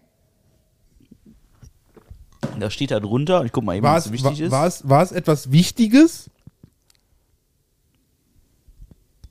[2.59, 4.51] Da steht da drunter, ich guck mal eben, War was es, wichtig war, ist.
[4.53, 6.31] war, es, war es etwas Wichtiges?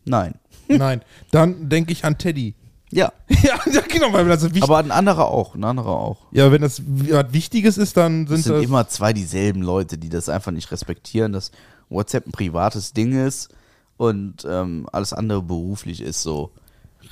[0.05, 0.35] Nein.
[0.67, 1.01] Nein.
[1.31, 2.55] Dann denke ich an Teddy.
[2.93, 3.57] Ja, ja,
[3.87, 6.27] genau, weil das so wichtig aber ein anderer auch, ein anderer auch.
[6.31, 8.65] Ja, wenn das was Wichtiges ist, dann sind Es sind das.
[8.65, 11.51] immer zwei dieselben Leute, die das einfach nicht respektieren, dass
[11.87, 13.47] WhatsApp ein privates Ding ist
[13.95, 16.51] und ähm, alles andere beruflich ist, so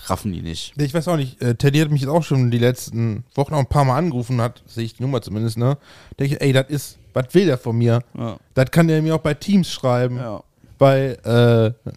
[0.06, 0.74] raffen die nicht.
[0.78, 3.60] Ich weiß auch nicht, äh, Teddy hat mich jetzt auch schon die letzten Wochen auch
[3.60, 5.78] ein paar Mal angerufen, hat, sehe ich die Nummer zumindest, ne?
[6.20, 8.04] Denke ich, ey, das ist, was will der von mir?
[8.18, 8.38] Ja.
[8.54, 10.18] Das kann der mir auch bei Teams schreiben.
[10.18, 10.44] Ja.
[10.78, 11.92] Bei, äh,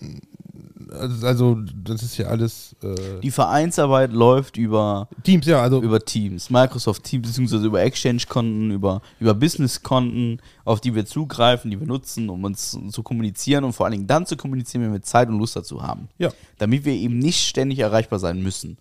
[0.98, 6.00] also- also, das ist ja alles, äh, Die Vereinsarbeit läuft über, Teams, ja, also, über
[6.00, 11.86] Teams, Microsoft Teams, beziehungsweise über Exchange-Konten, über, über Business-Konten, auf die wir zugreifen, die wir
[11.86, 15.28] nutzen, um uns zu kommunizieren und vor allen Dingen dann zu kommunizieren, wenn wir Zeit
[15.28, 16.08] und Lust dazu haben.
[16.18, 16.30] ja.
[16.58, 18.78] Damit wir eben nicht ständig erreichbar sein müssen.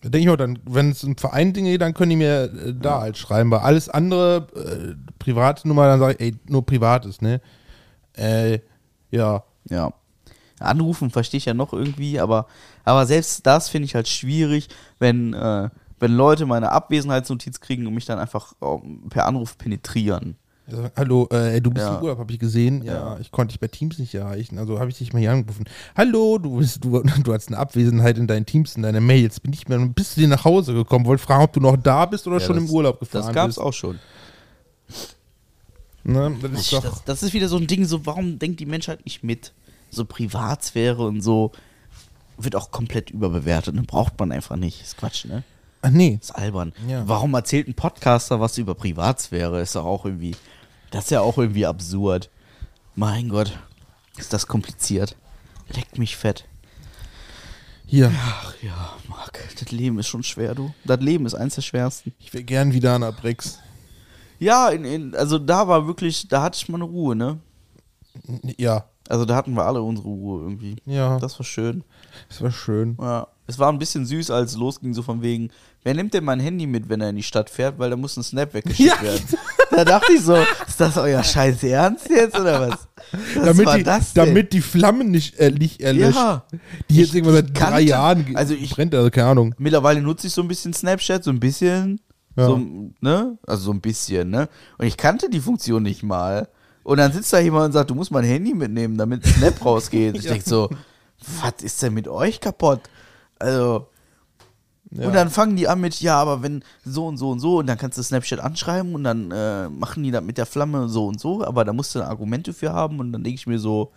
[0.00, 2.44] Da denke ich auch, dann, wenn es um Verein Dinge geht, dann können die mir
[2.44, 3.48] äh, da halt schreiben.
[3.50, 7.40] Bei alles andere, äh, private Nummer, dann sage ich, ey, nur privates, ne?
[8.14, 8.58] Äh,
[9.10, 9.44] ja.
[9.70, 9.92] Ja.
[10.60, 12.46] Anrufen verstehe ich ja noch irgendwie, aber,
[12.84, 14.68] aber selbst das finde ich halt schwierig,
[14.98, 15.68] wenn, äh,
[16.00, 20.36] wenn Leute meine Abwesenheitsnotiz kriegen und mich dann einfach ähm, per Anruf penetrieren.
[20.66, 21.96] Ja, Hallo, äh, du bist Ja.
[21.96, 22.82] im Urlaub, habe ich gesehen.
[22.82, 23.18] Ja, Ja.
[23.20, 24.58] ich konnte dich bei Teams nicht erreichen.
[24.58, 25.64] Also habe ich dich mal hier angerufen.
[25.94, 29.40] Hallo, du, bist, du, du hast eine Abwesenheit in deinen Teams, in deiner Mails.
[29.40, 31.04] Bin ich mehr, bist du dir nach Hause gekommen?
[31.04, 33.34] Wollte fragen, ob du noch da bist oder Ja, schon das- im Urlaub gefahren Das
[33.34, 33.66] gab es bist.
[33.66, 33.98] auch schon.
[36.02, 36.36] Ne?
[36.40, 39.04] Das ist doch, Das, das ist wieder so ein Ding, so warum denkt die Menschheit
[39.04, 39.52] nicht mit?
[39.94, 41.52] So Privatsphäre und so
[42.36, 43.74] wird auch komplett überbewertet.
[43.74, 43.82] Ne?
[43.82, 44.82] Braucht man einfach nicht.
[44.82, 45.44] Ist Quatsch, ne?
[45.82, 46.18] ach nee.
[46.20, 46.72] Ist albern.
[46.88, 47.06] Ja.
[47.06, 49.60] Warum erzählt ein Podcaster was über Privatsphäre?
[49.60, 50.34] Ist doch auch irgendwie.
[50.90, 52.30] Das ist ja auch irgendwie absurd.
[52.94, 53.58] Mein Gott,
[54.16, 55.16] ist das kompliziert.
[55.68, 56.46] Leckt mich fett.
[57.86, 60.72] Hier, Ach ja, Marc, das Leben ist schon schwer, du.
[60.84, 62.14] Das Leben ist eins der schwersten.
[62.18, 63.58] ich wäre gern wieder an der Brix.
[64.38, 67.38] Ja, in, in, also da war wirklich, da hatte ich mal eine Ruhe, ne?
[68.56, 70.76] Ja, Also da hatten wir alle unsere Ruhe irgendwie.
[70.86, 71.84] ja, das, Das war schön.
[72.40, 72.96] war schön.
[73.00, 73.28] Ja.
[73.46, 75.50] Es war ein bisschen süß, als es losging, so von wegen,
[75.82, 78.16] wer nimmt denn mein Handy mit, wenn er in die Stadt fährt, weil da muss
[78.16, 79.02] ein Snap weggeschickt Ja.
[79.02, 79.22] werden.
[79.70, 82.88] Da dachte ich so, ist das euer scheiß Ernst jetzt oder was?
[83.34, 84.26] Was damit, war die, das denn?
[84.26, 86.16] damit die Flammen nicht, äh, nicht erlöscht.
[86.16, 86.44] Ja.
[86.88, 89.54] Die jetzt Ich- irgendwann seit drei Jahren also ich- brennt, also keine Ahnung.
[89.58, 92.00] Mittlerweile nutze ich so ein bisschen Snapchat, so ein bisschen.
[92.36, 92.46] Ja.
[92.46, 92.60] So,
[93.00, 93.36] ne?
[93.46, 94.48] Also so ein bisschen, ne?
[94.78, 96.48] Und ich kannte die Funktion nicht mal.
[96.84, 100.16] Und dann sitzt da jemand und sagt, du musst mein Handy mitnehmen, damit Snap rausgeht.
[100.16, 100.32] Ich Ja.
[100.32, 100.68] denk so,
[101.42, 102.80] was ist denn mit euch kaputt?
[103.38, 103.88] Also,
[104.90, 105.06] Ja.
[105.08, 107.66] Und dann fangen die an mit, ja, aber wenn so und so und so, und
[107.66, 111.08] dann kannst du Snapchat anschreiben und dann äh, machen die das mit der Flamme so
[111.08, 113.58] und so, aber da musst du ein Argument dafür haben und dann denke ich mir
[113.58, 113.90] so,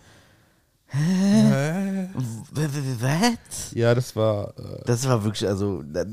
[0.89, 2.07] Hä?
[2.14, 3.72] was?
[3.73, 4.53] Ja, das war.
[4.57, 6.05] Äh, Das war wirklich, also, da,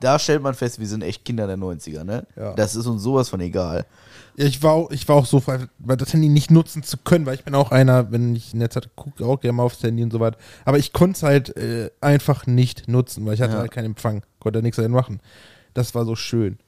[0.00, 2.26] da stellt man fest, wir sind echt Kinder der 90er, ne?
[2.34, 2.54] Ja.
[2.54, 3.84] Das ist uns sowas von egal.
[4.36, 6.96] Ja, ich, war auch, ich war auch so, frei, weil das Handy nicht nutzen zu
[6.98, 9.82] können, weil ich bin auch einer, wenn ich Netz hatte, gucke auch gerne mal aufs
[9.82, 10.38] Handy und so weiter.
[10.64, 13.58] Aber ich konnte es halt äh, einfach nicht nutzen, weil ich hatte Ja.
[13.60, 14.22] halt keinen Empfang.
[14.40, 15.20] Konnte nichts damit machen.
[15.74, 16.58] Das war so schön.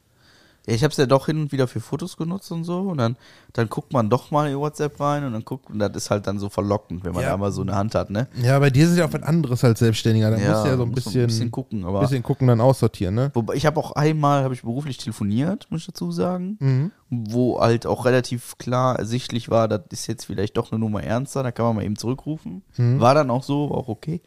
[0.66, 2.96] Ja, ich habe es ja doch hin und wieder für Fotos genutzt und so und
[2.96, 3.16] dann,
[3.52, 6.26] dann guckt man doch mal in WhatsApp rein und dann guckt, und das ist halt
[6.26, 7.30] dann so verlockend, wenn man Ja.
[7.32, 8.28] da mal so eine Hand hat, ne?
[8.42, 10.30] Ja, bei dir ist ja auch was anderes als Selbstständiger.
[10.30, 13.14] Da musst du ja so ein bisschen, ein bisschen gucken, aber bisschen gucken, dann aussortieren,
[13.14, 13.30] ne?
[13.34, 16.90] Wobei, ich habe auch einmal, habe ich beruflich telefoniert, muss ich dazu sagen, Mhm.
[17.10, 21.42] wo halt auch relativ klar ersichtlich war, das ist jetzt vielleicht doch eine Nummer ernster,
[21.42, 22.62] da kann man mal eben zurückrufen.
[22.78, 23.00] Mhm.
[23.00, 24.22] War dann auch so, war auch okay.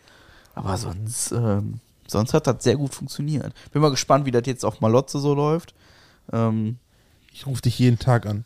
[0.53, 3.53] Aber sonst, ähm, sonst hat das sehr gut funktioniert.
[3.71, 5.73] Bin mal gespannt, wie das jetzt auf Malotze so läuft.
[6.31, 6.77] Ähm,
[7.33, 8.45] Ich rufe dich jeden Tag an.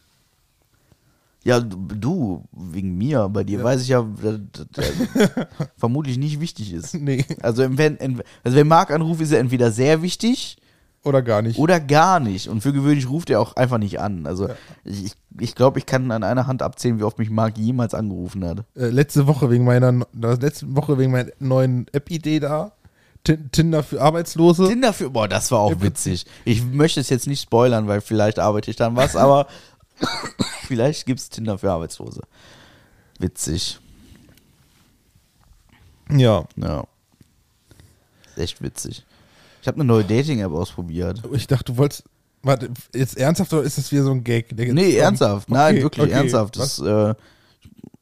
[1.44, 3.64] ja, du, wegen mir, bei dir Ja.
[3.64, 4.92] weiß ich ja, dass das
[5.78, 6.94] vermutlich nicht wichtig ist.
[6.96, 7.26] Nee.
[7.42, 7.98] Also wenn,
[8.44, 10.58] also wenn Marc anruft, ist er entweder sehr wichtig
[11.04, 11.58] Oder gar nicht.
[11.58, 12.48] Oder gar nicht.
[12.48, 14.28] Und für gewöhnlich ruft er auch einfach nicht an.
[14.28, 14.56] Also Ja.
[14.84, 18.46] ich, ich glaube, ich kann an einer Hand abzählen, wie oft mich Marc jemals angerufen
[18.46, 18.66] hat.
[18.76, 22.74] äh, letzte Woche wegen meiner letzte Woche wegen meiner neuen App-Idee da.
[23.24, 24.68] Tin- Tinder für Arbeitslose.
[24.68, 26.26] Tinder für, boah, das war auch witzig.
[26.46, 29.48] Ich möchte es jetzt nicht spoilern, weil vielleicht arbeite ich dann was, aber
[30.68, 32.22] vielleicht gibt es Tinder für Arbeitslose.
[33.20, 33.80] Witzig.
[36.10, 36.46] Ja.
[36.56, 36.84] Ja.
[38.30, 39.06] Ist echt witzig.
[39.62, 41.22] Ich habe eine neue Dating-App ausprobiert.
[41.34, 42.04] Ich dachte, du wolltest.
[42.44, 44.52] Warte, jetzt ernsthaft oder ist das wieder so ein Gag?
[44.58, 45.48] Nee, ernsthaft.
[45.50, 46.14] Nein, Okay, wirklich okay.
[46.16, 46.58] ernsthaft.
[46.58, 47.14] Das, äh,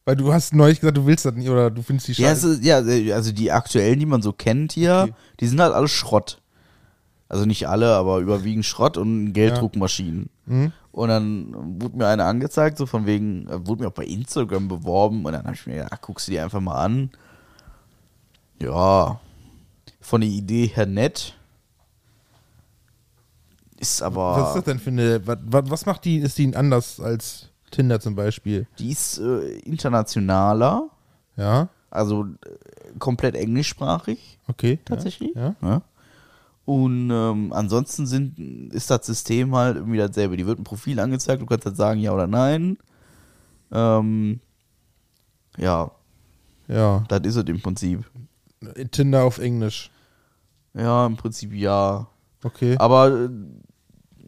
[0.10, 2.54] Weil du hast neulich gesagt, du willst das nicht oder du findest die Ja, scheiße.
[2.54, 2.78] ist, ja,
[3.16, 5.14] also die aktuellen, die man so kennt hier, Okay.
[5.40, 6.42] die sind halt alle Schrott.
[7.28, 10.32] Also nicht alle, aber überwiegend Schrott und Gelddruckmaschinen.
[10.48, 10.72] Mhm.
[10.92, 14.68] Und dann wurde mir eine angezeigt, so von wegen, äh, wurde mir auch bei Instagram
[14.68, 17.12] beworben und dann habe ich mir gedacht, ach, guckst du die einfach mal an.
[18.60, 19.20] Ja,
[20.02, 21.36] von der Idee her nett.
[23.78, 24.38] Ist aber.
[24.38, 25.22] Was ist das denn für eine.
[25.24, 28.68] Was macht die, ist die anders als Tinder zum Beispiel?
[28.80, 30.90] Die ist äh, internationaler,
[31.38, 34.40] Ja, also äh, komplett englischsprachig.
[34.48, 34.80] okay.
[34.86, 35.34] tatsächlich.
[35.36, 35.56] Ja.
[35.62, 35.82] Ja.
[36.66, 40.38] Und ähm, ansonsten sind, ist das System halt irgendwie dasselbe.
[40.38, 42.78] Die wird ein Profil angezeigt, du kannst halt sagen ja oder nein.
[43.72, 44.40] Ähm,
[45.58, 45.90] ja,
[46.68, 47.04] Ja.
[47.08, 48.10] das ist es im Prinzip.
[48.92, 49.90] Tinder auf Englisch.
[50.76, 52.08] Ja, im Prinzip ja.
[52.44, 52.76] Okay.
[52.78, 53.30] Aber äh,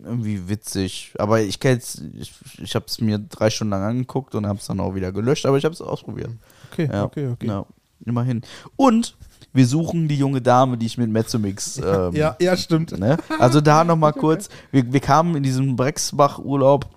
[0.03, 1.14] irgendwie witzig.
[1.18, 1.82] Aber ich kenne
[2.19, 5.11] ich, ich habe es mir drei Stunden lang angeguckt und habe es dann auch wieder
[5.11, 6.32] gelöscht, aber ich habe es ausprobiert.
[6.72, 7.48] Okay, Ja, okay, okay.
[7.48, 7.65] Ja,
[8.06, 8.41] immerhin.
[8.76, 9.15] Und
[9.53, 11.80] wir suchen die junge Dame, die ich mit Mezzomix.
[11.91, 12.98] Ähm, Ja, ja, stimmt.
[12.98, 13.18] Ne?
[13.40, 16.88] Also da nochmal kurz, wir, wir kamen in diesem Brexbach-Urlaub,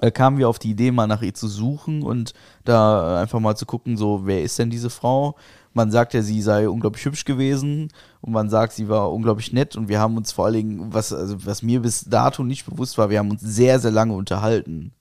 [0.00, 2.32] äh, kamen wir auf die Idee, mal nach ihr zu suchen und
[2.64, 5.36] da einfach mal zu gucken, so, wer ist denn diese Frau?
[5.76, 7.92] Man sagt ja, sie sei unglaublich hübsch gewesen
[8.22, 11.12] und man sagt, sie war unglaublich nett und wir haben uns vor allen Dingen, was,
[11.12, 14.92] also was mir bis dato nicht bewusst war, wir haben uns sehr, sehr lange unterhalten.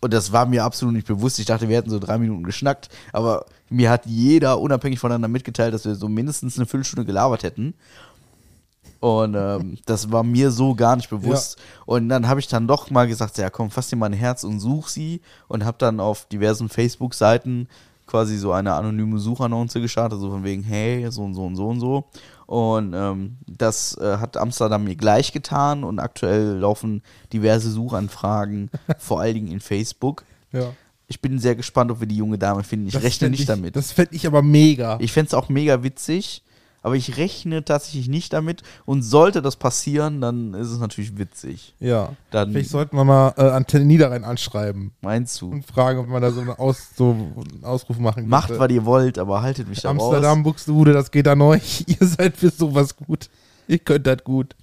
[0.00, 1.38] Und das war mir absolut nicht bewusst.
[1.38, 5.74] Ich dachte, wir hätten so drei Minuten geschnackt, aber mir hat jeder unabhängig voneinander mitgeteilt,
[5.74, 7.74] dass wir so mindestens eine Viertelstunde gelabert hätten.
[8.98, 11.58] Und ähm, das war mir so gar nicht bewusst.
[11.84, 14.42] Und dann habe ich dann doch mal gesagt, ja komm, fass dir mal ein Herz
[14.42, 15.20] und such sie.
[15.48, 17.68] Und habe dann auf diversen Facebook-Seiten
[18.10, 21.68] quasi so eine anonyme Suchannonce gestartet, so von wegen, hey, so und so und so
[21.68, 22.04] und so.
[22.46, 29.20] Und ähm, das äh, hat Amsterdam mir gleich getan und aktuell laufen diverse Suchanfragen, vor
[29.20, 30.24] allen Dingen in Facebook.
[30.50, 30.72] Ja.
[31.06, 32.88] Ich bin sehr gespannt, ob wir die junge Dame finden.
[32.88, 33.76] Ich Das rechne nicht ich, damit.
[33.76, 34.98] Das fände ich aber mega.
[35.00, 36.42] Ich fände es auch mega witzig,
[36.82, 38.62] aber ich rechne tatsächlich nicht damit.
[38.86, 41.74] Und sollte das passieren, dann ist es natürlich witzig.
[41.80, 42.14] ja.
[42.30, 45.50] Dann Vielleicht sollten wir mal äh, Antenne Niederrhein anschreiben meinst du.
[45.50, 48.60] und fragen, ob man da so einen, Aus, so einen Ausruf machen Macht, könnte.
[48.60, 50.44] was ihr wollt, aber haltet mich da Amsterdam, raus.
[50.44, 51.84] Buxtehude, das geht an euch.
[51.86, 53.28] Ihr seid für sowas gut.
[53.68, 54.54] Ihr könnt das gut.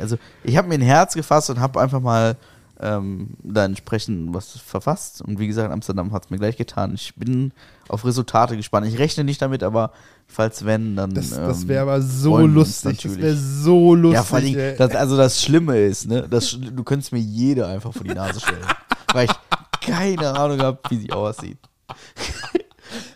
[0.00, 2.36] Also, ich habe mir ein Herz gefasst und habe einfach mal
[2.82, 5.22] ähm, da entsprechend was verfasst.
[5.22, 6.94] Und wie gesagt, Amsterdam hat es mir gleich getan.
[6.94, 7.52] Ich bin
[7.88, 8.86] auf Resultate gespannt.
[8.86, 9.92] Ich rechne nicht damit, aber
[10.26, 11.14] falls wenn, dann.
[11.14, 13.02] Das, das ähm, wäre aber so lustig.
[13.02, 14.14] Das wäre so lustig.
[14.14, 14.76] Ja, vor allem, ey.
[14.76, 18.40] das, also das Schlimme ist, ne, das, du könntest mir jede einfach vor die Nase
[18.40, 18.66] stellen.
[19.12, 19.32] weil ich
[19.80, 21.58] keine Ahnung habe, wie sie aussieht.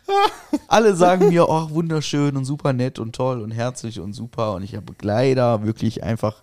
[0.69, 4.55] Alle sagen mir, oh, wunderschön und super nett und toll und herzlich und super.
[4.55, 6.43] Und ich habe leider wirklich einfach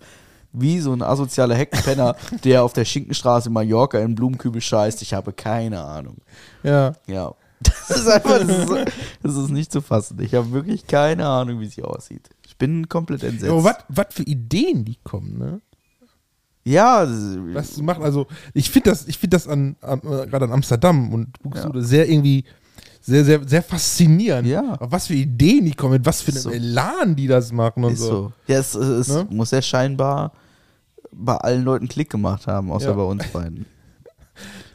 [0.54, 5.02] wie so ein asozialer Heckenpenner, der auf der Schinkenstraße in Mallorca in Blumenkübel scheißt.
[5.02, 6.18] Ich habe keine Ahnung.
[6.64, 6.94] ja.
[7.08, 7.34] Ja.
[7.88, 8.70] Das ist einfach, das ist,
[9.24, 10.20] das ist nicht zu fassen.
[10.20, 12.30] Ich habe wirklich keine Ahnung, wie sie aussieht.
[12.46, 13.50] Ich bin komplett entsetzt.
[13.50, 15.62] Aber was was für Ideen die kommen, ne?
[16.66, 17.08] Ja,
[17.54, 20.52] Was du machst, also ich finde das, ich finde das an, an äh, gerade an
[20.52, 22.44] Amsterdam und Buxtehude sehr irgendwie
[23.02, 24.48] sehr, sehr, sehr faszinierend.
[24.48, 24.74] Ja.
[24.74, 26.52] Aber was für Ideen die kommen, mit was für einem So.
[26.52, 28.06] Elan die das machen und ist so.
[28.08, 28.32] so.
[28.48, 29.26] Ja, es, es Ne?
[29.30, 30.32] muss ja scheinbar
[31.16, 32.94] bei allen Leuten Klick gemacht haben, außer Ja.
[32.94, 33.66] bei uns beiden.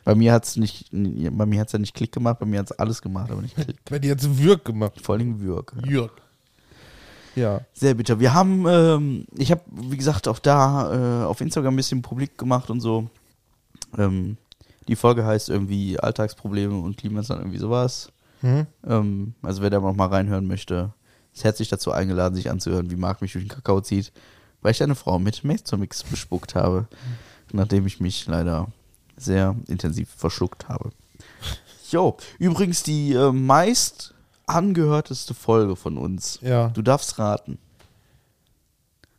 [0.05, 2.71] Bei mir hat es nicht, bei mir hat's ja nicht Klick gemacht, bei mir hat
[2.71, 3.77] es alles gemacht, aber nicht Klick.
[3.85, 5.01] Bei dir jetzt Wirk gemacht.
[5.03, 5.75] Vor allem Würg.
[5.85, 6.13] Jürg.
[7.37, 7.61] Ja.
[7.75, 8.19] Sehr bitter.
[8.19, 12.37] Wir haben, ähm, ich habe, wie gesagt, auch da äh, auf Instagram ein bisschen publik
[12.39, 13.09] gemacht und so.
[13.97, 14.37] Ähm,
[14.89, 18.11] die Folge heißt irgendwie Alltagsprobleme und Klimansland, irgendwie sowas.
[18.43, 18.67] Mhm.
[18.87, 20.93] Ähm, also wer da noch mal reinhören möchte,
[21.35, 24.11] ist herzlich dazu eingeladen, sich anzuhören, wie Marc mich durch den Kakao zieht,
[24.63, 26.87] weil ich eine Frau mit Mezomix bespuckt habe,
[27.53, 28.69] nachdem ich mich leider
[29.17, 30.91] sehr intensiv verschluckt habe.
[31.91, 34.15] Jo, übrigens die äh, meist
[34.47, 36.39] angehörteste Folge von uns.
[36.43, 36.69] Ja.
[36.69, 37.59] Du darfst raten.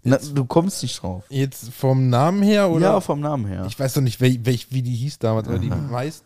[0.03, 1.23] Na, du kommst nicht drauf.
[1.29, 2.91] Jetzt vom Namen her oder?
[2.91, 3.65] Ja, vom Namen her.
[3.67, 6.23] ich weiß doch nicht, wel, welch, wie die hieß damals, aber die meist.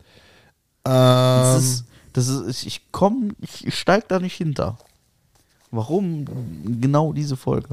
[0.83, 4.77] das Ähm, ist, das ist, ich komme, ich, ich steig da nicht hinter.
[5.71, 6.25] Warum
[6.79, 7.69] genau diese Folge?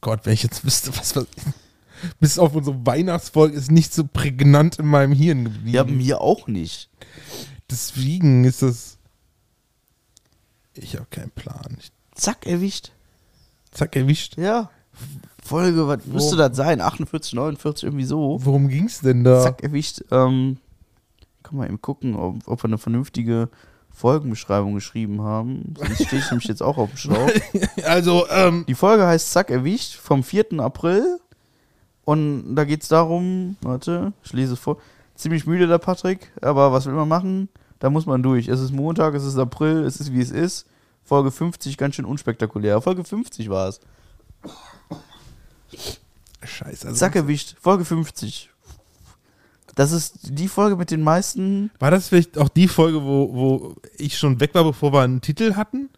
[0.00, 1.26] Gott, wenn ich jetzt wüsste, was, was
[2.20, 5.68] bis auf unsere Weihnachtsfolge ist nicht so prägnant in meinem Hirn geblieben.
[5.74, 6.90] Ja, mir auch nicht.
[7.70, 8.98] Deswegen ist das.
[10.74, 11.76] Ich habe keinen Plan.
[11.80, 12.92] Ich, Zack, erwischt.
[13.72, 14.36] zack, erwischt.
[14.38, 14.70] Ja.
[15.42, 16.80] Folge, was Wo- müsste das sein?
[16.80, 18.38] 48, 49, irgendwie so.
[18.42, 19.42] Worum ging's denn da?
[19.42, 20.02] Zack, erwischt.
[20.10, 20.58] Ähm,
[21.42, 23.48] kann mal eben gucken, ob, ob wir eine vernünftige
[23.96, 25.74] Folgenbeschreibung geschrieben haben.
[25.78, 27.30] Sonst stehe ich nämlich jetzt auch auf dem Schlauch.
[27.84, 30.60] Also, ähm, Die Folge heißt Zack, erwischt vom 4.
[30.60, 31.18] April.
[32.04, 34.76] Und da geht es darum, warte, ich lese vor.
[35.14, 37.48] Ziemlich müde der Patrick, aber was will man machen?
[37.78, 38.48] Da muss man durch.
[38.48, 40.66] Es ist Montag, es ist April, es ist wie es ist.
[41.02, 42.82] Folge 50, ganz schön unspektakulär.
[42.82, 43.80] Folge 50 war es.
[46.44, 46.88] Scheiße.
[46.88, 47.56] Also, Zack, erwischt.
[47.60, 48.50] Folge 50.
[49.76, 51.70] Das ist die Folge mit den meisten.
[51.78, 55.20] War das vielleicht auch die Folge, wo, wo ich schon weg war, bevor wir einen
[55.20, 55.90] Titel hatten?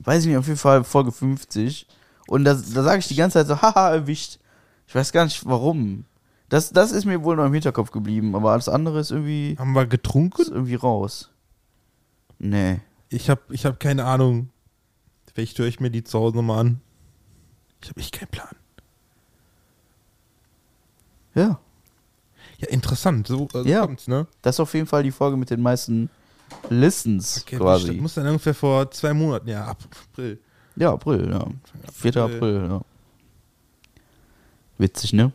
[0.00, 1.86] Weiß ich nicht, auf jeden Fall Folge 50.
[2.28, 4.38] Und da, da sage ich die ganze Zeit so, haha, erwischt.
[4.86, 6.04] Ich weiß gar nicht warum.
[6.50, 9.72] Das, das ist mir wohl noch im Hinterkopf geblieben, aber alles andere ist irgendwie, Haben
[9.72, 10.42] wir getrunken?
[10.42, 11.30] ist irgendwie raus.
[12.38, 12.80] Nee.
[13.08, 14.50] Ich habe ich hab keine Ahnung.
[15.32, 16.80] Vielleicht höre ich mir die zu Hause nochmal an.
[17.82, 18.56] Ich habe echt keinen Plan.
[21.34, 21.60] Ja.
[22.60, 23.26] Ja, interessant.
[23.26, 23.82] So, äh, so Ja.
[23.86, 24.26] kommt's, ne?
[24.42, 26.10] Das ist auf jeden Fall die Folge mit den meisten
[26.68, 27.92] Listens Okay, Das quasi.
[27.92, 29.78] muss dann ungefähr vor zwei Monaten, ja, ab
[30.12, 30.38] April.
[30.76, 31.46] Ja, April, ja.
[31.92, 32.16] 4.
[32.16, 32.66] April.
[32.68, 32.80] Ja.
[34.78, 35.32] Witzig, ne?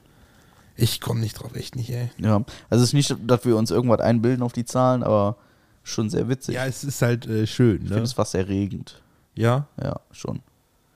[0.76, 2.10] Ich komme nicht drauf, echt nicht, ey.
[2.18, 2.44] Ja.
[2.70, 5.38] Also es ist nicht, dass wir uns irgendwas einbilden auf die Zahlen, aber
[5.84, 6.56] schon sehr witzig.
[6.56, 8.02] Ja, es ist halt äh, schön, ich finde ne?
[8.02, 9.02] es fast erregend.
[9.36, 9.68] Ja?
[9.82, 10.42] Ja, schon.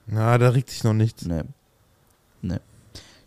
[0.08, 1.26] Na, da regt sich noch nichts.
[1.26, 1.44] Nee.
[2.42, 2.60] Nee.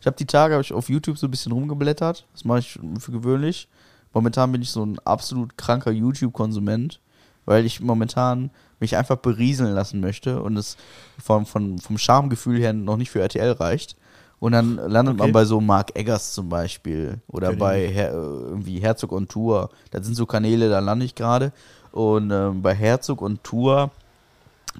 [0.02, 2.26] Ich habe die Tage hab ich auf YouTube so ein bisschen rumgeblättert.
[2.32, 3.68] Das mache ich für gewöhnlich.
[4.12, 6.98] Momentan bin ich so ein absolut kranker YouTube-Konsument,
[7.44, 8.50] weil ich momentan
[8.80, 10.76] mich einfach berieseln lassen möchte und es
[11.22, 13.94] vom, vom, vom Charmegefühl her noch nicht für RTL reicht.
[14.40, 15.32] Und dann landet man Okay.
[15.32, 19.70] bei so Mark Eggers zum Beispiel oder ich bei Her äh, irgendwie Herzog on Tour.
[19.92, 21.52] Das sind so Kanäle, da lande ich gerade.
[21.92, 23.92] Und ähm, bei Herzog on Tour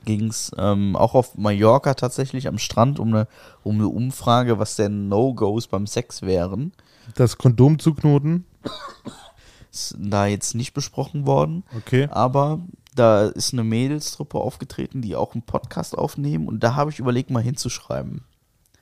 [0.04, 3.28] ging es ähm, auch auf Mallorca tatsächlich am Strand um eine,
[3.62, 6.72] um eine Umfrage, was denn No-Gos beim Sex wären.
[7.14, 8.44] Das Kondom zuknoten.
[9.70, 12.06] Ist da jetzt nicht besprochen worden, Okay.
[12.10, 12.60] aber
[12.94, 17.30] da ist eine Mädelstruppe aufgetreten, die auch einen Podcast aufnehmen und da habe ich überlegt,
[17.30, 18.22] mal hinzuschreiben.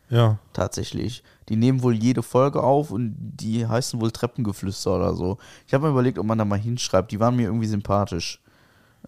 [0.09, 0.39] Ja.
[0.53, 1.23] Tatsächlich.
[1.49, 5.39] Die nehmen wohl jede Folge auf und die heißen wohl Treppengeflüster oder so.
[5.69, 7.13] Ich habe mir überlegt, ob man da mal hinschreibt.
[7.13, 8.41] Die waren mir irgendwie sympathisch.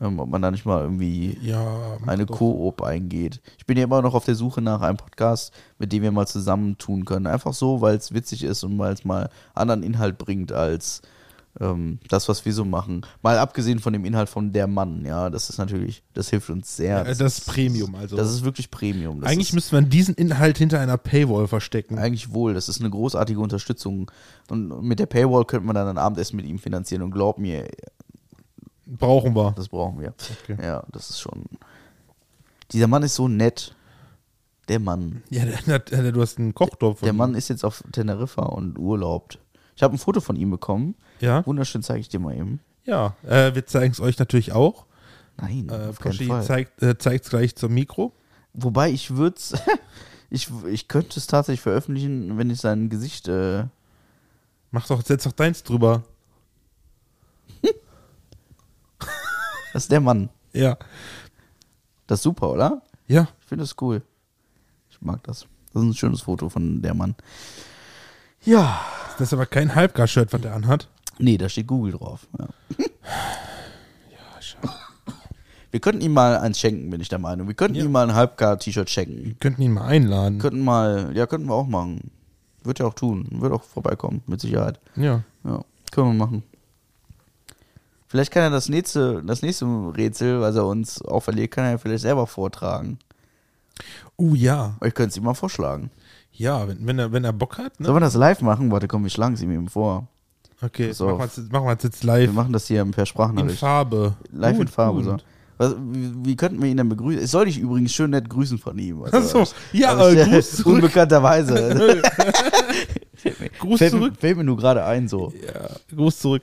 [0.00, 1.98] Ähm, ob man da nicht mal irgendwie Ja.
[2.06, 2.26] eine.
[2.26, 3.40] Koop eingeht.
[3.58, 6.26] Ich bin ja immer noch auf der Suche nach einem Podcast, mit dem wir mal
[6.26, 7.26] zusammen tun können.
[7.26, 11.02] Einfach so, weil es witzig ist und weil es mal anderen Inhalt bringt als
[11.60, 13.02] ähm, das, was wir so machen.
[13.20, 16.74] Mal abgesehen von dem Inhalt von der Mann, ja, das ist natürlich, das hilft uns
[16.76, 16.96] sehr.
[16.98, 18.16] Ja, das ist Premium, also.
[18.16, 19.20] Das ist wirklich Premium.
[19.20, 21.98] Das eigentlich ist, müsste man diesen Inhalt hinter einer Paywall verstecken.
[21.98, 24.10] eigentlich wohl, das ist eine großartige Unterstützung.
[24.48, 27.02] Und mit der Paywall könnte man dann ein Abendessen mit ihm finanzieren.
[27.02, 27.68] Und glaub mir,
[28.98, 29.52] Brauchen wir.
[29.56, 30.14] das brauchen wir.
[30.44, 30.56] Okay.
[30.62, 31.44] Ja, das ist schon.
[32.72, 33.74] Dieser Mann ist so nett.
[34.68, 35.22] Der Mann.
[35.30, 37.00] Ja, der, der, du hast einen Kochtopf.
[37.00, 39.38] Der Mann ist jetzt auf Teneriffa und urlaubt.
[39.74, 40.94] Ich habe ein Foto von ihm bekommen.
[41.20, 41.44] Ja.
[41.46, 42.60] Wunderschön, zeige ich dir mal eben.
[42.84, 43.16] Ja.
[43.26, 44.86] Äh, wir zeigen es euch natürlich auch.
[45.38, 46.44] Nein, Äh, auf keinen Fall.
[46.44, 48.12] zeigt es äh, gleich zum Mikro.
[48.52, 49.54] Wobei ich würde es,
[50.30, 53.64] ich, ich könnte es tatsächlich veröffentlichen, wenn ich sein Gesicht, äh,
[54.74, 56.02] Mach doch, setz doch deins drüber.
[59.72, 60.28] Das ist der Mann.
[60.52, 60.76] Ja.
[62.06, 62.82] Das ist super, oder?
[63.06, 63.28] Ja.
[63.40, 64.02] Ich finde das cool.
[64.90, 65.46] Ich mag das.
[65.72, 67.14] Das ist ein schönes Foto von der Mann.
[68.44, 68.80] Ja.
[69.18, 70.88] Das ist aber kein Halbgar-Shirt, was der anhat.
[71.18, 72.26] Nee, da steht Google drauf.
[72.38, 72.48] Ja.
[72.78, 74.68] Ja, schade.
[75.70, 77.46] Wir könnten ihm mal eins schenken, bin ich der Meinung.
[77.48, 77.84] Wir könnten Ja.
[77.84, 79.24] ihm mal ein Halbgar-T-Shirt schenken.
[79.24, 80.38] Wir könnten ihn mal einladen.
[80.38, 82.10] Könnten mal, ja, könnten wir auch machen.
[82.64, 83.26] Wird ja auch tun.
[83.40, 84.80] Wird auch vorbeikommen, mit Sicherheit.
[84.96, 85.22] ja.
[85.44, 86.42] Ja, können wir machen.
[88.12, 89.64] Vielleicht kann er das nächste, das nächste
[89.96, 92.98] Rätsel, was er uns auferlegt, kann er vielleicht selber vortragen.
[94.18, 94.76] Uh, ja.
[94.84, 95.90] Ich könnte es ihm mal vorschlagen.
[96.30, 97.86] Ja, wenn, wenn, er, wenn er Bock hat, ne?
[97.86, 98.70] Sollen wir das live machen?
[98.70, 100.08] Warte, komm, wir schlagen es ihm eben vor.
[100.60, 102.32] Okay, machen wir es jetzt- machen wir jetzt Wir live.
[102.32, 103.58] machen das hier per In Sprachnachricht.
[103.60, 104.14] Farbe.
[104.30, 105.02] Live in Gut, Farbe.
[105.02, 105.04] gut.
[105.06, 105.16] So.
[105.56, 107.22] Was, wie, wie könnten wir ihn denn begrüßen?
[107.22, 109.02] Es soll dich übrigens schön nett grüßen von ihm.
[109.04, 110.74] Also, Ach so, ja, also äh, ich- Gruß zurück.
[110.74, 112.02] Unbekannterweise.
[113.58, 114.14] Gruß fällt, zurück.
[114.18, 115.32] fällt mir nur gerade ein so.
[115.46, 116.42] Ja, Gruß zurück.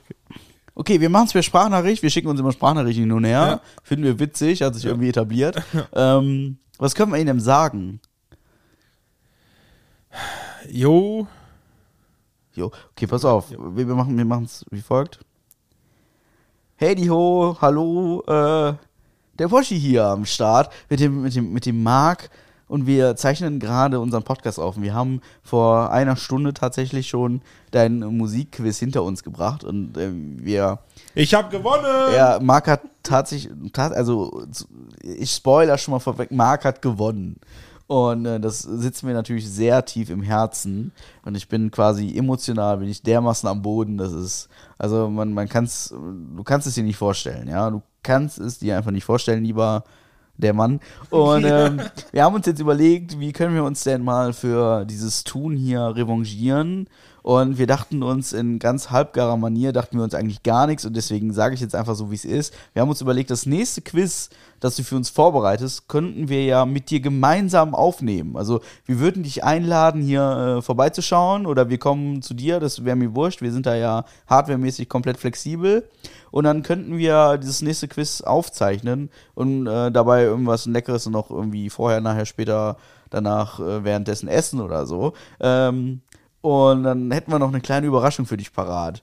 [0.74, 2.02] Okay, wir machen es per Sprachnachricht.
[2.02, 3.46] Wir schicken uns immer Sprachnachrichten hin und her.
[3.46, 3.60] Ja.
[3.82, 5.62] Finden wir witzig, hat sich irgendwie etabliert.
[5.92, 8.00] Ähm, was können wir ihnen denn sagen?
[10.70, 11.26] Jo,
[12.54, 13.50] Jo, okay, pass auf.
[13.50, 15.20] Wir, wir machen wir es wie folgt.
[16.76, 18.74] Hey, die ho, hallo, äh,
[19.38, 22.30] der Poschi hier am Start mit dem, mit dem, mit dem Marc
[22.70, 24.76] und wir zeichnen gerade unseren Podcast auf.
[24.76, 27.42] Und wir haben vor einer Stunde tatsächlich schon
[27.72, 30.78] dein Musikquiz hinter uns gebracht und ähm, wir
[31.16, 32.14] ich hab gewonnen.
[32.14, 34.44] Ja, Marc hat tatsächlich, tat, also
[35.02, 37.40] ich spoiler schon mal vorweg, Marc hat gewonnen.
[37.88, 40.92] Und äh, das sitzt mir natürlich sehr tief im Herzen.
[41.24, 43.98] Und ich bin quasi emotional, bin ich dermaßen am Boden.
[43.98, 44.48] Das ist,
[44.78, 47.68] also man, man kann es, du kannst es dir nicht vorstellen, ja.
[47.68, 49.82] Du kannst es dir einfach nicht vorstellen, lieber
[50.40, 50.80] der Mann.
[51.10, 51.80] Und ähm,
[52.12, 55.94] wir haben uns jetzt überlegt, wie können wir uns denn mal für dieses Tun hier
[55.94, 56.88] revanchieren.
[57.22, 60.96] Und wir dachten uns in ganz halbgarer Manier, dachten wir uns eigentlich gar nichts und
[60.96, 62.54] deswegen sage ich jetzt einfach so, wie es ist.
[62.72, 66.64] Wir haben uns überlegt, das nächste Quiz, das du für uns vorbereitest, könnten wir ja
[66.64, 68.36] mit dir gemeinsam aufnehmen.
[68.36, 72.96] Also wir würden dich einladen, hier äh, vorbeizuschauen oder wir kommen zu dir, das wäre
[72.96, 73.42] mir wurscht.
[73.42, 75.88] Wir sind da ja hardwaremäßig komplett flexibel.
[76.30, 81.70] Und dann könnten wir dieses nächste Quiz aufzeichnen und äh, dabei irgendwas Leckeres noch irgendwie
[81.70, 82.76] vorher, nachher, später,
[83.10, 85.12] danach, äh, währenddessen essen oder so.
[85.40, 86.02] Ähm,
[86.40, 89.02] und dann hätten wir noch eine kleine Überraschung für dich parat.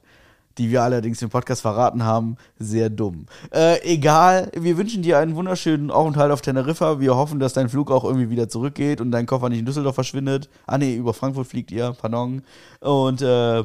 [0.57, 3.27] die wir allerdings im Podcast verraten haben, sehr dumm.
[3.53, 6.99] Äh, egal, wir wünschen dir einen wunderschönen Aufenthalt auf Teneriffa.
[6.99, 9.95] Wir hoffen, dass dein Flug auch irgendwie wieder zurückgeht und dein Koffer nicht in Düsseldorf
[9.95, 10.49] verschwindet.
[10.65, 12.41] Ah nee, über Frankfurt fliegt ihr, pardon.
[12.79, 13.63] Und äh,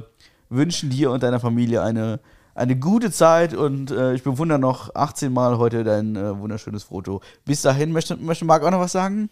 [0.51, 2.21] wünschen dir und deiner Familie eine,
[2.55, 7.21] eine gute Zeit und äh, ich bewundere noch 18 Mal heute dein äh, wunderschönes Foto.
[7.45, 9.31] Bis dahin, möchte, möchte Marc auch noch was sagen?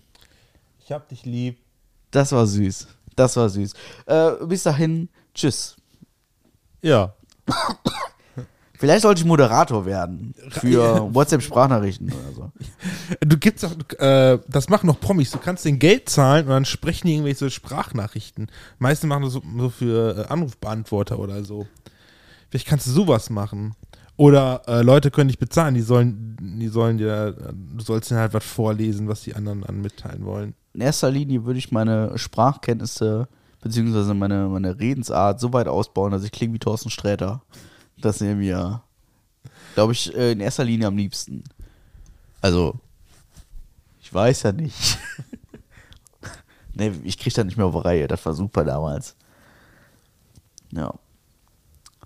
[0.84, 1.58] Ich hab dich lieb.
[2.10, 2.88] Das war süß.
[3.16, 3.74] Das war süß.
[4.06, 5.76] Äh, bis dahin, tschüss.
[6.82, 7.14] Ja.
[8.80, 12.50] Vielleicht sollte ich Moderator werden für WhatsApp-Sprachnachrichten oder so.
[13.20, 15.30] Du gibst doch, äh, das machen noch Promis.
[15.32, 18.50] Du kannst den Geld zahlen und dann sprechen die irgendwelche Sprachnachrichten.
[18.78, 21.66] Meisten machen das so, so für äh, Anrufbeantworter oder so.
[22.50, 23.74] Vielleicht kannst du sowas machen.
[24.16, 28.34] Oder äh, Leute können dich bezahlen, die sollen, die sollen dir, du sollst ihnen halt
[28.34, 30.54] was vorlesen, was die anderen dann mitteilen wollen.
[30.74, 33.28] In erster Linie würde ich meine Sprachkenntnisse
[33.60, 37.42] beziehungsweise meine, meine Redensart so weit ausbauen, dass ich klinge wie Thorsten Sträter.
[37.98, 38.82] Das wäre mir,
[39.74, 41.44] glaube ich, äh, in erster Linie am liebsten.
[42.40, 42.78] Also,
[44.00, 44.98] ich weiß ja nicht.
[46.74, 48.08] nee, ich krieg da nicht mehr auf Reihe.
[48.08, 49.16] Das war super damals.
[50.72, 50.94] Ja.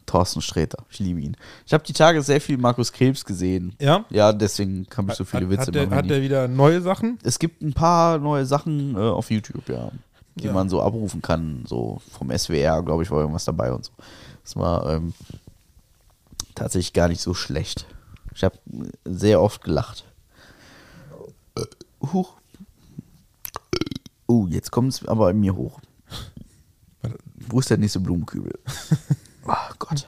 [0.07, 0.85] Thorsten Sträter.
[0.91, 1.37] Ich liebe ihn.
[1.67, 3.75] Ich habe die Tage sehr viel Markus Krebs gesehen.
[3.81, 4.05] Ja?
[4.11, 7.19] Ja, deswegen habe ich so viele hat, Witze hat, der, hat der wieder neue Sachen?
[7.23, 9.91] Es gibt ein paar neue Sachen äh, auf YouTube, ja.
[10.37, 10.53] Die Ja.
[10.53, 11.65] man so abrufen kann.
[11.67, 13.93] So vom SWR, glaube ich, war irgendwas dabei und so.
[14.43, 15.15] Das war ähm,
[16.55, 17.87] tatsächlich gar nicht so schlecht.
[18.35, 18.59] Ich habe
[19.05, 20.05] sehr oft gelacht.
[21.57, 21.63] Äh,
[22.13, 22.35] Huch.
[24.29, 25.81] Uh, jetzt kommt es aber in mir hoch.
[27.37, 28.59] Wo ist der nächste Blumenkübel?
[29.47, 30.07] Ach Gott.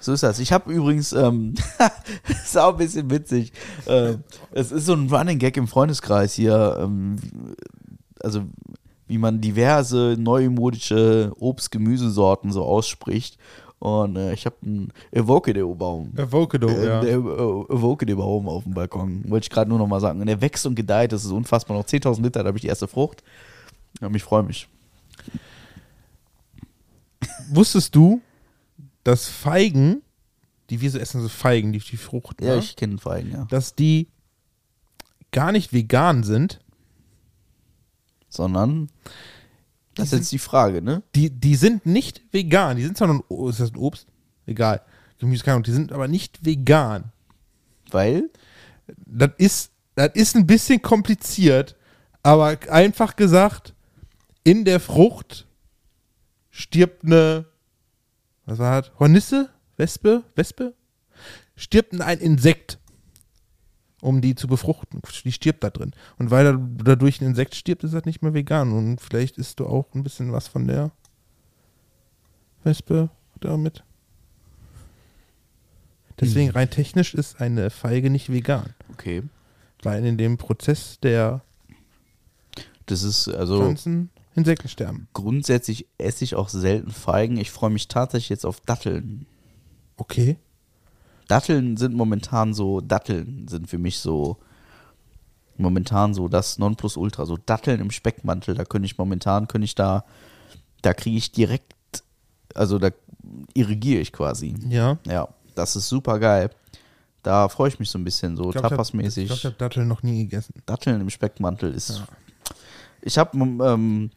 [0.00, 0.38] So ist das.
[0.38, 1.54] Ich habe übrigens, ähm,
[2.28, 3.52] ist auch ein bisschen witzig.
[3.86, 4.22] Ähm,
[4.52, 6.78] es ist so ein Running Gag im Freundeskreis hier.
[6.80, 7.16] Ähm,
[8.22, 8.42] also,
[9.06, 13.38] wie man diverse neumodische Obst-Gemüsesorten so ausspricht.
[13.80, 16.12] Und äh, ich habe einen Evocado-Baum.
[16.16, 17.00] Avocado, Äh, ja.
[17.00, 19.28] Der Evocado-Baum auf dem Balkon.
[19.28, 20.20] Wollte ich gerade nur noch mal sagen.
[20.20, 21.12] Und der wächst und gedeiht.
[21.12, 21.76] Das ist unfassbar.
[21.76, 23.22] Noch 10.000 Liter, da habe ich die erste Frucht.
[24.00, 24.68] Ja, ich freue mich.
[27.50, 28.20] Wusstest du,
[29.04, 30.02] dass Feigen,
[30.70, 32.58] die wir so essen, so Feigen, die, die Frucht, Ja, ne?
[32.60, 33.44] ich kenne Feigen, ja.
[33.46, 34.08] dass die
[35.32, 36.60] gar nicht vegan sind?
[38.28, 38.88] Sondern,
[39.94, 41.02] das ist jetzt die Frage, ne?
[41.14, 42.76] Die, die sind nicht vegan.
[42.76, 44.06] Die sind zwar noch ein, ist das ein Obst?
[44.46, 44.82] Egal.
[45.18, 45.64] Gemüse, keine Ahnung.
[45.64, 47.12] Die sind aber nicht vegan.
[47.90, 48.30] Weil,
[49.06, 51.74] Das ist, das ist ein bisschen kompliziert,
[52.22, 53.74] aber einfach gesagt,
[54.44, 55.46] in der Frucht
[56.58, 57.46] stirbt eine,
[58.44, 58.92] was war das?
[58.98, 59.50] Hornisse?
[59.76, 60.24] Wespe?
[60.34, 60.74] Wespe?
[61.56, 62.78] Stirbt ein Insekt,
[64.00, 65.00] um die zu befruchten.
[65.24, 65.92] Die stirbt da drin.
[66.18, 68.72] Und weil da, dadurch ein Insekt stirbt, ist das nicht mehr vegan.
[68.72, 70.90] Und vielleicht isst du auch ein bisschen was von der
[72.64, 73.10] Wespe
[73.40, 73.84] damit.
[76.20, 78.74] Deswegen rein technisch ist eine Feige nicht vegan.
[78.92, 79.22] okay,
[79.84, 81.42] Weil in dem Prozess der
[82.86, 85.08] das ist, also Pflanzen Insekten sterben.
[85.14, 87.38] grundsätzlich esse ich auch selten Feigen.
[87.38, 89.26] Ich freue mich tatsächlich jetzt auf Datteln.
[89.96, 90.36] Okay.
[91.26, 94.38] Datteln sind momentan so, Datteln sind für mich so
[95.56, 97.26] momentan so das Nonplusultra.
[97.26, 100.04] So Datteln im Speckmantel, da könnte ich momentan, könnte ich da,
[100.82, 101.74] da kriege ich direkt,
[102.54, 102.90] also da
[103.54, 104.54] irrigiere ich quasi.
[104.68, 104.98] Ja.
[105.06, 106.50] Ja, das ist super geil.
[107.22, 109.30] Da freue ich mich so ein bisschen, so Ich glaube, ich tapasmäßig.
[109.30, 110.54] habe hab Datteln noch nie gegessen.
[110.64, 112.04] Datteln im Speckmantel ist.
[113.02, 114.10] Ich habe ähm,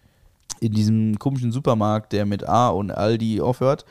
[0.61, 3.83] in diesem komischen Supermarkt, der mit A und Aldi aufhört.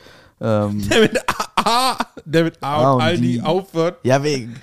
[0.43, 1.19] Ähm, Der mit
[1.63, 1.95] A,
[2.25, 3.41] der mit A, A und und Aldi die.
[3.43, 3.97] aufhört.
[4.01, 4.55] ja, wegen,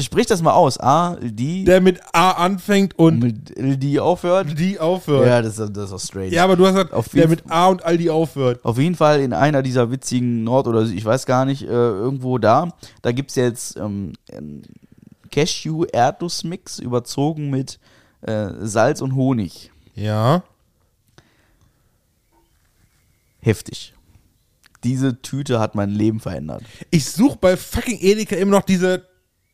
[0.00, 0.80] sprich das mal aus.
[0.80, 4.58] A, die Der mit A anfängt und mit Aldi aufhört.
[4.58, 5.26] die aufhört.
[5.26, 6.28] Ja, das, ist- das ist auch strange.
[6.28, 8.64] Ja, aber du hast gesagt, Auf der mit A und Aldi aufhört.
[8.64, 12.38] Auf jeden Fall in einer dieser witzigen Nord- oder ich weiß gar nicht, äh, irgendwo
[12.38, 12.68] da.
[13.02, 14.62] Da gibt es jetzt ähm, einen
[15.30, 17.78] Cashew-Erdnussmix überzogen mit
[18.22, 19.70] äh, Salz und Honig.
[19.94, 20.42] Ja.
[23.40, 23.94] Heftig.
[24.84, 26.62] Diese Tüte hat mein Leben verändert.
[26.90, 29.06] Ich suche bei fucking Edeka immer noch diese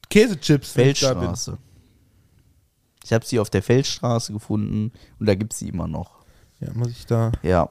[0.08, 0.76] Käsechips.
[0.76, 1.00] wenn ich.
[1.00, 1.58] Feldstraße.
[3.04, 6.24] Ich habe sie auf der Feldstraße gefunden und da gibt es sie immer noch.
[6.60, 7.32] Ja, muss ich da.
[7.42, 7.68] Ja.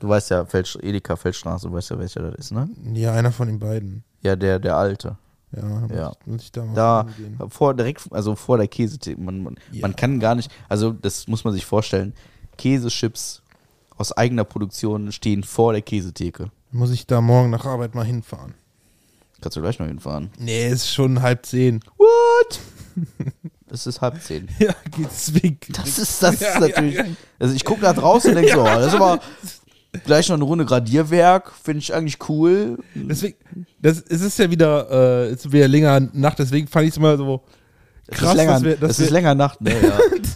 [0.00, 2.68] Du weißt ja, Feld, Edeka Feldstraße, du weißt ja, welcher das ist, ne?
[2.94, 4.02] Ja, einer von den beiden.
[4.20, 5.16] Ja, der, der alte.
[5.54, 6.12] Ja, muss, Ja.
[6.20, 7.50] Ich, muss ich da mal Da hingehen.
[7.50, 9.20] vor direkt, also vor der Käsetheke.
[9.20, 9.82] Man, man, Ja.
[9.82, 12.14] man kann gar nicht, also das muss man sich vorstellen.
[12.58, 13.41] Käsechips
[14.02, 16.50] aus eigener Produktion stehen vor der Käsetheke.
[16.72, 18.54] Muss ich da morgen nach Arbeit mal hinfahren.
[19.40, 20.30] Kannst du gleich mal hinfahren.
[20.38, 21.80] Nee, ist schon halb zehn.
[21.96, 22.60] What?
[23.70, 24.48] Es ist halb zehn.
[24.58, 25.66] Ja, geht's weg.
[25.72, 26.94] Das ist, das ist Ja, natürlich.
[26.94, 27.10] ja, ja.
[27.38, 29.18] Also ich gucke da draußen und denke so, oh, das ist aber.
[30.04, 32.78] Gleich noch eine Runde Gradierwerk, finde ich eigentlich cool.
[32.94, 33.36] Deswegen,
[33.80, 36.96] das, es ist ja wieder, äh, es ist wieder länger Nacht, deswegen fand ich es
[36.98, 37.42] immer so
[38.12, 39.72] krass, ist länger, dass wir, dass es ist länger Nacht, ne?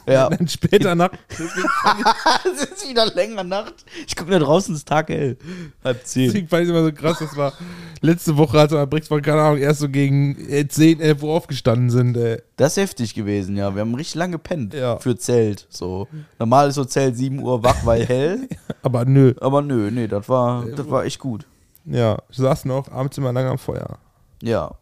[0.06, 0.12] Ja.
[0.12, 0.28] ja.
[0.30, 1.12] dann später Nacht.
[1.30, 3.74] es ist wieder länger Nacht.
[4.06, 5.36] Ich gucke da draußen, es ist Tag hell.
[5.84, 6.26] Halb zehn.
[6.26, 7.52] Deswegen fand ich immer so krass, das war
[8.00, 11.32] letzte Woche, als wir bei Brix, keine Ahnung, erst so gegen äh, 10, 11 Uhr
[11.32, 12.16] aufgestanden sind.
[12.16, 12.40] Ey.
[12.56, 13.74] Das ist heftig gewesen, ja.
[13.74, 14.98] Wir haben richtig lange gepennt Ja.
[14.98, 15.66] für Zelt.
[15.70, 16.08] So.
[16.38, 18.48] Normal ist so Zelt 7 Uhr wach, weil hell.
[18.82, 21.46] Aber nö, Aber nö, nee, das war, das war echt gut.
[21.84, 23.98] ja, saßen auch abends immer lange am Feuer.
[24.42, 24.74] Ja.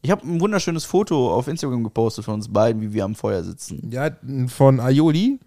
[0.00, 3.42] Ich habe ein wunderschönes Foto auf Instagram gepostet von uns beiden, wie wir am Feuer
[3.42, 3.90] sitzen.
[3.90, 4.10] Ja,
[4.46, 5.40] von Aioli,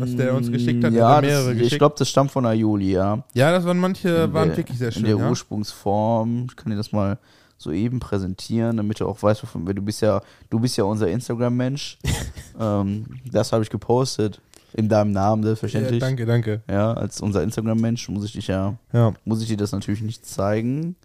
[0.00, 1.78] was der uns geschickt hat, Ja, er mehrere das, ich geschickt.
[1.80, 3.24] glaube, das stammt von Aioli, ja.
[3.34, 5.04] Ja, das waren manche, In waren der- wirklich sehr schön.
[5.04, 5.28] In der ja.
[5.28, 6.46] Ursprungsform.
[6.48, 7.18] Ich kann dir das mal
[7.58, 11.08] soeben präsentieren, damit du auch weißt, wovon wir, du bist ja, du bist ja unser
[11.08, 11.98] Instagram-Mensch.
[12.60, 14.40] ähm, das habe ich gepostet.
[14.74, 16.00] In deinem Namen, ja, selbstverständlich.
[16.00, 16.62] danke, danke.
[16.70, 20.24] Ja, als unser Instagram-Mensch muss ich dich ja, Ja, muss ich dir das natürlich nicht
[20.24, 20.96] zeigen.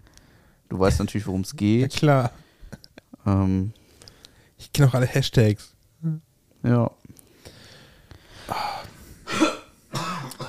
[0.70, 1.94] Du weißt natürlich, worum es ja geht.
[1.96, 2.32] klar.
[3.28, 3.74] Ähm,
[4.58, 5.76] Ich kenne auch alle Hashtags.
[6.64, 6.90] ja.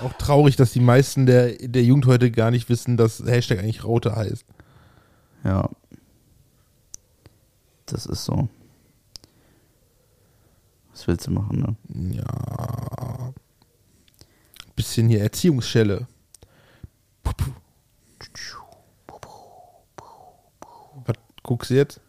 [0.01, 3.83] Auch traurig, dass die meisten der, der Jugend heute gar nicht wissen, dass Hashtag eigentlich
[3.85, 4.45] Raute heißt.
[5.45, 5.69] Ja.
[7.87, 8.49] Das ist so.
[10.93, 12.15] Was willst du machen, ne?
[12.17, 13.33] Ja.
[14.77, 16.07] Bisschen hier Erziehungsschelle.
[21.05, 22.01] Was guckst du jetzt?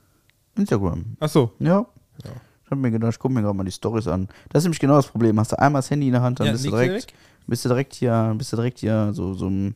[0.59, 1.15] Instagram.
[1.19, 1.51] Achso.
[1.59, 1.85] Ja.
[2.23, 4.27] Ich hab mir gedacht, ich guck mir gerade mal die Stories an.
[4.49, 5.39] Das ist nämlich genau das Problem.
[5.39, 7.13] Hast du einmal das Handy in der Hand, dann Ja, bist du direkt,
[7.47, 9.75] bist du direkt hier, bist du direkt hier, so, so ein,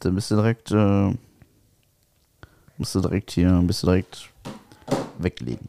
[0.00, 1.14] dann bist du direkt, äh,
[2.78, 4.28] bist du direkt hier, bist du direkt
[5.18, 5.68] weglegen.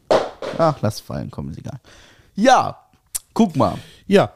[0.58, 1.78] Ach, lass fallen, komm, ist egal.
[2.34, 2.76] Ja,
[3.32, 3.78] guck mal.
[4.06, 4.32] Ja.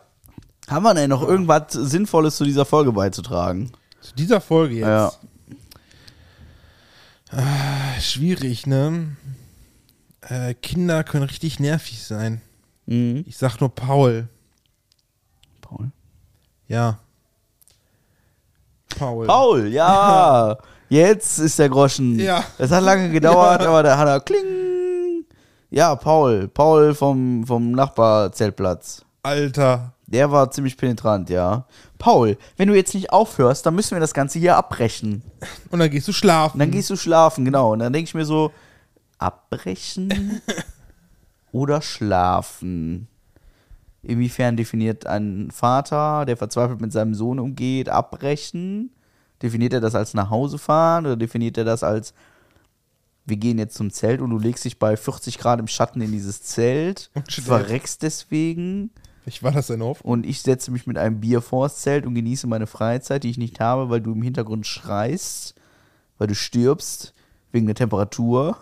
[0.69, 3.73] Haben wir denn noch irgendwas Sinnvolles zu dieser Folge beizutragen?
[4.01, 4.87] Zu dieser Folge jetzt.
[4.87, 5.13] Ja.
[7.33, 9.17] Ah, Schwierig, ne?
[10.23, 12.41] Äh, Kinder können richtig nervig sein.
[12.87, 13.25] Mhm.
[13.27, 14.29] Ich sag nur Paul.
[15.61, 15.91] Paul.
[16.67, 16.99] Ja.
[18.99, 19.27] Paul.
[19.27, 20.57] Paul, ja.
[20.89, 22.19] Jetzt ist der Groschen.
[22.19, 22.45] Ja.
[22.59, 25.25] Es hat lange gedauert, aber da hat er kling.
[25.71, 26.49] Ja, Paul.
[26.49, 29.05] Paul vom, vom Nachbarzeltplatz.
[29.23, 29.95] Alter.
[30.07, 31.65] Der war ziemlich penetrant, ja.
[31.99, 35.23] Paul, wenn du jetzt nicht aufhörst, dann müssen wir das Ganze hier abbrechen.
[35.71, 36.55] Und dann gehst du schlafen.
[36.55, 37.73] Und dann gehst du schlafen, genau.
[37.73, 38.51] Und dann denke ich mir so,
[39.21, 40.41] abbrechen
[41.53, 43.09] oder schlafen?
[44.03, 48.91] Inwiefern definiert ein Vater, der verzweifelt mit seinem Sohn umgeht, abbrechen?
[49.43, 52.15] Definiert er das als nach Hause fahren oder definiert er das als
[53.27, 56.11] wir gehen jetzt zum Zelt und du legst dich bei 40 Grad im Schatten in
[56.13, 58.91] dieses Zelt, Und verreckst deswegen
[59.27, 60.01] Ich war das denn auf?
[60.01, 63.39] und ich setze mich mit einem Bier vors Zelt und genieße meine Freizeit, die ich
[63.39, 65.55] nicht habe, weil du im Hintergrund schreist,
[66.19, 67.15] weil du stirbst
[67.53, 68.57] wegen der Temperatur.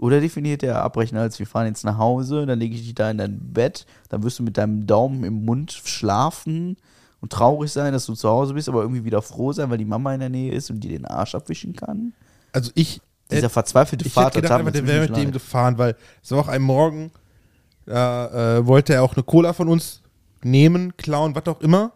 [0.00, 3.10] Oder definiert der Abbrechen als, wir fahren jetzt nach Hause, dann lege ich dich da
[3.10, 6.78] in dein Bett, dann wirst du mit deinem Daumen im Mund schlafen
[7.20, 9.84] und traurig sein, dass du zu Hause bist, aber irgendwie wieder froh sein, weil die
[9.84, 12.14] Mama in der Nähe ist und dir den Arsch abwischen kann.
[12.52, 13.00] Also ich.
[13.30, 16.48] Dieser verzweifelte ich Vater hätte gedacht, der wäre mit dem gefahren, weil es war auch
[16.48, 17.12] ein Morgen,
[17.84, 20.00] da äh, wollte er auch eine Cola von uns
[20.42, 21.92] nehmen, klauen, was auch immer.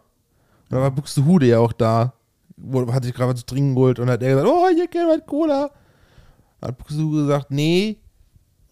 [0.69, 2.13] Und da war Buxtehude ja auch da.
[2.55, 5.09] Wo, hat sich gerade was zu trinken geholt und hat er gesagt, oh, hier gerne
[5.09, 5.71] mal Cola.
[6.67, 7.97] Hat Buxtehude gesagt, nee,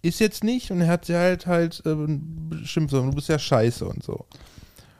[0.01, 0.71] ist jetzt nicht.
[0.71, 4.25] Und er hat sie halt halt äh, beschimpft, du bist ja scheiße und so.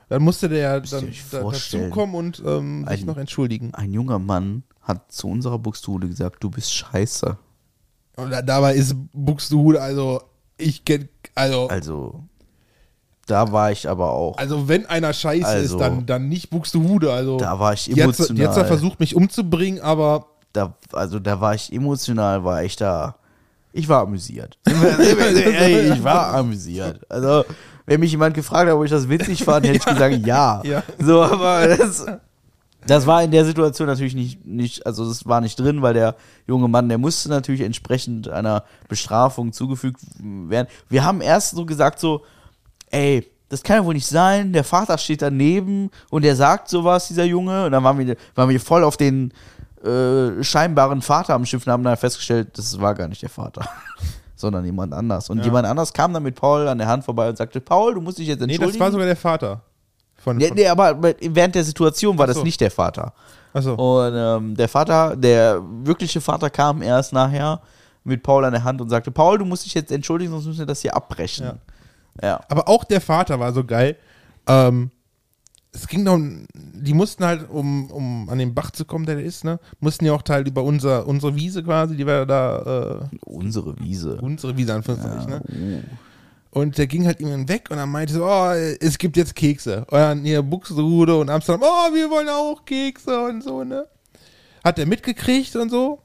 [0.09, 3.73] Dann musste der ja dann da, dazukommen und ähm, sich Ein- noch entschuldigen.
[3.73, 7.37] Ein junger Mann hat zu unserer Buxtehude gesagt, du bist scheiße.
[8.17, 10.21] Und da, dabei ist Buxtehude, also
[10.57, 12.23] ich kenn, also, Also,
[13.25, 14.37] da war ich aber auch.
[14.37, 17.11] also wenn einer scheiße Also- ist, dann, dann nicht Buxtehude.
[17.11, 18.37] Also Da war ich jetzt, emotional.
[18.43, 22.75] jetzt hat er versucht, mich umzubringen, aber da, also da war ich emotional, war ich
[22.75, 23.15] da.
[23.73, 24.57] Ich war amüsiert.
[24.65, 27.01] Ey, ich war amüsiert.
[27.09, 27.43] Also,
[27.87, 30.61] wenn mich jemand gefragt hat, ob ich das witzig fand, hätte ich gesagt, ja.
[30.63, 30.83] Ja.
[30.99, 32.05] So, aber das,
[32.85, 36.15] das war in der Situation natürlich nicht, nicht, also das war nicht drin, weil der
[36.47, 40.67] junge Mann, der musste natürlich entsprechend einer Bestrafung zugefügt werden.
[40.87, 42.23] Wir haben erst so gesagt, so,
[42.91, 47.07] ey, das kann ja wohl nicht sein, der Vater steht daneben und der sagt sowas,
[47.07, 49.33] dieser Junge, und dann waren wir, waren wir voll auf den
[49.83, 53.67] äh, scheinbaren Vater am Schiff und haben dann festgestellt, das war gar nicht der Vater,
[54.35, 55.29] sondern jemand anders.
[55.29, 55.45] Und Ja.
[55.45, 58.17] jemand anders kam dann mit Paul an der Hand vorbei und sagte, Paul, du musst
[58.17, 58.79] dich jetzt nee, entschuldigen.
[58.79, 59.61] das war sogar der Vater.
[60.17, 62.39] Von, Nee, von, nee, aber während der Situation war Ach so.
[62.39, 63.13] das nicht der Vater.
[63.53, 63.73] achso.
[63.73, 67.59] Und ähm, der Vater, der wirkliche Vater kam erst nachher
[68.05, 70.59] mit Paul an der Hand und sagte, Paul, du musst dich jetzt entschuldigen, sonst müssen
[70.59, 71.59] wir das hier abbrechen.
[72.21, 72.39] Ja.
[72.47, 73.97] Aber auch der Vater war so geil.
[74.47, 74.91] Ähm,
[75.73, 79.21] es ging darum, die mussten halt, um, um an den Bach zu kommen, der da
[79.21, 83.15] ist, ne, mussten ja auch halt über unser, unsere Wiese quasi, die war da, äh,
[83.25, 84.17] Unsere Wiese.
[84.21, 85.83] unsere Wiese, Anführungszeichen, ne?
[86.51, 89.79] Und der ging halt irgendwann weg und dann meinte so, oh, es gibt jetzt Kekse.
[89.89, 93.87] Und dann hier Buxtehude und Amsterdam, oh, wir wollen auch Kekse und so, ne?
[94.63, 95.99] Hat er mitgekriegt und so.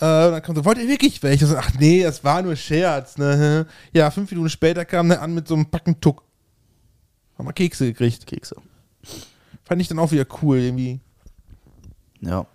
[0.00, 1.44] Äh, und dann kam so, wollt ihr wirklich welche?
[1.46, 3.66] Und so, ach nee, das war nur Scherz, ne?
[3.92, 6.22] Ja, fünf Minuten später kam der an mit so einem Packen Tuck.
[7.36, 8.24] Haben wir Kekse gekriegt.
[8.24, 8.54] Kekse.
[9.68, 10.98] Fand ich dann auch wieder cool, irgendwie.
[12.22, 12.46] Ja.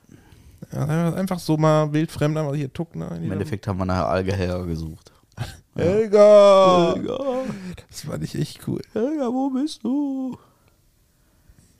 [0.71, 3.07] Ja, einfach so mal wildfremd, einfach hier Tuck, ne?
[3.21, 5.11] Im Endeffekt haben wir nachher Algeherr gesucht.
[5.75, 6.93] Helga!
[6.95, 7.43] Helga,
[7.87, 8.81] Das fand ich echt cool.
[8.93, 10.37] Helga, wo bist du?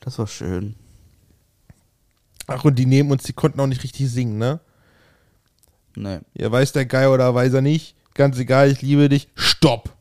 [0.00, 0.76] Das war schön.
[2.46, 4.60] Ach, und die neben uns, die konnten auch nicht richtig singen, ne?
[5.96, 6.20] Nee.
[6.34, 7.96] Ja, weiß der Guy oder weiß er nicht.
[8.14, 9.28] Ganz egal, ich liebe dich.
[9.34, 9.93] Stopp!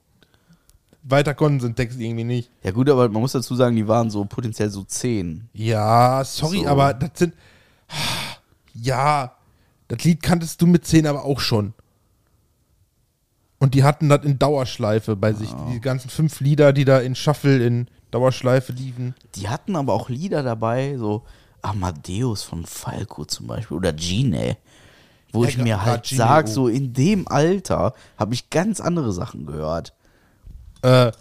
[1.04, 2.50] Weiter konnten sie den Text irgendwie nicht.
[2.64, 5.50] Ja gut, aber man muss dazu sagen, die waren so potenziell so zehn.
[5.54, 6.68] Ja, sorry, So.
[6.68, 7.34] aber das sind.
[8.74, 9.36] Ja,
[9.88, 11.74] das Lied kanntest du mit 10 aber auch schon.
[13.60, 15.54] Und die hatten das in Dauerschleife bei sich.
[15.72, 19.16] Die ganzen fünf Lieder, die da in Shuffle in Dauerschleife liefen.
[19.36, 21.24] Die hatten aber auch Lieder dabei, so
[21.62, 24.58] Amadeus von Falco zum Beispiel oder Gine.
[25.32, 26.50] Wo Ja, ich mir halt Gine, sag, oh.
[26.50, 29.94] so in dem Alter habe ich ganz andere Sachen gehört.
[30.84, 31.11] Äh!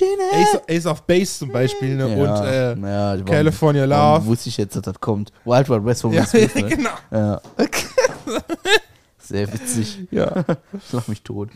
[0.00, 2.06] Ace, Ace of Base zum Beispiel, ne?
[2.06, 4.26] Und äh, ja, waren- California warum Love.
[4.26, 5.32] Wusste ich jetzt, dass das kommt.
[5.44, 6.62] Wild Wild West von Ja, Smith, ne?
[6.68, 6.90] genau.
[7.10, 7.40] Ja.
[9.18, 10.06] Sehr witzig.
[10.10, 10.44] Ja.
[10.86, 11.50] Ich lach mich tot.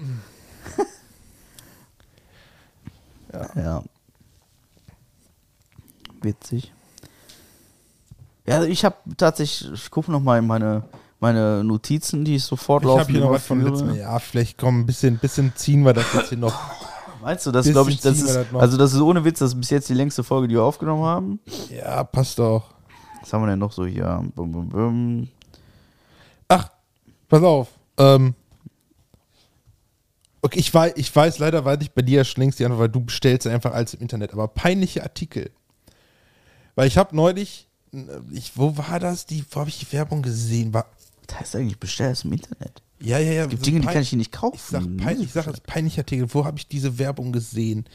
[3.55, 3.83] ja.
[6.23, 6.73] Witzig.
[8.47, 10.83] Ja, also ich habe tatsächlich, ich gucke noch mal in meine,
[11.21, 14.19] meine Notizen, die ich so Ich fortlaufend habe hier noch was von letztem Jahr.
[14.21, 16.55] Vielleicht komm, ein bisschen, bisschen ziehen wir das jetzt hier noch.
[17.23, 19.61] Meinst du, das glaube ich, das ist, das also das ist ohne Witz, das ist
[19.61, 21.41] bis jetzt die längste Folge, die wir aufgenommen haben.
[21.71, 22.75] Ja, passt doch.
[23.21, 24.25] Was haben wir denn noch so hier?
[24.35, 25.29] Bum, bum, bum.
[26.49, 26.69] Ach,
[27.29, 27.69] pass auf.
[27.97, 28.35] Ähm,
[30.43, 32.89] okay, ich weiß, ich weiß leider, weiß ich bei dir schon längst die Antwort, weil
[32.89, 34.33] du bestellst einfach alles im Internet.
[34.33, 35.53] Aber peinliche Artikel.
[36.75, 37.69] Weil ich habe neulich,
[38.33, 39.27] ich, wo war das?
[39.27, 40.75] Die, wo habe ich die Werbung gesehen?
[40.75, 40.87] War,
[41.33, 42.83] Das heißt eigentlich, bestell es im Internet.
[43.01, 43.43] ja, ja, ja.
[43.45, 44.57] Es gibt so Dinge, die kann ich hier nicht kaufen.
[44.57, 46.33] Ich sag, pein, ich sag das peinliche Artikel.
[46.35, 47.87] Wo habe ich diese Werbung gesehen?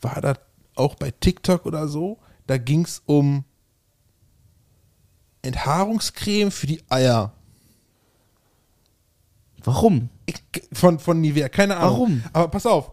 [0.00, 0.38] War das
[0.76, 2.18] auch bei TikTok oder so?
[2.46, 3.44] Da ging es um
[5.42, 7.32] Enthaarungscreme für die Eier.
[9.64, 10.08] Warum?
[10.26, 10.36] Ich,
[10.72, 11.92] von, von Nivea, keine Ahnung.
[11.92, 12.22] Warum?
[12.32, 12.92] Aber pass auf.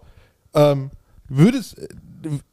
[0.56, 0.90] Ähm,
[1.30, 1.88] würdest, äh,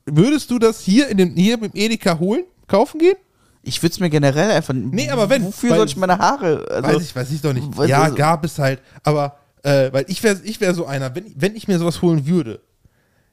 [0.05, 3.17] würdest du das hier in dem, hier im Edeka holen, kaufen gehen?
[3.65, 4.75] Ich würde es mir generell einfach.
[4.75, 6.67] Nee, aber wenn, Wofür weil- soll ich meine Haare?
[6.71, 7.67] Also, weiß ich, weiß ich doch nicht.
[7.87, 8.81] ja, also- gab es halt.
[9.03, 12.27] Aber, äh, weil ich wäre ich wär so einer, wenn, wenn ich mir sowas holen
[12.27, 12.61] würde,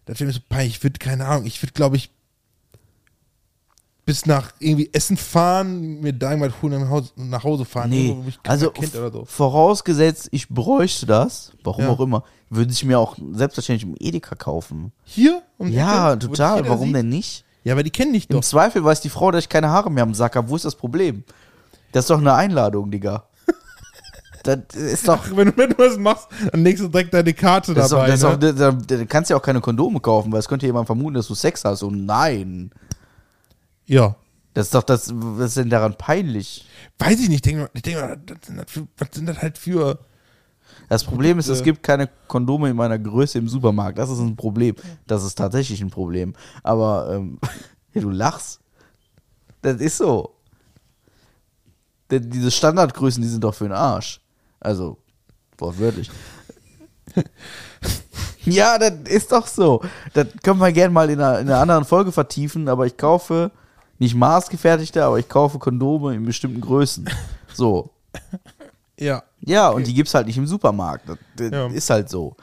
[0.05, 0.75] das wäre mir so peinlich.
[0.77, 2.09] Ich würde, keine Ahnung, ich würde, glaube ich,
[4.05, 7.91] bis nach irgendwie Essen fahren, mir da irgendwas holen und nach Hause, fahren.
[7.91, 8.15] Nee,
[8.47, 9.25] also so.
[9.25, 11.89] vorausgesetzt, ich bräuchte das, warum Ja.
[11.91, 14.91] auch immer, würde ich mir auch selbstverständlich im Edeka kaufen.
[15.03, 15.43] Hier?
[15.57, 16.67] Um Ja, Ecke, total.
[16.67, 16.95] Warum sieht?
[16.95, 17.45] denn nicht?
[17.63, 18.41] Ja, aber die kennen dich Im doch.
[18.41, 20.49] Zweifel weiß die Frau, dass ich keine Haare mehr am Sack habe.
[20.49, 21.23] Wo ist das Problem?
[21.91, 23.25] Das ist doch eine Einladung, Digga.
[24.43, 25.35] das ist doch.
[25.35, 27.97] Wenn du, wenn du was machst, dann legst du direkt deine Karte Das ist doch,
[27.99, 28.11] dabei.
[28.11, 28.37] das ist ne?
[28.37, 30.87] doch, da, da, da kannst du ja auch keine Kondome kaufen, weil es könnte jemand
[30.87, 31.83] vermuten, dass du Sex hast.
[31.83, 32.71] Und nein.
[33.85, 34.15] ja.
[34.53, 36.67] Das ist doch das, was ist denn daran peinlich?
[36.99, 37.45] Weiß ich nicht.
[37.45, 38.65] Ich denke, ich denke das sind das
[38.97, 39.99] was sind das halt für.
[40.91, 43.97] Das Problem ist, es gibt keine Kondome in meiner Größe im Supermarkt.
[43.97, 44.75] Das ist ein Problem.
[45.07, 46.33] Das ist tatsächlich ein Problem.
[46.63, 47.39] Aber ähm,
[47.93, 48.59] du lachst.
[49.61, 50.35] Das ist so.
[52.11, 54.19] Diese Standardgrößen, die sind doch für den Arsch.
[54.59, 54.97] Also,
[55.57, 56.11] wortwörtlich.
[58.43, 59.81] ja, das ist doch so.
[60.13, 63.51] Das können wir gerne mal in einer, in einer anderen Folge vertiefen, aber ich kaufe
[63.97, 67.09] nicht maßgefertigte, aber ich kaufe Kondome in bestimmten Größen.
[67.53, 67.91] So.
[68.99, 69.23] Ja.
[69.41, 71.09] Ja, und die gibt's halt nicht im Supermarkt.
[71.09, 71.67] Das, das Ja.
[71.67, 72.35] ist halt so.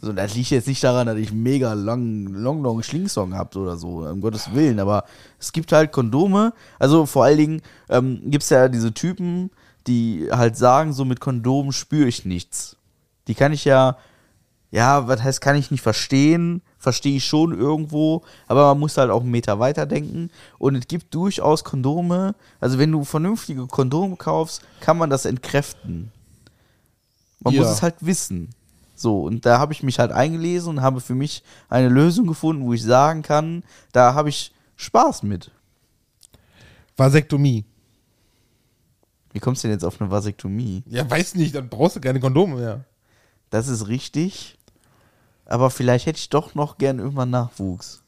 [0.00, 3.76] So, das liegt jetzt nicht daran, dass ich mega lang, long, long Schlingsong habt oder
[3.78, 5.04] so, um Gottes Willen, aber
[5.40, 6.52] es gibt halt Kondome.
[6.78, 9.50] Also vor allen Dingen ähm, gibt's ja diese Typen,
[9.86, 12.76] die halt sagen, so mit Kondom spüre ich nichts.
[13.28, 13.96] Die kann ich ja,
[14.70, 19.10] ja, was heißt, kann ich nicht verstehen, verstehe ich schon irgendwo, aber man muss halt
[19.10, 20.30] auch einen Meter weiter denken.
[20.58, 26.12] Und es gibt durchaus Kondome, also wenn du vernünftige Kondome kaufst, kann man das entkräften.
[27.40, 27.62] Man Ja.
[27.62, 28.50] muss es halt wissen.
[28.94, 32.64] So, und da habe ich mich halt eingelesen und habe für mich eine Lösung gefunden,
[32.64, 35.50] wo ich sagen kann, da habe ich Spaß mit.
[36.96, 37.64] Vasektomie.
[39.32, 40.84] Wie kommst du denn jetzt auf eine Vasektomie?
[40.86, 42.84] Ja, weiß nicht, dann brauchst du keine Kondome mehr.
[43.50, 44.56] Das ist richtig.
[45.46, 48.04] Aber vielleicht hätte ich doch noch gern irgendwann Nachwuchs.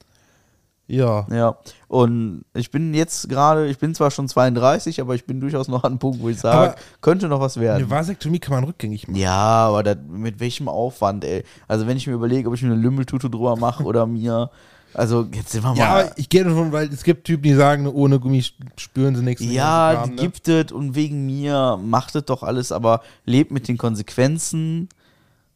[0.89, 1.27] Ja.
[1.31, 1.57] Ja.
[1.89, 5.83] Und ich bin jetzt gerade, ich bin zwar schon 32, aber ich bin durchaus noch
[5.83, 7.83] an einem Punkt, wo ich sage, könnte noch was werden.
[7.83, 9.21] Eine Vasektomie kann man rückgängig machen.
[9.21, 11.45] Ja, aber das, mit welchem Aufwand, ey?
[11.67, 14.51] Also wenn ich mir überlege, ob ich mir eine Lümmeltute drüber mache oder mir,
[14.95, 15.79] also jetzt sind wir mal.
[15.79, 18.45] Ja, ich gehe davon, weil es gibt Typen, die sagen, ohne Gummi
[18.77, 19.45] spüren sie nichts.
[19.45, 20.17] Ja, Kram, ne?
[20.17, 24.89] gibt es und wegen mir macht es doch alles, aber lebt mit den Konsequenzen.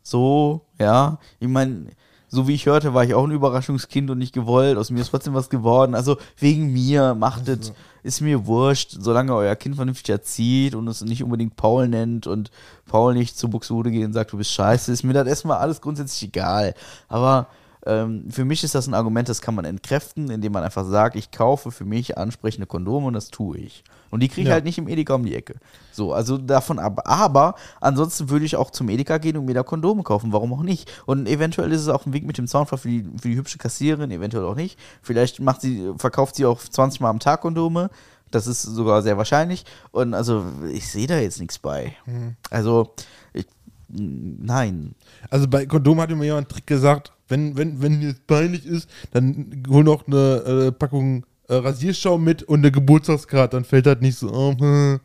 [0.02, 1.18] So, ja.
[1.38, 1.86] Ich meine,
[2.28, 4.78] so wie ich hörte, war ich auch ein Überraschungskind und nicht gewollt.
[4.78, 5.94] Aus mir ist trotzdem was geworden.
[5.94, 7.72] Also wegen mir macht es,
[8.04, 12.50] ist mir wurscht, solange euer Kind vernünftig erzieht und es nicht unbedingt Paul nennt und
[12.86, 15.80] Paul nicht zu Buxtehude geht und sagt, du bist scheiße, ist mir das erstmal alles
[15.80, 16.74] grundsätzlich egal.
[17.08, 17.48] Aber
[17.82, 21.30] für mich ist das ein Argument, das kann man entkräften, indem man einfach sagt, ich
[21.30, 23.84] kaufe für mich ansprechende Kondome und das tue ich.
[24.10, 24.54] Und die kriege ich Ja.
[24.54, 25.54] halt nicht im Edeka um die Ecke.
[25.92, 27.00] So, also davon ab.
[27.04, 30.32] Aber ansonsten würde ich auch zum Edeka gehen und mir da Kondome kaufen.
[30.32, 30.90] Warum auch nicht?
[31.06, 33.56] Und eventuell ist es auch ein Weg mit dem Zaunfall für die, für die hübsche
[33.58, 34.78] Kassiererin, eventuell auch nicht.
[35.00, 37.88] Vielleicht macht sie, verkauft sie auch 20 Mal am Tag Kondome.
[38.30, 39.64] Das ist sogar sehr wahrscheinlich.
[39.90, 41.94] Und also, ich sehe da jetzt nichts bei.
[42.50, 42.94] Also,
[43.32, 43.46] ich,
[43.88, 44.94] nein.
[45.30, 48.88] Also bei Kondom hat mir jemand einen Trick gesagt, wenn, wenn, wenn dir peinlich ist,
[49.12, 54.00] dann hol noch eine äh, Packung äh, Rasierschaum mit und eine Geburtstagskarte, dann fällt das
[54.00, 54.30] nicht so.
[54.32, 55.00] Oh, hm.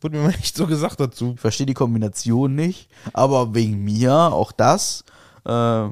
[0.00, 1.32] Wurde mir mal nicht so gesagt dazu.
[1.34, 5.04] Ich verstehe die Kombination nicht, aber wegen mir auch das.
[5.44, 5.88] Äh,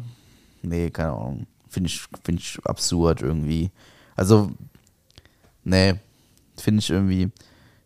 [0.62, 1.46] nee, keine Ahnung.
[1.68, 3.70] Finde ich, find ich absurd irgendwie.
[4.16, 4.50] Also,
[5.62, 5.94] nee,
[6.56, 7.30] finde ich irgendwie.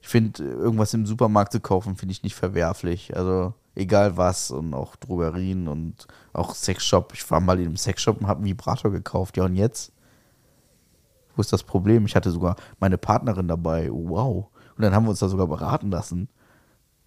[0.01, 3.16] Ich finde, irgendwas im Supermarkt zu kaufen, finde ich nicht verwerflich.
[3.16, 7.12] Also, egal was und auch Drogerien und auch Sexshop.
[7.15, 9.36] Ich war mal in einem Sexshop und habe einen Vibrator gekauft.
[9.36, 9.93] Ja, und jetzt?
[11.36, 12.06] Wo ist das Problem?
[12.06, 13.89] Ich hatte sogar meine Partnerin dabei.
[13.90, 14.47] Wow.
[14.77, 16.28] Und dann haben wir uns da sogar beraten lassen.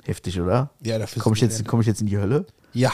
[0.04, 0.70] Heftig, oder?
[0.82, 2.46] Ja, dafür Komme ich, jetzt- komm ich jetzt in die Hölle?
[2.74, 2.92] Ja.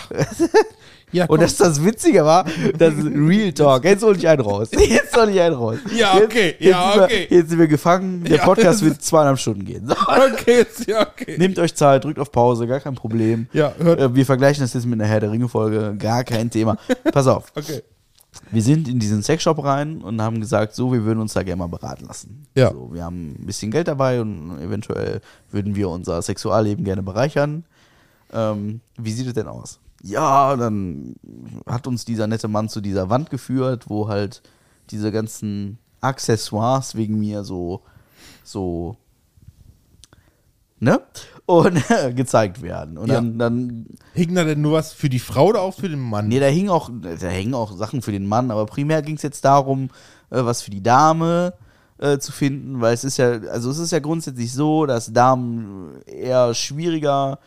[1.12, 2.46] ja, Und dass das Witzige war,
[2.78, 3.84] das ist Real Talk.
[3.84, 4.70] Jetzt hol ich einen raus.
[4.88, 5.78] Jetzt hol ich einen raus.
[5.96, 6.56] Ja, Jetzt- okay.
[6.60, 7.28] Jetzt Ja, sind wir, okay.
[7.30, 8.24] Jetzt sind wir gefangen.
[8.24, 9.88] Der Ja, Podcast wird zweieinhalb Stunden gehen.
[9.88, 9.94] So.
[9.94, 11.36] okay, jetzt, ja, okay.
[11.38, 13.48] Nehmt euch Zeit, drückt auf Pause, gar kein Problem.
[13.54, 16.78] Ja, hört- Äh, Wir vergleichen das jetzt mit einer Herr der Ringe-Folge, gar kein Thema.
[17.12, 17.52] Pass auf.
[17.56, 17.82] Okay.
[18.50, 21.60] Wir sind in diesen Sexshop rein und haben gesagt, so, wir würden uns da gerne
[21.60, 22.48] mal beraten lassen.
[22.56, 22.72] Ja.
[22.72, 25.22] So, wir haben ein bisschen Geld dabei und eventuell
[25.52, 27.64] würden wir unser Sexualleben gerne bereichern.
[28.34, 29.80] Ähm, wie sieht es denn aus?
[30.02, 31.16] Ja, dann
[31.66, 34.42] hat uns dieser nette Mann zu dieser Wand geführt, wo halt
[34.90, 37.82] diese ganzen Accessoires wegen mir so,
[38.44, 38.98] so,
[40.80, 41.00] ne?
[41.46, 41.82] Und
[42.16, 42.98] gezeigt werden.
[42.98, 43.16] Und Ja.
[43.16, 46.28] dann, dann Hing da denn nur was für die Frau oder auch für den Mann?
[46.28, 49.22] Nee, da hingen auch, da hängen auch Sachen für den Mann, aber primär ging es
[49.22, 49.90] jetzt darum,
[50.30, 51.54] äh, was für die Dame
[51.98, 56.02] äh, zu finden, weil es ist ja, also es ist ja grundsätzlich so, dass Damen
[56.06, 57.40] eher schwieriger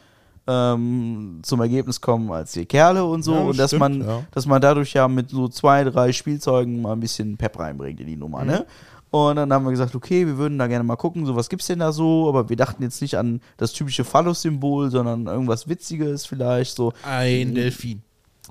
[0.47, 4.01] ähm, zum Ergebnis kommen als die Kerle und so Ja, das und dass stimmt, man,
[4.01, 4.23] ja.
[4.31, 8.07] dass man dadurch ja mit so zwei, drei Spielzeugen mal ein bisschen Pep reinbringt in
[8.07, 8.47] die Nummer, Mhm.
[8.47, 8.67] ne?
[9.11, 11.69] Und dann haben wir gesagt, okay, wir würden da gerne mal gucken, so was gibt's
[11.69, 16.27] denn da so, aber wir dachten jetzt nicht an das typische Phallus-Symbol, sondern irgendwas Witziges
[16.27, 18.03] vielleicht, so Ein Delfin.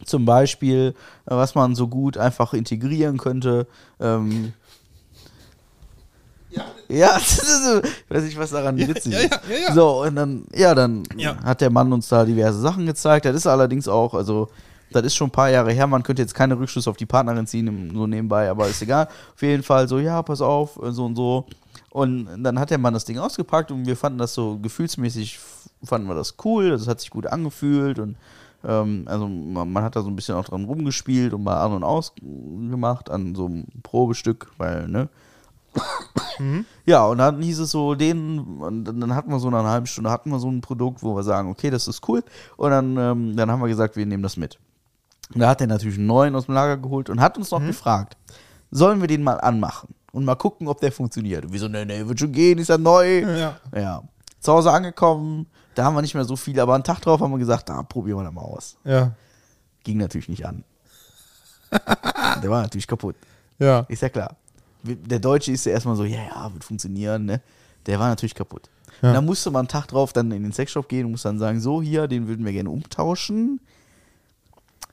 [0.06, 0.96] zum Beispiel,
[1.26, 3.68] äh, was man so gut einfach integrieren könnte.
[4.00, 4.54] Ähm,
[6.88, 9.32] ja, das ich weiß nicht, was daran witzig ja, ist.
[9.32, 9.74] ja, ja, ja.
[9.74, 11.36] So, und dann, ja, dann Ja.
[11.44, 13.26] hat der Mann uns da diverse Sachen gezeigt.
[13.26, 14.50] Das ist allerdings auch, also,
[14.92, 15.88] das ist schon ein paar Jahre her.
[15.88, 19.08] Man könnte jetzt keine Rückschlüsse auf die Partnerin ziehen, so nebenbei, aber ist egal.
[19.34, 21.46] Auf jeden Fall so, ja, pass auf, äh, so und so.
[21.90, 25.40] Und dann hat der Mann das Ding ausgepackt und wir fanden das so gefühlsmäßig,
[25.84, 26.70] fanden wir das cool.
[26.72, 28.16] Das hat sich gut angefühlt und
[28.68, 31.72] ähm, also man, man hat da so ein bisschen auch dran rumgespielt und mal an
[31.74, 32.14] und aus
[32.70, 35.08] gemacht an so einem Probestück, weil, ne?
[36.86, 39.88] Ja, und dann hieß es so, den, und dann hatten wir so nach einer halben
[39.88, 42.24] Stunde hatten wir so ein Produkt, wo wir sagen, okay, das ist cool.
[42.58, 44.60] Und dann, ähm, dann haben wir gesagt, wir nehmen das mit.
[45.34, 47.66] Und da hat er natürlich einen neuen aus dem Lager geholt und hat uns noch
[47.66, 48.18] gefragt,
[48.70, 51.46] sollen wir den mal anmachen und mal gucken, ob der funktioniert.
[51.46, 53.22] Und wir so, nee, nee, wird schon gehen, ist ja neu.
[53.22, 53.58] Ja.
[53.74, 54.04] Ja.
[54.40, 57.32] Zu Hause angekommen, da haben wir nicht mehr so viel, aber einen Tag drauf haben
[57.32, 58.78] wir gesagt, da probieren wir das mal aus.
[58.84, 59.14] Ja.
[59.84, 60.64] Ging natürlich nicht an.
[61.72, 63.16] der war natürlich kaputt.
[63.58, 63.80] Ja.
[63.90, 64.36] Ist ja klar.
[64.86, 67.42] Der Deutsche ist ja erstmal so, ja, ja, wird funktionieren, ne?
[67.86, 68.70] Der war natürlich kaputt.
[69.02, 69.14] Ja.
[69.14, 71.60] Dann musste man einen Tag drauf dann in den Sexshop gehen und muss dann sagen,
[71.60, 73.60] so hier, den würden wir gerne umtauschen.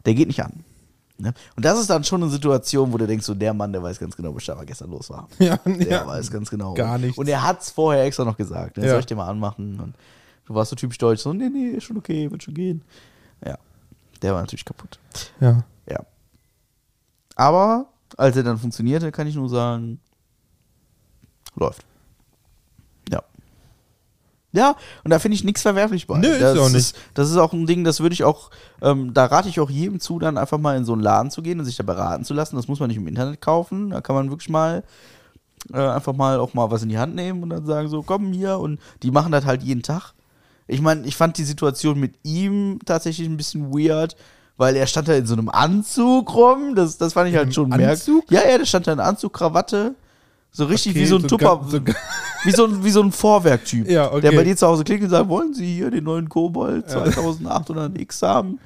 [0.04, 0.64] Der geht nicht an.
[1.18, 1.32] Ne?
[1.56, 3.98] Und das ist dann schon eine Situation, wo du denkst, so der Mann, der weiß
[4.00, 5.28] ganz genau, was gestern los war.
[5.38, 6.06] Ja, Der ja.
[6.06, 6.74] weiß ganz genau.
[6.74, 7.16] Gar nichts.
[7.16, 8.76] Und er hat es vorher extra noch gesagt.
[8.76, 8.84] Ne?
[8.84, 8.90] Ja.
[8.90, 9.78] Soll ich dir mal anmachen?
[9.78, 9.94] Und
[10.46, 12.82] du warst so typisch deutsch, so, nee, nee, ist schon okay, wird schon gehen.
[13.46, 13.56] Ja.
[14.20, 14.98] Der war natürlich kaputt.
[15.40, 15.64] Ja.
[15.88, 16.00] Ja.
[17.36, 17.86] Aber
[18.18, 20.00] als er dann funktionierte, kann ich nur sagen,
[21.54, 21.84] läuft.
[23.10, 23.22] Ja.
[24.52, 26.18] Ja, und da finde ich nichts verwerflich bei.
[26.18, 26.78] Nö, ist das ja auch nicht.
[26.78, 29.70] Ist, das ist auch ein Ding, das würde ich auch, ähm, da rate ich auch
[29.70, 32.24] jedem zu, dann einfach mal in so einen Laden zu gehen und sich da beraten
[32.24, 32.56] zu lassen.
[32.56, 33.90] Das muss man nicht im Internet kaufen.
[33.90, 34.84] Da kann man wirklich mal
[35.72, 38.32] äh, einfach mal auch mal was in die Hand nehmen und dann sagen so, komm
[38.32, 40.12] hier und die machen das halt jeden Tag.
[40.66, 44.16] Ich meine, ich fand die Situation mit ihm tatsächlich ein bisschen weird,
[44.62, 46.76] weil er stand da in so einem Anzug rum.
[46.76, 48.30] Das, das fand ich halt schon merkwürdig.
[48.30, 49.94] Ja, ja, der stand da in Anzug, Krawatte.
[50.52, 51.80] So richtig Okay, wie so ein so Tupper, so
[52.44, 54.20] wie so ein, wie so ein Vorwerktyp, Ja, okay.
[54.20, 58.22] der bei dir zu Hause klingt und sagt, wollen Sie hier den neuen Kobold 2800X
[58.22, 58.58] haben?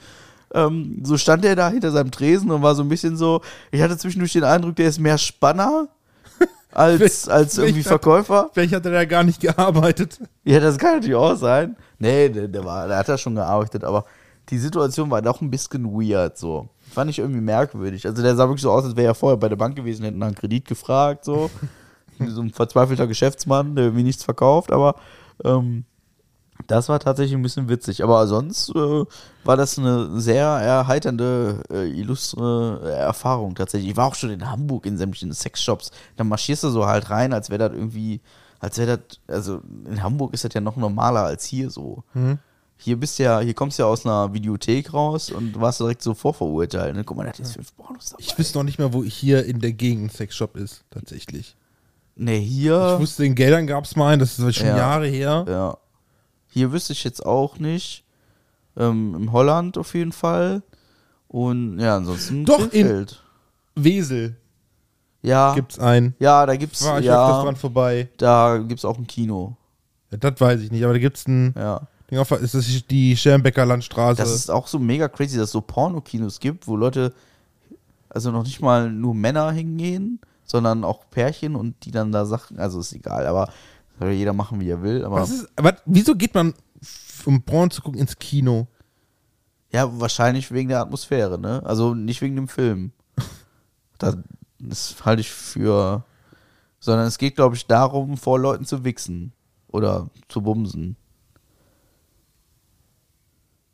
[0.53, 3.41] Ähm, so stand er da hinter seinem Tresen und war so ein bisschen so,
[3.71, 5.89] ich hatte zwischendurch den Eindruck, der ist mehr Spanner
[6.73, 8.51] als, als irgendwie vielleicht hat- Verkäufer.
[8.53, 10.19] Vielleicht hat er da gar nicht gearbeitet.
[10.45, 11.77] Ja, das kann natürlich auch sein.
[11.99, 14.05] Nee, der, der, war, der hat da schon gearbeitet, aber
[14.49, 16.69] die Situation war doch ein bisschen weird so.
[16.93, 18.07] Fand ich irgendwie merkwürdig.
[18.07, 20.19] Also der sah wirklich so aus, als wäre er vorher bei der Bank gewesen, hätten
[20.19, 21.51] nach einem Kredit gefragt, so.
[22.19, 24.95] So ein verzweifelter Geschäftsmann, der irgendwie nichts verkauft, aber
[25.45, 25.85] ähm,
[26.67, 28.03] das war tatsächlich ein bisschen witzig.
[28.03, 29.05] Aber sonst äh,
[29.45, 33.91] war das eine sehr erheiternde, äh, illustre Erfahrung tatsächlich.
[33.91, 35.91] Ich war auch schon in Hamburg in sämtlichen Sexshops.
[36.17, 38.21] Da marschierst du so halt rein, als wäre das irgendwie,
[38.61, 42.03] als wäre das, also in Hamburg ist das ja noch normaler als hier so.
[42.79, 46.13] Hier bist ja, hier kommst du ja aus einer Videothek raus und warst direkt so
[46.15, 46.95] vorverurteilt.
[46.95, 47.05] Ne?
[47.05, 48.23] Guck mal, da hat jetzt fünf Pornos dabei.
[48.23, 51.57] Ich wüsste noch nicht mehr, wo hier in der Gegend ein Sexshop ist, tatsächlich.
[52.17, 52.93] Ne, hier.
[52.95, 54.77] Ich wusste, in Geldern gab es mal einen, das ist schon Ja.
[54.77, 55.45] Jahre her.
[55.49, 55.79] Ja.
[56.49, 58.05] Hier wüsste ich jetzt auch nicht.
[58.77, 60.63] Ähm, Im Holland auf jeden Fall.
[61.29, 62.45] Und ja, ansonsten.
[62.45, 63.23] Doch, in- Krefeld.
[63.75, 64.37] Wesel
[65.23, 65.55] Ja.
[65.55, 66.15] gibt's einen.
[66.19, 66.85] ja, da gibt's.
[66.85, 68.09] War ich ja, dran vorbei.
[68.19, 69.57] da gibt's auch ein Kino.
[70.11, 71.53] Ja, das weiß ich nicht, aber da gibt's ein.
[71.57, 71.89] Ja.
[72.13, 74.17] Auf, ist das die Schermbecker Landstraße?
[74.17, 77.13] Das ist auch so mega crazy, dass es so Pornokinos gibt, wo Leute,
[78.09, 82.59] also noch nicht mal nur Männer hingehen, sondern auch Pärchen und die dann da Sachen,
[82.59, 83.51] also ist egal, aber
[83.99, 85.05] soll jeder machen, wie er will.
[85.05, 86.55] Aber was ist, was, wieso geht man,
[87.25, 88.69] um Porn zu gucken, ins Kino?
[89.73, 91.63] Ja, wahrscheinlich wegen der Atmosphäre, ne?
[91.65, 92.93] Also nicht wegen dem Film.
[93.99, 94.15] Das,
[94.59, 96.05] das halte ich für.
[96.81, 99.33] Sondern es geht, glaube ich, darum, vor Leuten zu wichsen.
[99.69, 100.97] Oder zu bumsen.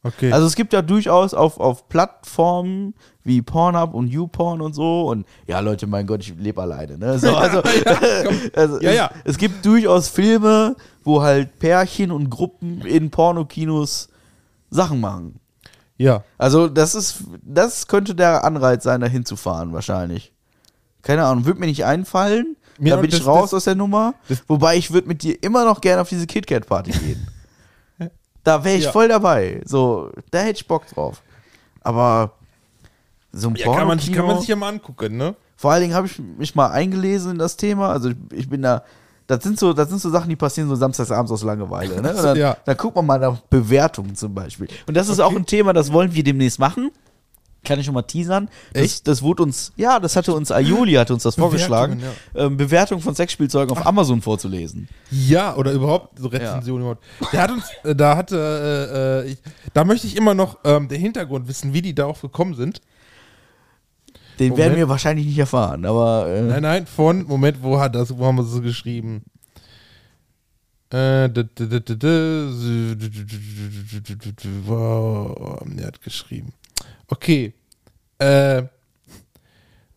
[0.05, 0.33] Okay.
[0.33, 5.25] Also es gibt ja durchaus auf, auf Plattformen wie Pornhub und YouPorn und so und
[5.47, 7.19] ja Leute, mein Gott, ich lebe alleine, ne?
[7.21, 7.63] So, also,
[8.55, 9.11] also Ja, es, ja.
[9.25, 10.75] es gibt durchaus Filme,
[11.05, 14.09] wo halt Pärchen und Gruppen in Pornokinos
[14.71, 15.39] Sachen machen.
[15.99, 16.25] ja.
[16.39, 20.33] Also, das ist, das könnte der Anreiz sein, da hinzufahren, wahrscheinlich.
[21.03, 22.57] Keine Ahnung, wird mir nicht einfallen.
[22.79, 24.15] Mir da bin das- ich raus das- aus der Nummer.
[24.29, 27.27] das- Wobei ich würde mit dir immer noch gerne auf diese KitKat-Party gehen.
[28.45, 28.93] Da wäre ich Ja.
[28.93, 29.61] voll dabei.
[29.65, 31.23] So, da hätte ich Bock drauf.
[31.83, 32.33] Aber
[33.33, 35.35] so ein Ja, kann man, kann man sich ja mal angucken, ne?
[35.57, 37.91] vor allen Dingen habe ich mich mal eingelesen in das Thema.
[37.91, 38.83] Also ich, ich bin da.
[39.29, 42.03] Das sind, so, das sind so Sachen, die passieren so samstagsabends aus Langeweile.
[42.03, 42.13] Ne?
[42.23, 42.57] Dann, Ja.
[42.65, 44.67] dann guckt man mal nach Bewertungen zum Beispiel.
[44.89, 46.91] Und das ist auch ein Thema, das wollen wir demnächst machen.
[47.65, 48.49] Kann ich schon mal teasern.
[48.73, 49.09] Das, Echt?
[49.09, 53.01] das wurde uns, ja, das hatte uns Ayoli hat uns das vorgeschlagen, Bewertungen, ähm, Bewertung
[53.01, 54.89] von Sexspielzeugen auf Amazon vorzulesen.
[55.11, 57.05] Ja, oder überhaupt so Rezensionen überhaupt.
[57.33, 59.39] Der hat uns, äh, da hatte, äh, äh, ich,
[59.73, 62.81] da möchte ich immer noch ähm, den Hintergrund wissen, wie die darauf gekommen sind.
[64.41, 64.59] Den Moment.
[64.59, 68.27] werden wir wahrscheinlich nicht erfahren, aber äh, Nein, nein, von, Moment, wo hat das, wo
[68.27, 69.23] haben wir so geschrieben?
[70.91, 71.29] Äh,
[74.67, 76.53] wow, er hat geschrieben.
[77.13, 77.53] Okay.
[78.19, 78.63] Äh,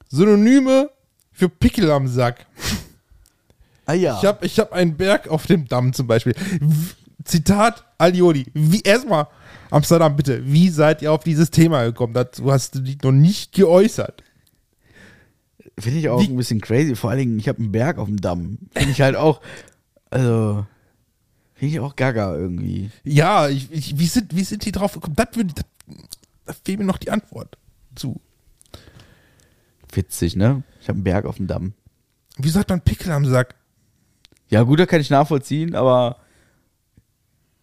[0.10, 0.90] Synonyme
[1.32, 2.46] für Pickel am Sack.
[3.86, 4.18] ah ja.
[4.20, 6.36] Ich habe ich hab einen Berg auf dem Damm zum Beispiel.
[7.24, 8.48] Zitat Alioli.
[8.54, 9.28] Wie, erstmal,
[9.72, 10.46] Amsterdam, bitte.
[10.46, 12.14] Wie seid ihr auf dieses Thema gekommen?
[12.14, 14.22] Dazu hast du dich noch nicht geäußert.
[15.80, 16.96] Finde ich auch Wie- ein bisschen crazy.
[16.98, 18.58] Vor allen Dingen, ich habe einen Berg auf dem Damm.
[18.76, 19.40] Finde ich halt auch,
[20.10, 20.66] also,
[21.54, 22.92] finde ich auch gaga irgendwie.
[23.06, 25.16] Ja, ich, ich, wie, sind, wie sind die drauf gekommen?
[25.16, 25.54] Das würde,
[26.46, 27.58] da fehlt mir noch die Antwort
[27.96, 28.22] zu.
[29.92, 30.64] Witzig, ne?
[30.82, 31.74] Ich habe einen Berg auf dem Damm.
[32.38, 33.56] Wie sagt man Pickel am Sack?
[34.50, 36.18] Ja, gut, da kann ich nachvollziehen, aber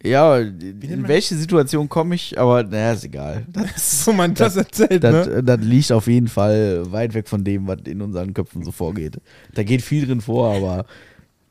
[0.03, 3.47] ja, in welche Situation komme ich, aber naja, ist egal.
[3.53, 5.45] Das, So man das erzählt, das, ne?
[5.45, 9.21] das liegt auf jeden Fall weit weg von dem, was in unseren Köpfen so vorgeht.
[9.55, 10.87] Da geht viel drin vor, aber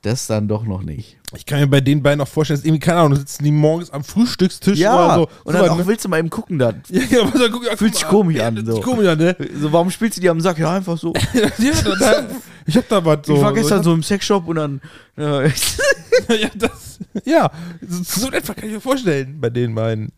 [0.01, 1.17] das dann doch noch nicht.
[1.35, 3.91] Ich kann mir bei den beiden auch vorstellen, dass irgendwie, keine Ahnung, sitzen die morgens
[3.91, 5.21] am Frühstückstisch Ja, oder so.
[5.21, 5.87] und so dann was, auch ne?
[5.87, 6.81] willst du mal eben gucken dann.
[6.89, 8.79] ja, ja, aber dann guck, ja, Fühlt sich komisch ja, an, das so.
[8.79, 9.35] ist komisch an, ne?
[9.59, 10.57] So, warum spielst du die am Sack?
[10.57, 11.13] Ja, einfach so.
[11.33, 11.49] ja,
[11.83, 12.27] da, da,
[12.65, 13.35] ich hab da was so.
[13.35, 13.91] ich war gestern so.
[13.91, 14.81] so im Sexshop und dann.
[15.17, 17.51] Äh, ja, das, ja,
[17.87, 20.11] so, so etwa kann ich mir vorstellen bei den beiden.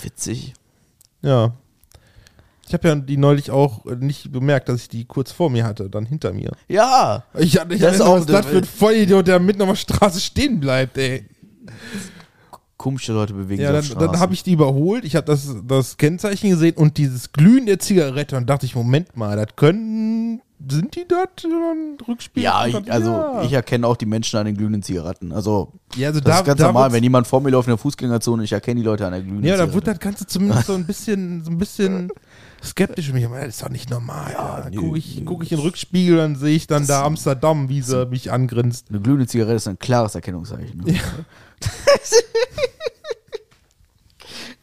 [0.00, 0.54] witzig.
[1.22, 1.52] Ja.
[2.68, 5.64] Ich habe ja die neulich auch äh, nicht bemerkt, dass ich die kurz vor mir
[5.64, 6.52] hatte, dann hinter mir.
[6.68, 7.24] Ja.
[7.38, 10.20] Ich hatte ich Das ist auch- das für ein Vollidiot, der mitten auf der Straße
[10.20, 11.24] stehen bleibt, ey.
[12.76, 14.20] Komische Leute bewegen Ja, sich dann, auf dann Straßen.
[14.20, 15.04] habe ich die überholt.
[15.04, 18.36] Ich habe das, das Kennzeichen gesehen und dieses Glühen der Zigarette.
[18.36, 20.40] Und dachte ich, Moment mal, das können.
[20.68, 21.46] Sind die dort
[22.08, 22.42] Rückspiel?
[22.42, 23.42] Ja, ich, dann- also ja.
[23.42, 25.32] ich erkenne auch die Menschen an den glühenden Zigaretten.
[25.32, 27.72] Also ja, also das da, ist ganz da normal, wenn jemand vor mir läuft in
[27.72, 29.74] der Fußgängerzone, ich erkenne die Leute an der glühenden Ja, da Zigarette.
[29.74, 32.10] wird das Ganze zumindest so ein bisschen, so ein bisschen
[32.62, 33.24] skeptisch für mich.
[33.24, 34.32] Aber Das ist doch nicht normal.
[34.32, 37.04] Ja, dann nö, gucke ich, guck ich in den Rückspiegel, dann sehe ich dann da
[37.04, 38.86] Amsterdam, wie sie mich angrinst.
[38.90, 40.80] Eine glühende Zigarette ist ein klares Erkennungszeichen.
[40.80, 40.98] Ne?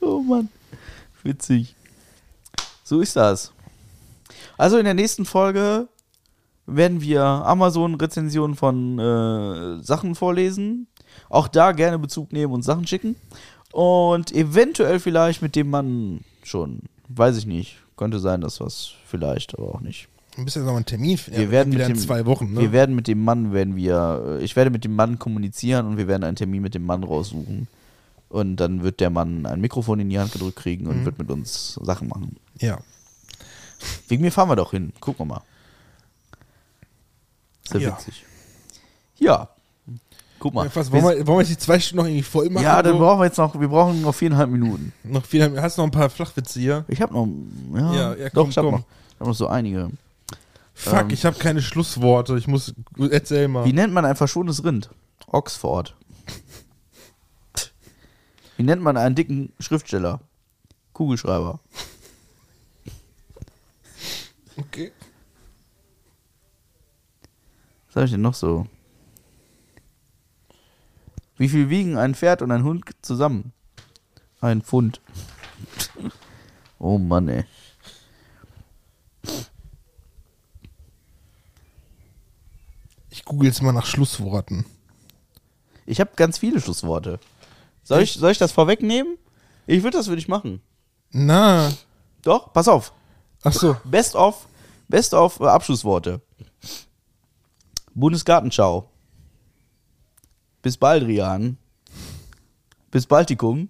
[0.01, 0.49] oh Mann.
[1.23, 1.75] Witzig.
[2.83, 3.51] So ist das.
[4.57, 5.87] Also in der nächsten Folge
[6.67, 10.87] werden wir Amazon-Rezensionen von äh, Sachen vorlesen.
[11.29, 13.15] Auch da gerne Bezug nehmen und Sachen schicken.
[13.71, 16.83] Und eventuell vielleicht mit dem Mann schon.
[17.09, 17.77] Weiß ich nicht.
[17.97, 20.07] Könnte sein, dass was vielleicht, aber auch nicht.
[20.37, 21.17] Ein bisschen noch mal einen Termin.
[21.17, 21.39] finden.
[21.39, 22.53] Wir werden wieder mit in dem- zwei Wochen.
[22.53, 22.59] Ne?
[22.61, 25.97] Wir werden mit dem Mann, werden wir, äh, ich werde mit dem Mann kommunizieren und
[25.97, 27.67] wir werden einen Termin mit dem Mann raussuchen.
[28.27, 31.05] Und dann wird der Mann ein Mikrofon in die Hand gedrückt kriegen und Mhm.
[31.05, 32.35] wird mit uns Sachen machen.
[32.59, 32.79] ja.
[34.07, 34.93] Wegen mir fahren wir doch hin.
[34.99, 35.41] Gucken wir mal.
[37.69, 37.97] Sehr Ja.
[37.97, 38.23] witzig.
[39.17, 39.49] Ja.
[40.45, 40.65] Guck mal.
[40.67, 42.63] Ja, was, wollen, wir, wollen wir die zwei Stunden noch irgendwie voll machen?
[42.63, 44.93] ja, dann brauchen wir jetzt noch, wir brauchen noch viereinhalb Minuten.
[45.03, 46.85] noch viel, hast du noch ein paar Flachwitze hier?
[46.87, 47.27] Ich habe noch,
[47.73, 48.75] ja, Ja, ja, doch, komm, ich habe komm.
[48.81, 49.89] noch, ich hab noch so einige.
[50.75, 51.09] Fuck, Ähm.
[51.09, 52.37] ich habe keine Schlussworte.
[52.37, 52.75] Ich muss.
[53.09, 53.65] Erzähl mal.
[53.65, 54.91] Wie nennt man ein verschonenes Rind?
[55.25, 55.95] Oxford.
[58.57, 60.19] Wie nennt man einen dicken Schriftsteller?
[60.93, 61.59] Kugelschreiber.
[64.57, 64.91] Okay.
[67.87, 68.67] Was habe ich denn noch so?
[71.37, 73.51] Wie viel wiegen ein Pferd und ein Hund zusammen?
[74.39, 75.01] Ein Pfund.
[76.79, 77.45] oh Mann, ey.
[83.09, 84.65] Ich google jetzt mal nach Schlussworten.
[85.85, 87.19] Ich habe ganz viele Schlussworte.
[87.83, 89.17] Soll ich, soll ich das vorwegnehmen?
[89.67, 90.61] Ich würde das für dich machen.
[91.11, 91.71] Na.
[92.23, 92.93] Doch, pass auf.
[93.43, 93.77] Ach so.
[93.83, 94.47] Best of,
[94.87, 96.21] Best of äh, Abschlussworte.
[97.93, 98.89] Bundesgartenschau.
[100.65, 101.57] Bis Baldrian.
[102.89, 103.69] Bis Baltikum.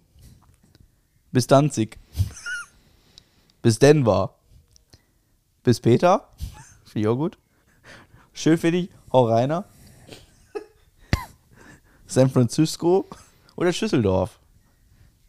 [1.33, 1.99] Bis Danzig.
[3.61, 4.33] Bis Denver.
[5.61, 6.29] Bis Peter.
[6.85, 7.37] Finde ich auch gut.
[8.31, 8.89] Schön finde ich.
[9.11, 9.65] Hau Rainer.
[12.07, 13.05] San Francisco.
[13.57, 14.39] Oder Schüsseldorf.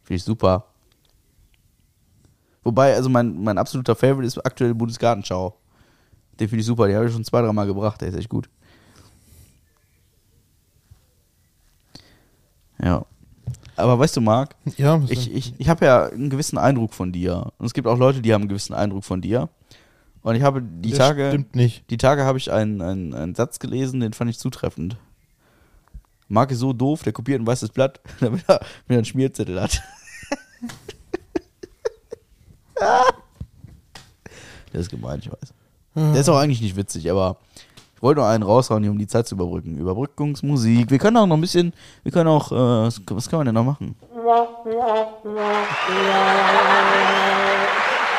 [0.04, 0.66] Finde ich super.
[2.62, 5.58] Wobei, also mein, mein absoluter Favorite ist aktuell Bundesgartenschau.
[6.38, 8.48] Den finde ich super, den habe ich schon zwei, dreimal gebracht, der ist echt gut.
[12.82, 13.04] Ja.
[13.76, 17.52] Aber weißt du, Marc, Ja, ich, ich, ich habe ja einen gewissen Eindruck von dir.
[17.58, 19.48] Und es gibt auch Leute, die haben einen gewissen Eindruck von dir.
[20.22, 21.88] Und ich habe die Das Tage, Stimmt nicht.
[21.90, 24.96] die Tage habe ich einen, einen, einen Satz gelesen, den fand ich zutreffend.
[26.28, 29.82] Marc ist so doof, der kopiert ein weißes Blatt, damit er mir einen Schmierzettel hat.
[34.72, 35.52] der ist gemein, ich weiß.
[35.94, 37.38] Der ist auch eigentlich nicht witzig, aber
[37.96, 39.78] ich wollte nur einen raushauen, hier, um die Zeit zu überbrücken.
[39.78, 40.90] Überbrückungsmusik.
[40.90, 43.64] Wir können auch noch ein bisschen, wir können auch, äh, was, kann man denn noch
[43.64, 43.96] machen?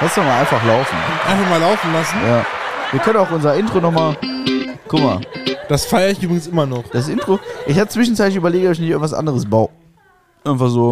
[0.01, 0.97] Lass doch mal einfach laufen.
[1.27, 2.17] Einfach mal laufen lassen.
[2.25, 2.45] Ja.
[2.91, 4.17] Wir können auch unser Intro nochmal.
[4.87, 5.21] Guck mal,
[5.69, 6.83] Das feiere ich übrigens immer noch.
[6.91, 7.39] das Intro.
[7.67, 9.69] Ich hatte zwischenzeitlich überlegt, ob ich nicht irgendwas anderes baue.
[10.43, 10.91] Einfach so.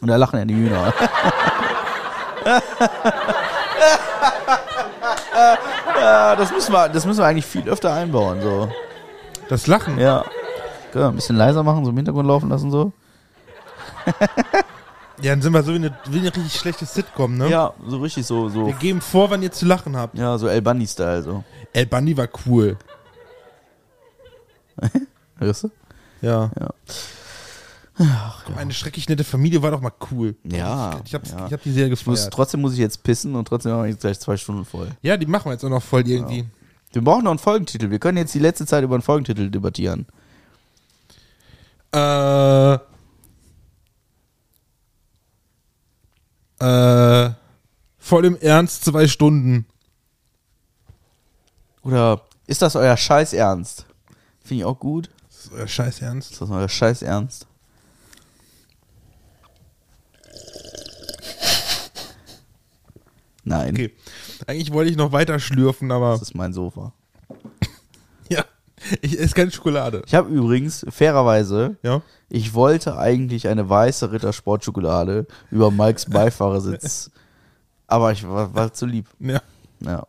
[0.00, 0.94] Und da lachen ja die Hühner.
[6.10, 8.40] ja, das müssen, wir, das müssen wir eigentlich viel öfter einbauen.
[8.42, 8.68] So.
[9.48, 9.98] Das Lachen.
[9.98, 10.24] Ja.
[10.92, 12.70] Können wir ein bisschen leiser machen, so im Hintergrund laufen lassen.
[12.70, 12.92] so.
[15.22, 17.50] Ja, dann sind wir so wie eine, wie eine richtig schlechte Sitcom, ne?
[17.50, 18.48] Ja, so richtig so.
[18.48, 20.16] so Wir geben vor, wann ihr zu lachen habt.
[20.16, 21.22] ja, so El Bundy-Style.
[21.22, 21.44] So.
[21.74, 22.78] El Bundy war cool.
[25.38, 25.70] Hörst du?
[26.22, 26.50] Ja.
[26.58, 26.70] Ja.
[28.46, 30.34] Komm, eine schrecklich nette Familie war doch mal cool.
[30.44, 31.46] Ja, Ich, hab's, ja.
[31.46, 32.32] ich hab die sehr Ich muss, gefeiert.
[32.32, 34.88] trotzdem muss ich jetzt pissen und trotzdem haben wir jetzt gleich zwei Stunden voll.
[35.02, 36.46] Ja, die machen wir jetzt auch noch voll irgendwie.
[36.92, 37.90] Wir brauchen noch einen Folgentitel.
[37.90, 40.06] Wir können jetzt die letzte Zeit über einen Folgentitel debattieren.
[41.92, 42.74] Äh.
[46.60, 47.30] Äh.
[47.98, 49.66] Voll im Ernst zwei Stunden.
[51.82, 53.86] Oder ist das euer Scheiß Ernst?
[54.42, 55.10] Finde ich auch gut.
[55.28, 56.32] Das ist euer Scheiß Ernst.
[56.32, 57.46] Ist das euer Scheiß Ernst?
[63.44, 63.92] Nein, Okay.
[64.46, 66.12] Eigentlich wollte ich noch weiter schlürfen, aber.
[66.12, 66.92] das ist mein Sofa.
[68.28, 68.44] Ja.
[69.02, 70.02] Ich esse keine Schokolade.
[70.06, 72.00] Ich habe übrigens, fairerweise, Ja.
[72.28, 77.10] ich wollte eigentlich eine weiße Rittersportschokolade über Mikes Beifahrersitz.
[77.86, 79.06] aber ich war, war zu lieb.
[79.18, 79.42] Ja.
[79.80, 80.06] Ja.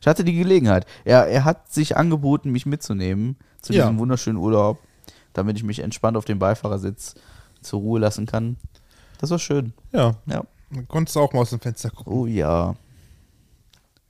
[0.00, 0.86] Ich hatte die Gelegenheit.
[1.04, 3.82] Er, er hat sich angeboten, mich mitzunehmen zu Ja.
[3.84, 4.78] diesem wunderschönen Urlaub,
[5.34, 7.14] damit ich mich entspannt auf dem Beifahrersitz
[7.60, 8.56] zur Ruhe lassen kann.
[9.18, 9.72] Das war schön.
[9.92, 10.44] Ja, Ja.
[10.70, 12.12] Dann konntest du auch mal aus dem Fenster gucken.
[12.12, 12.74] Oh ja.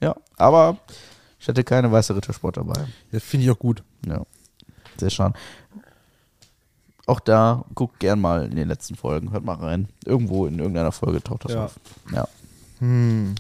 [0.01, 0.79] Ja, aber
[1.39, 2.87] ich hatte keine weiße Rittersport dabei.
[3.13, 3.83] Das finde ich auch gut.
[4.07, 4.23] Ja.
[4.99, 5.35] Sehr schade.
[7.07, 9.89] Auch da, guckt gern mal in den letzten Folgen, hört mal rein.
[10.05, 11.65] Irgendwo in irgendeiner Folge taucht das Ja.
[11.67, 11.79] auf.
[12.13, 12.27] Ja.
[12.81, 13.35] Hm.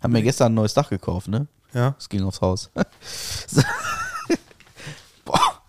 [0.00, 1.46] Haben mir gestern ein neues Dach gekauft, ne?
[1.72, 1.94] Ja.
[1.98, 2.70] Es ging aufs Haus.
[5.24, 5.62] Boah.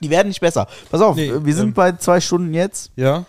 [0.00, 0.66] Die werden nicht besser.
[0.90, 1.74] Pass auf, Nee, wir sind ähm.
[1.74, 2.90] bei zwei Stunden jetzt.
[2.96, 3.24] Ja.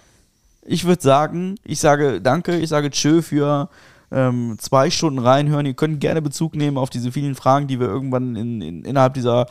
[0.66, 3.70] Ich würde sagen, ich sage danke, ich sage tschö für
[4.12, 5.66] ähm, zwei Stunden reinhören.
[5.66, 9.14] Ihr könnt gerne Bezug nehmen auf diese vielen Fragen, die wir irgendwann in, in, innerhalb
[9.14, 9.48] dieser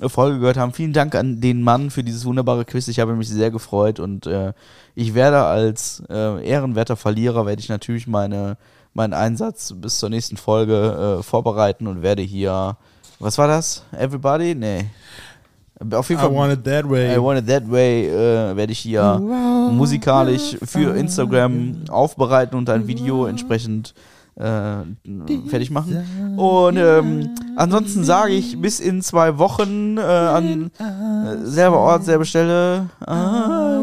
[0.00, 0.72] äh, Folge gehört haben.
[0.72, 2.88] Vielen Dank an den Mann für dieses wunderbare Quiz.
[2.88, 4.52] Ich habe mich sehr gefreut und äh,
[4.94, 8.56] ich werde als äh, ehrenwerter Verlierer, werde ich natürlich meine,
[8.94, 12.76] meinen Einsatz bis zur nächsten Folge äh, vorbereiten und werde hier,
[13.18, 13.84] was war das?
[13.92, 14.54] Everybody?
[14.54, 14.86] Nee.
[15.92, 16.34] Auf jeden I Fall.
[16.34, 17.14] want it that way.
[17.14, 19.20] I Want It That Way äh, werde ich hier
[19.72, 23.94] musikalisch für Instagram aufbereiten und ein Video entsprechend
[24.34, 24.82] äh,
[25.48, 26.36] fertig machen.
[26.36, 32.24] Und ähm, ansonsten sage ich bis in zwei Wochen äh, an äh, selber Ort, selbe
[32.24, 32.88] Stelle.
[33.06, 33.10] I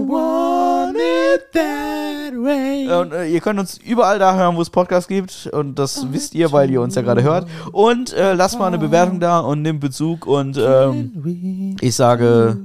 [0.08, 1.95] want it that
[2.44, 2.92] way.
[2.92, 5.48] Und äh, ihr könnt uns überall da hören, wo es Podcasts gibt.
[5.48, 7.48] Und das wisst ihr, weil ihr uns ja gerade hört.
[7.72, 10.26] Und äh, lasst mal eine Bewertung da und nehmt Bezug.
[10.26, 12.58] Und ähm, ich sage,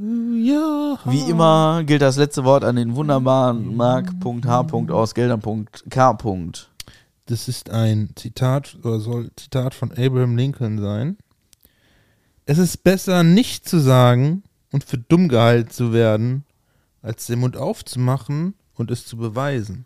[1.05, 4.67] wie immer gilt das letzte Wort an den wunderbaren Mark.H.
[4.91, 6.19] aus Geldern.K.
[7.27, 11.17] Das ist ein Zitat, oder soll Zitat von Abraham Lincoln sein.
[12.45, 14.43] Es ist besser, nicht zu sagen
[14.73, 16.45] und für dumm gehalten zu werden,
[17.03, 19.85] als den Mund aufzumachen und es zu beweisen.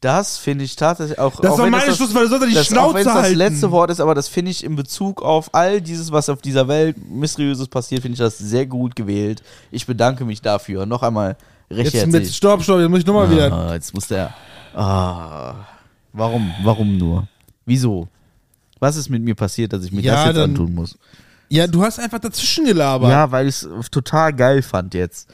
[0.00, 1.40] Das finde ich tatsächlich auch.
[1.40, 3.38] Das auch war meine das, Schlusswort, soll er die das, auch wenn Schnauze das halten.
[3.38, 6.68] letzte Wort ist, aber das finde ich in Bezug auf all dieses, was auf dieser
[6.68, 9.42] Welt Mysteriöses passiert, finde ich das sehr gut gewählt.
[9.70, 10.84] Ich bedanke mich dafür.
[10.84, 11.36] Noch einmal
[11.70, 12.36] recht Jetzt mit herzlich.
[12.36, 13.50] Stopp, Stopp, jetzt muss ich nochmal wieder.
[13.50, 14.34] Ah, jetzt muss der.
[14.74, 15.54] Ah,
[16.12, 16.52] warum?
[16.62, 17.26] Warum nur?
[17.64, 18.08] Wieso?
[18.80, 20.98] Was ist mit mir passiert, dass ich mir Ja, das jetzt dann- antun muss?
[21.48, 23.10] Ja, du hast einfach dazwischen gelabert.
[23.10, 25.28] Ja, weil ich es total geil fand jetzt.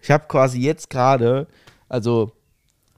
[0.00, 1.46] Ich habe quasi jetzt gerade,
[1.88, 2.32] also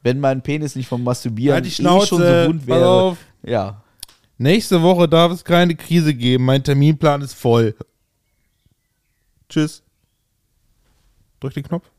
[0.02, 2.89] wenn mein Penis nicht vom Masturbieren Halt die eh Schnauze, schon so wund wäre.
[2.89, 3.19] auf.
[3.43, 3.82] Ja.
[4.39, 6.44] Nächste Woche darf es keine Krise geben.
[6.44, 7.74] Mein Terminplan ist voll.
[9.48, 9.82] Tschüss.
[11.40, 11.85] Drück den Knopf.